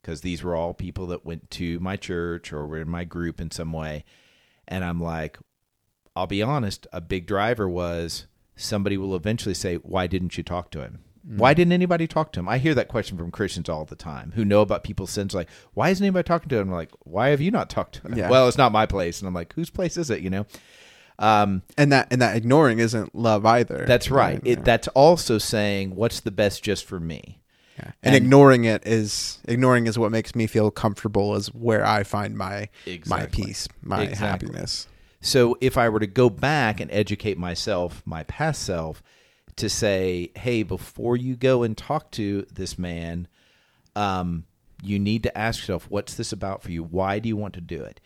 Because 0.00 0.20
these 0.20 0.42
were 0.42 0.54
all 0.54 0.72
people 0.72 1.06
that 1.08 1.26
went 1.26 1.50
to 1.52 1.78
my 1.80 1.96
church 1.96 2.52
or 2.52 2.66
were 2.66 2.80
in 2.80 2.88
my 2.88 3.04
group 3.04 3.40
in 3.40 3.50
some 3.50 3.72
way. 3.72 4.04
And 4.66 4.84
I'm 4.84 5.00
like, 5.00 5.38
I'll 6.14 6.26
be 6.26 6.42
honest, 6.42 6.86
a 6.92 7.00
big 7.00 7.26
driver 7.26 7.68
was 7.68 8.26
somebody 8.56 8.96
will 8.96 9.16
eventually 9.16 9.54
say, 9.54 9.76
Why 9.76 10.06
didn't 10.06 10.36
you 10.36 10.44
talk 10.44 10.70
to 10.72 10.80
him? 10.80 11.00
Why 11.24 11.54
didn't 11.54 11.72
anybody 11.72 12.08
talk 12.08 12.32
to 12.32 12.40
him? 12.40 12.48
I 12.48 12.58
hear 12.58 12.74
that 12.74 12.88
question 12.88 13.16
from 13.16 13.30
Christians 13.30 13.68
all 13.68 13.84
the 13.84 13.94
time 13.94 14.32
who 14.34 14.44
know 14.44 14.60
about 14.60 14.82
people's 14.82 15.10
sins. 15.10 15.34
Like, 15.34 15.48
why 15.72 15.90
isn't 15.90 16.04
anybody 16.04 16.26
talking 16.26 16.48
to 16.48 16.58
him? 16.58 16.68
I'm 16.70 16.74
like, 16.74 16.90
why 17.04 17.28
have 17.28 17.40
you 17.40 17.52
not 17.52 17.70
talked 17.70 17.94
to 17.96 18.02
him? 18.08 18.18
Yeah. 18.18 18.28
Well, 18.28 18.48
it's 18.48 18.58
not 18.58 18.72
my 18.72 18.86
place. 18.86 19.20
And 19.20 19.28
I'm 19.28 19.34
like, 19.34 19.52
whose 19.54 19.70
place 19.70 19.96
is 19.96 20.10
it? 20.10 20.20
You 20.20 20.30
know? 20.30 20.46
Um, 21.20 21.62
And 21.78 21.92
that 21.92 22.08
and 22.10 22.20
that 22.20 22.36
ignoring 22.36 22.80
isn't 22.80 23.14
love 23.14 23.46
either. 23.46 23.84
that's 23.86 24.10
right. 24.10 24.40
Yeah. 24.42 24.52
It, 24.54 24.64
that's 24.64 24.88
also 24.88 25.38
saying, 25.38 25.94
what's 25.94 26.18
the 26.20 26.32
best 26.32 26.64
just 26.64 26.84
for 26.84 26.98
me? 26.98 27.40
Yeah. 27.78 27.92
And, 28.02 28.16
And- 28.16 28.24
ignoring 28.24 28.64
it 28.64 28.84
is 28.84 29.38
ignoring 29.46 29.86
is 29.86 29.96
what 29.96 30.10
makes 30.10 30.34
me 30.34 30.48
feel 30.48 30.72
comfortable 30.72 31.36
is 31.36 31.54
where 31.54 31.86
I 31.86 32.02
find 32.02 32.36
my 32.36 32.68
my 33.06 33.26
peace, 33.26 33.68
my 33.80 34.02
Exactly. 34.02 34.26
happiness. 34.26 34.88
So 35.22 35.56
if 35.60 35.78
I 35.78 35.88
were 35.88 36.00
to 36.00 36.06
go 36.06 36.28
back 36.28 36.80
and 36.80 36.90
educate 36.90 37.38
myself, 37.38 38.02
my 38.04 38.24
past 38.24 38.62
self, 38.62 39.02
to 39.56 39.68
say, 39.68 40.32
hey, 40.36 40.62
before 40.62 41.16
you 41.16 41.36
go 41.36 41.62
and 41.62 41.76
talk 41.76 42.10
to 42.12 42.44
this 42.52 42.78
man, 42.78 43.28
um, 43.94 44.44
you 44.82 44.98
need 44.98 45.22
to 45.22 45.38
ask 45.38 45.60
yourself, 45.60 45.88
what's 45.88 46.14
this 46.14 46.32
about 46.32 46.62
for 46.62 46.72
you? 46.72 46.82
Why 46.82 47.20
do 47.20 47.28
you 47.28 47.36
want 47.36 47.54
to 47.54 47.60
do 47.60 47.82
it? 47.82 48.00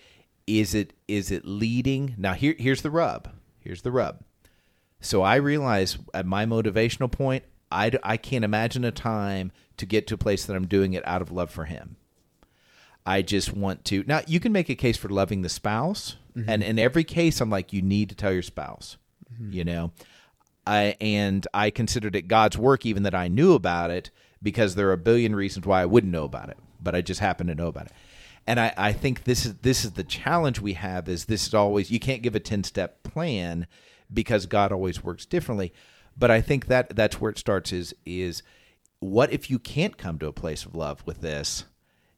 Is 0.47 0.75
it 0.75 0.93
is 1.09 1.33
it 1.33 1.45
leading? 1.45 2.15
Now 2.17 2.35
here 2.35 2.55
here's 2.57 2.83
the 2.83 2.91
rub. 2.91 3.31
Here's 3.59 3.83
the 3.83 3.91
rub. 3.91 4.23
So 5.01 5.23
I 5.23 5.37
realize 5.37 5.99
at 6.15 6.27
my 6.27 6.47
motivational 6.47 7.11
point, 7.11 7.45
I, 7.71 7.93
I 8.03 8.17
can't 8.17 8.45
imagine 8.45 8.85
a 8.85 8.93
time 8.93 9.53
to 9.77 9.87
get 9.87 10.07
to 10.07 10.15
a 10.15 10.19
place 10.19 10.45
that 10.45 10.55
I'm 10.55 10.67
doing 10.67 10.93
it 10.93 11.07
out 11.07 11.23
of 11.23 11.33
love 11.33 11.51
for 11.51 11.65
him. 11.65 11.97
I 13.05 13.23
just 13.23 13.53
want 13.53 13.85
to. 13.87 14.05
Now, 14.07 14.23
you 14.27 14.41
can 14.41 14.53
make 14.53 14.69
a 14.69 14.75
case 14.75 14.97
for 14.97 15.09
loving 15.09 15.43
the 15.43 15.49
spouse, 15.49 16.17
Mm-hmm. 16.37 16.51
and 16.51 16.63
in 16.63 16.79
every 16.79 17.05
case, 17.05 17.41
I'm 17.41 17.51
like, 17.51 17.73
you 17.73 17.81
need 17.83 18.11
to 18.11 18.15
tell 18.15 18.33
your 18.33 18.43
spouse. 18.43 18.99
Mm-hmm. 19.33 19.53
You 19.53 19.65
know, 19.65 19.93
I 20.67 20.97
and 21.01 21.47
I 21.55 21.71
considered 21.71 22.15
it 22.15 22.29
God's 22.29 22.59
work, 22.59 22.85
even 22.85 23.05
that 23.05 23.15
I 23.15 23.29
knew 23.29 23.55
about 23.55 23.91
it, 23.91 24.11
because 24.43 24.75
there 24.75 24.89
are 24.89 24.93
a 24.93 24.99
billion 24.99 25.35
reasons 25.35 25.67
why 25.67 25.83
I 25.83 25.87
wouldn't 25.87 26.13
know 26.13 26.25
about 26.25 26.51
it, 26.51 26.59
but 26.81 26.95
I 26.95 27.01
just 27.01 27.21
happen 27.21 27.47
to 27.47 27.55
know 27.55 27.69
about 27.69 27.87
it. 27.87 27.93
And 28.47 28.61
I, 28.61 28.73
I 28.77 28.93
think 28.93 29.25
this 29.25 29.45
is 29.45 29.55
this 29.57 29.85
is 29.85 29.93
the 29.93 30.05
challenge 30.05 30.61
we 30.61 30.75
have 30.75 31.09
is 31.09 31.25
this 31.25 31.47
is 31.47 31.55
always 31.55 31.91
you 31.91 31.99
can't 31.99 32.23
give 32.23 32.35
a 32.35 32.41
10 32.41 32.65
step 32.65 33.03
plan 33.03 33.67
because 34.13 34.47
God 34.47 34.73
always 34.73 35.03
works 35.03 35.27
differently. 35.27 35.73
But 36.17 36.31
I 36.31 36.41
think 36.41 36.67
that 36.67 36.95
that's 36.95 37.21
where 37.21 37.31
it 37.31 37.39
starts 37.39 37.73
is 37.73 37.95
is 38.05 38.43
what 39.01 39.33
if 39.33 39.51
you 39.51 39.59
can't 39.59 39.99
come 39.99 40.19
to 40.19 40.27
a 40.27 40.33
place 40.33 40.65
of 40.65 40.75
love 40.75 41.03
with 41.07 41.21
this? 41.21 41.65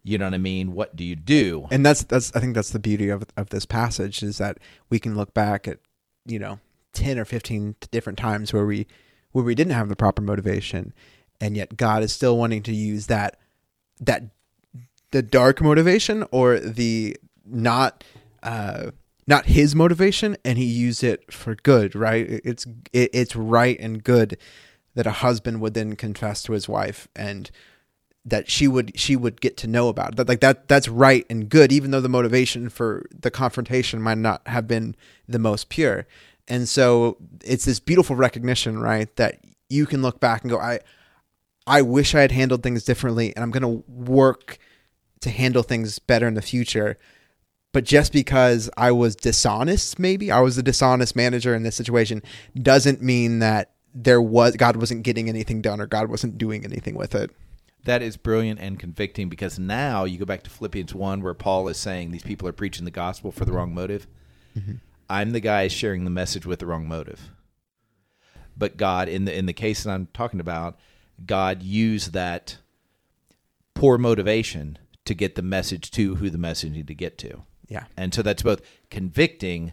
You 0.05 0.19
know 0.19 0.27
what 0.27 0.35
I 0.35 0.39
mean? 0.39 0.73
What 0.73 0.97
do 0.97 1.05
you 1.05 1.17
do? 1.17 1.67
And 1.71 1.85
that's 1.85 2.05
that's 2.05 2.35
I 2.35 2.41
think 2.41 2.55
that's 2.55 2.71
the 2.71 2.79
beauty 2.79 3.09
of 3.09 3.25
of 3.37 3.51
this 3.51 3.67
passage 3.67 4.23
is 4.23 4.39
that 4.39 4.59
we 4.89 4.99
can 4.99 5.17
look 5.17 5.35
back 5.35 5.69
at 5.69 5.79
you 6.27 6.39
know 6.39 6.61
10 6.93 7.19
or 7.19 7.25
15 7.25 7.77
different 7.91 8.19
times 8.19 8.53
where 8.53 8.67
we 8.67 8.87
where 9.33 9.45
we 9.45 9.55
didn't 9.55 9.73
have 9.73 9.89
the 9.89 9.97
proper 9.97 10.23
motivation 10.23 10.93
and 11.41 11.57
yet 11.57 11.77
God 11.77 12.03
is 12.03 12.13
still 12.13 12.37
wanting 12.37 12.63
to 12.65 12.75
use 12.75 13.07
that 13.07 13.39
that 14.01 14.25
the 15.11 15.23
dark 15.23 15.61
motivation 15.61 16.25
or 16.31 16.59
the 16.59 17.17
not 17.45 18.05
uh 18.43 18.91
not 19.27 19.47
his 19.47 19.75
motivation 19.75 20.37
and 20.45 20.59
he 20.59 20.65
used 20.65 21.05
it 21.05 21.33
for 21.33 21.55
good 21.57 21.95
right 21.95 22.27
it's 22.45 22.67
it, 22.93 23.11
it's 23.13 23.37
right 23.37 23.79
and 23.81 24.05
good 24.05 24.37
that 24.95 25.07
a 25.07 25.13
husband 25.13 25.61
would 25.61 25.75
then 25.75 25.95
confess 25.97 26.43
to 26.43 26.53
his 26.53 26.69
wife 26.69 27.09
and 27.15 27.51
that 28.31 28.51
she 28.51 28.69
would 28.69 28.99
she 28.99 29.17
would 29.17 29.41
get 29.41 29.57
to 29.59 29.67
know 29.67 29.89
about. 29.89 30.17
That 30.17 30.29
like 30.29 30.41
that 30.41 30.69
that's 30.69 30.89
right 30.89 31.25
and 31.31 31.49
good 31.49 31.73
even 31.73 31.91
though 31.91 32.01
the 32.01 32.09
motivation 32.09 32.69
for 32.69 33.07
the 33.19 33.31
confrontation 33.31 34.03
might 34.03 34.19
not 34.19 34.47
have 34.47 34.67
been 34.67 34.97
the 35.27 35.39
most 35.39 35.69
pure. 35.69 36.07
And 36.47 36.69
so 36.69 37.19
it's 37.45 37.65
this 37.65 37.81
beautiful 37.81 38.17
recognition 38.17 38.79
right 38.79 39.15
that 39.17 39.41
you 39.69 39.87
can 39.87 40.03
look 40.03 40.19
back 40.19 40.43
and 40.43 40.51
go 40.51 40.59
i 40.59 40.81
i 41.67 41.83
wish 41.83 42.15
i 42.15 42.21
had 42.21 42.33
handled 42.33 42.63
things 42.63 42.85
differently 42.85 43.35
and 43.37 43.43
i'm 43.43 43.51
going 43.51 43.63
to 43.63 43.85
work 43.91 44.59
to 45.21 45.31
handle 45.31 45.63
things 45.63 45.99
better 45.99 46.29
in 46.29 46.35
the 46.35 46.43
future. 46.43 46.99
But 47.73 47.85
just 47.85 48.13
because 48.13 48.71
i 48.77 48.91
was 48.91 49.15
dishonest 49.15 49.99
maybe 49.99 50.31
i 50.31 50.41
was 50.41 50.57
a 50.59 50.63
dishonest 50.63 51.15
manager 51.15 51.55
in 51.55 51.63
this 51.63 51.77
situation 51.77 52.23
doesn't 52.61 53.03
mean 53.03 53.41
that 53.41 53.73
there 53.95 54.23
was 54.23 54.57
god 54.57 54.77
wasn't 54.77 55.03
getting 55.03 55.29
anything 55.29 55.61
done 55.61 55.81
or 55.81 55.87
god 55.87 56.09
wasn't 56.09 56.39
doing 56.39 56.65
anything 56.65 56.95
with 56.95 57.15
it 57.15 57.31
That 57.85 58.03
is 58.03 58.17
brilliant 58.17 58.61
and 58.61 58.79
convicting 58.79 59.29
because 59.29 59.59
now 59.59 60.05
you 60.05 60.19
go 60.19 60.25
back 60.25 60.43
to 60.43 60.51
Philippians 60.51 60.95
1 60.95 61.23
where 61.23 61.35
Paul 61.35 61.69
is 61.69 61.77
saying 61.77 62.11
these 62.11 62.23
people 62.23 62.49
are 62.49 62.53
preaching 62.53 62.85
the 62.85 62.91
gospel 62.91 63.33
for 63.33 63.45
the 63.45 63.53
wrong 63.53 63.73
motive. 63.75 64.07
Mm-hmm. 64.57 64.75
I'm 65.09 65.33
the 65.33 65.41
guy 65.41 65.69
sharing 65.69 66.05
the 66.05 66.11
message 66.11 66.45
with 66.45 66.59
the 66.59 66.67
wrong 66.67 66.87
motive. 66.87 67.31
But 68.57 68.77
God 68.77 69.09
in 69.09 69.25
the 69.25 69.37
in 69.37 69.47
the 69.47 69.53
case 69.53 69.85
that 69.85 69.91
I'm 69.91 70.09
talking 70.13 70.41
about, 70.41 70.79
God 71.25 71.63
used 71.63 72.13
that 72.13 72.59
poor 73.75 73.97
motivation 73.97 74.79
to 75.05 75.15
get 75.15 75.37
the 75.37 75.43
message 75.43 75.91
to 75.93 76.17
who 76.17 76.29
the 76.29 76.39
message 76.39 76.73
needed 76.73 76.89
to 76.89 76.95
get 76.95 77.17
to. 77.19 77.45
yeah 77.69 77.85
And 77.97 78.13
so 78.13 78.23
that's 78.23 78.43
both 78.43 78.61
convicting 78.91 79.73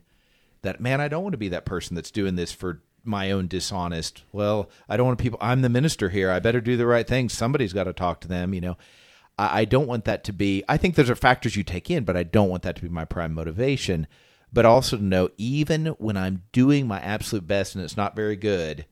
that 0.62 0.80
man, 0.80 1.02
I 1.02 1.08
don't 1.08 1.24
want 1.24 1.34
to 1.34 1.38
be 1.38 1.50
that 1.50 1.66
person 1.66 1.96
that's 1.96 2.12
doing 2.12 2.36
this 2.36 2.52
for 2.52 2.82
my 3.06 3.32
own 3.32 3.48
dishonest. 3.48 4.24
Well, 4.32 4.70
I 4.90 4.98
don't 4.98 5.08
want 5.08 5.20
people. 5.20 5.40
I'm 5.42 5.62
the 5.62 5.70
minister 5.70 6.10
here. 6.10 6.32
I 6.32 6.40
better 6.40 6.62
do 6.62 6.78
the 6.78 6.86
right 6.86 7.08
thing. 7.08 7.30
Somebody's 7.30 7.74
got 7.74 7.86
to 7.86 7.94
talk 7.94 8.22
to 8.22 8.28
them. 8.28 8.54
You 8.54 8.62
know, 8.62 8.78
I, 9.38 9.62
I 9.62 9.66
don't 9.66 9.88
want 9.88 10.06
that 10.06 10.24
to 10.26 10.34
be. 10.34 10.64
I 10.68 10.78
think 10.78 10.96
those 10.96 11.10
are 11.10 11.16
factors 11.16 11.56
you 11.56 11.64
take 11.64 11.90
in, 11.90 12.04
but 12.04 12.18
I 12.18 12.24
don't 12.24 12.50
want 12.50 12.64
that 12.64 12.76
to 12.78 12.82
be 12.82 12.90
my 12.90 13.06
prime 13.06 13.34
motivation. 13.34 14.08
But 14.52 14.66
also 14.66 14.98
to 14.98 15.04
know, 15.04 15.30
even 15.38 15.88
when 15.98 16.16
I'm 16.16 16.44
doing 16.52 16.88
my 16.88 17.00
absolute 17.00 17.48
best 17.48 17.76
and 17.76 17.84
it's 17.84 17.98
not 17.98 18.16
very 18.16 18.36
good, 18.36 18.86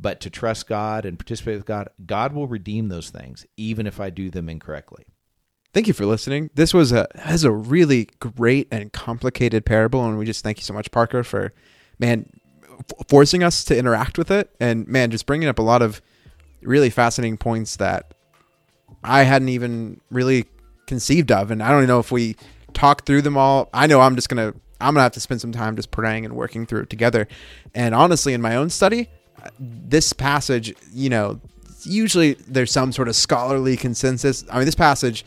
but 0.00 0.20
to 0.20 0.30
trust 0.30 0.66
God 0.66 1.04
and 1.04 1.18
participate 1.18 1.56
with 1.56 1.66
God, 1.66 1.88
God 2.04 2.32
will 2.32 2.48
redeem 2.48 2.88
those 2.88 3.10
things, 3.10 3.46
even 3.56 3.86
if 3.86 4.00
I 4.00 4.10
do 4.10 4.30
them 4.30 4.48
incorrectly. 4.48 5.06
Thank 5.72 5.88
you 5.88 5.92
for 5.92 6.06
listening. 6.06 6.50
This 6.54 6.72
was 6.72 6.92
a 6.92 7.08
has 7.16 7.42
a 7.42 7.50
really 7.50 8.08
great 8.20 8.68
and 8.70 8.92
complicated 8.92 9.66
parable, 9.66 10.04
and 10.04 10.16
we 10.16 10.24
just 10.24 10.44
thank 10.44 10.58
you 10.58 10.62
so 10.62 10.72
much, 10.72 10.90
Parker, 10.92 11.24
for 11.24 11.52
man 11.98 12.28
forcing 13.08 13.42
us 13.42 13.64
to 13.64 13.76
interact 13.76 14.18
with 14.18 14.30
it, 14.30 14.50
and 14.60 14.86
man, 14.88 15.10
just 15.10 15.26
bringing 15.26 15.48
up 15.48 15.58
a 15.58 15.62
lot 15.62 15.82
of 15.82 16.00
really 16.62 16.90
fascinating 16.90 17.36
points 17.36 17.76
that 17.76 18.14
I 19.02 19.22
hadn't 19.22 19.50
even 19.50 20.00
really 20.10 20.46
conceived 20.86 21.30
of, 21.30 21.50
and 21.50 21.62
I 21.62 21.70
don't 21.70 21.86
know 21.86 21.98
if 21.98 22.10
we 22.10 22.36
talk 22.72 23.04
through 23.04 23.22
them 23.22 23.36
all. 23.36 23.68
I 23.72 23.86
know 23.86 24.00
I'm 24.00 24.16
just 24.16 24.28
gonna 24.28 24.54
I'm 24.80 24.94
gonna 24.94 25.02
have 25.02 25.12
to 25.12 25.20
spend 25.20 25.40
some 25.40 25.52
time 25.52 25.76
just 25.76 25.90
praying 25.90 26.24
and 26.24 26.34
working 26.34 26.66
through 26.66 26.82
it 26.82 26.90
together, 26.90 27.28
and 27.74 27.94
honestly, 27.94 28.34
in 28.34 28.40
my 28.40 28.56
own 28.56 28.70
study, 28.70 29.08
this 29.58 30.12
passage, 30.12 30.74
you 30.92 31.10
know, 31.10 31.40
usually 31.84 32.34
there's 32.48 32.72
some 32.72 32.92
sort 32.92 33.08
of 33.08 33.16
scholarly 33.16 33.76
consensus. 33.76 34.44
I 34.50 34.56
mean, 34.56 34.66
this 34.66 34.74
passage, 34.74 35.24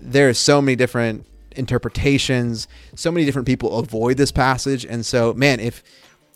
there 0.00 0.28
are 0.28 0.34
so 0.34 0.60
many 0.62 0.76
different 0.76 1.26
interpretations. 1.56 2.68
So 2.94 3.10
many 3.10 3.26
different 3.26 3.46
people 3.46 3.78
avoid 3.78 4.16
this 4.16 4.32
passage, 4.32 4.84
and 4.84 5.04
so 5.04 5.34
man, 5.34 5.60
if 5.60 5.82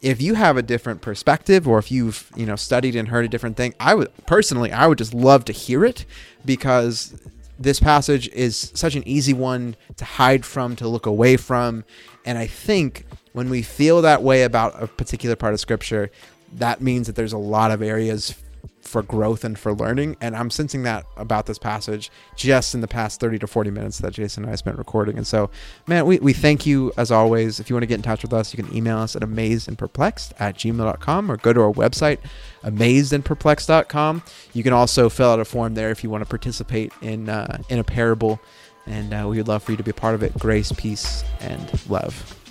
if 0.02 0.20
you 0.20 0.34
have 0.34 0.56
a 0.56 0.62
different 0.62 1.00
perspective 1.00 1.66
or 1.66 1.78
if 1.78 1.90
you've 1.90 2.30
you 2.36 2.44
know 2.44 2.56
studied 2.56 2.96
and 2.96 3.08
heard 3.08 3.24
a 3.24 3.28
different 3.28 3.56
thing, 3.56 3.74
I 3.80 3.94
would 3.94 4.10
personally 4.26 4.72
I 4.72 4.86
would 4.86 4.98
just 4.98 5.14
love 5.14 5.44
to 5.46 5.52
hear 5.52 5.84
it 5.84 6.04
because 6.44 7.14
this 7.58 7.78
passage 7.78 8.28
is 8.30 8.72
such 8.74 8.96
an 8.96 9.06
easy 9.06 9.32
one 9.32 9.76
to 9.96 10.04
hide 10.04 10.44
from, 10.44 10.74
to 10.76 10.88
look 10.88 11.06
away 11.06 11.36
from, 11.36 11.84
and 12.24 12.36
I 12.36 12.48
think 12.48 13.06
when 13.32 13.48
we 13.48 13.62
feel 13.62 14.02
that 14.02 14.22
way 14.22 14.42
about 14.42 14.82
a 14.82 14.88
particular 14.88 15.36
part 15.36 15.54
of 15.54 15.60
scripture, 15.60 16.10
that 16.54 16.80
means 16.80 17.06
that 17.06 17.14
there's 17.14 17.32
a 17.32 17.38
lot 17.38 17.70
of 17.70 17.80
areas 17.80 18.34
for 18.82 19.02
growth 19.02 19.44
and 19.44 19.58
for 19.58 19.72
learning. 19.72 20.16
And 20.20 20.36
I'm 20.36 20.50
sensing 20.50 20.82
that 20.82 21.06
about 21.16 21.46
this 21.46 21.58
passage 21.58 22.10
just 22.36 22.74
in 22.74 22.80
the 22.80 22.88
past 22.88 23.20
30 23.20 23.38
to 23.40 23.46
40 23.46 23.70
minutes 23.70 23.98
that 23.98 24.12
Jason 24.12 24.44
and 24.44 24.52
I 24.52 24.56
spent 24.56 24.78
recording. 24.78 25.16
And 25.16 25.26
so, 25.26 25.50
man, 25.86 26.06
we, 26.06 26.18
we 26.18 26.32
thank 26.32 26.66
you 26.66 26.92
as 26.96 27.10
always. 27.10 27.60
If 27.60 27.70
you 27.70 27.76
want 27.76 27.82
to 27.82 27.86
get 27.86 27.96
in 27.96 28.02
touch 28.02 28.22
with 28.22 28.32
us, 28.32 28.52
you 28.52 28.62
can 28.62 28.74
email 28.76 28.98
us 28.98 29.16
at 29.16 29.22
amazedandperplexed 29.22 30.32
at 30.38 30.56
gmail.com 30.56 31.30
or 31.30 31.36
go 31.36 31.52
to 31.52 31.60
our 31.60 31.72
website, 31.72 32.18
amazedandperplexed.com. 32.64 34.22
You 34.52 34.62
can 34.62 34.72
also 34.72 35.08
fill 35.08 35.30
out 35.30 35.40
a 35.40 35.44
form 35.44 35.74
there 35.74 35.90
if 35.90 36.02
you 36.02 36.10
want 36.10 36.22
to 36.22 36.28
participate 36.28 36.92
in, 37.02 37.28
uh, 37.28 37.58
in 37.68 37.78
a 37.78 37.84
parable. 37.84 38.40
And 38.86 39.14
uh, 39.14 39.26
we 39.28 39.36
would 39.36 39.48
love 39.48 39.62
for 39.62 39.70
you 39.70 39.76
to 39.76 39.84
be 39.84 39.92
a 39.92 39.94
part 39.94 40.14
of 40.14 40.22
it. 40.22 40.36
Grace, 40.38 40.72
peace, 40.72 41.22
and 41.40 41.88
love. 41.88 42.41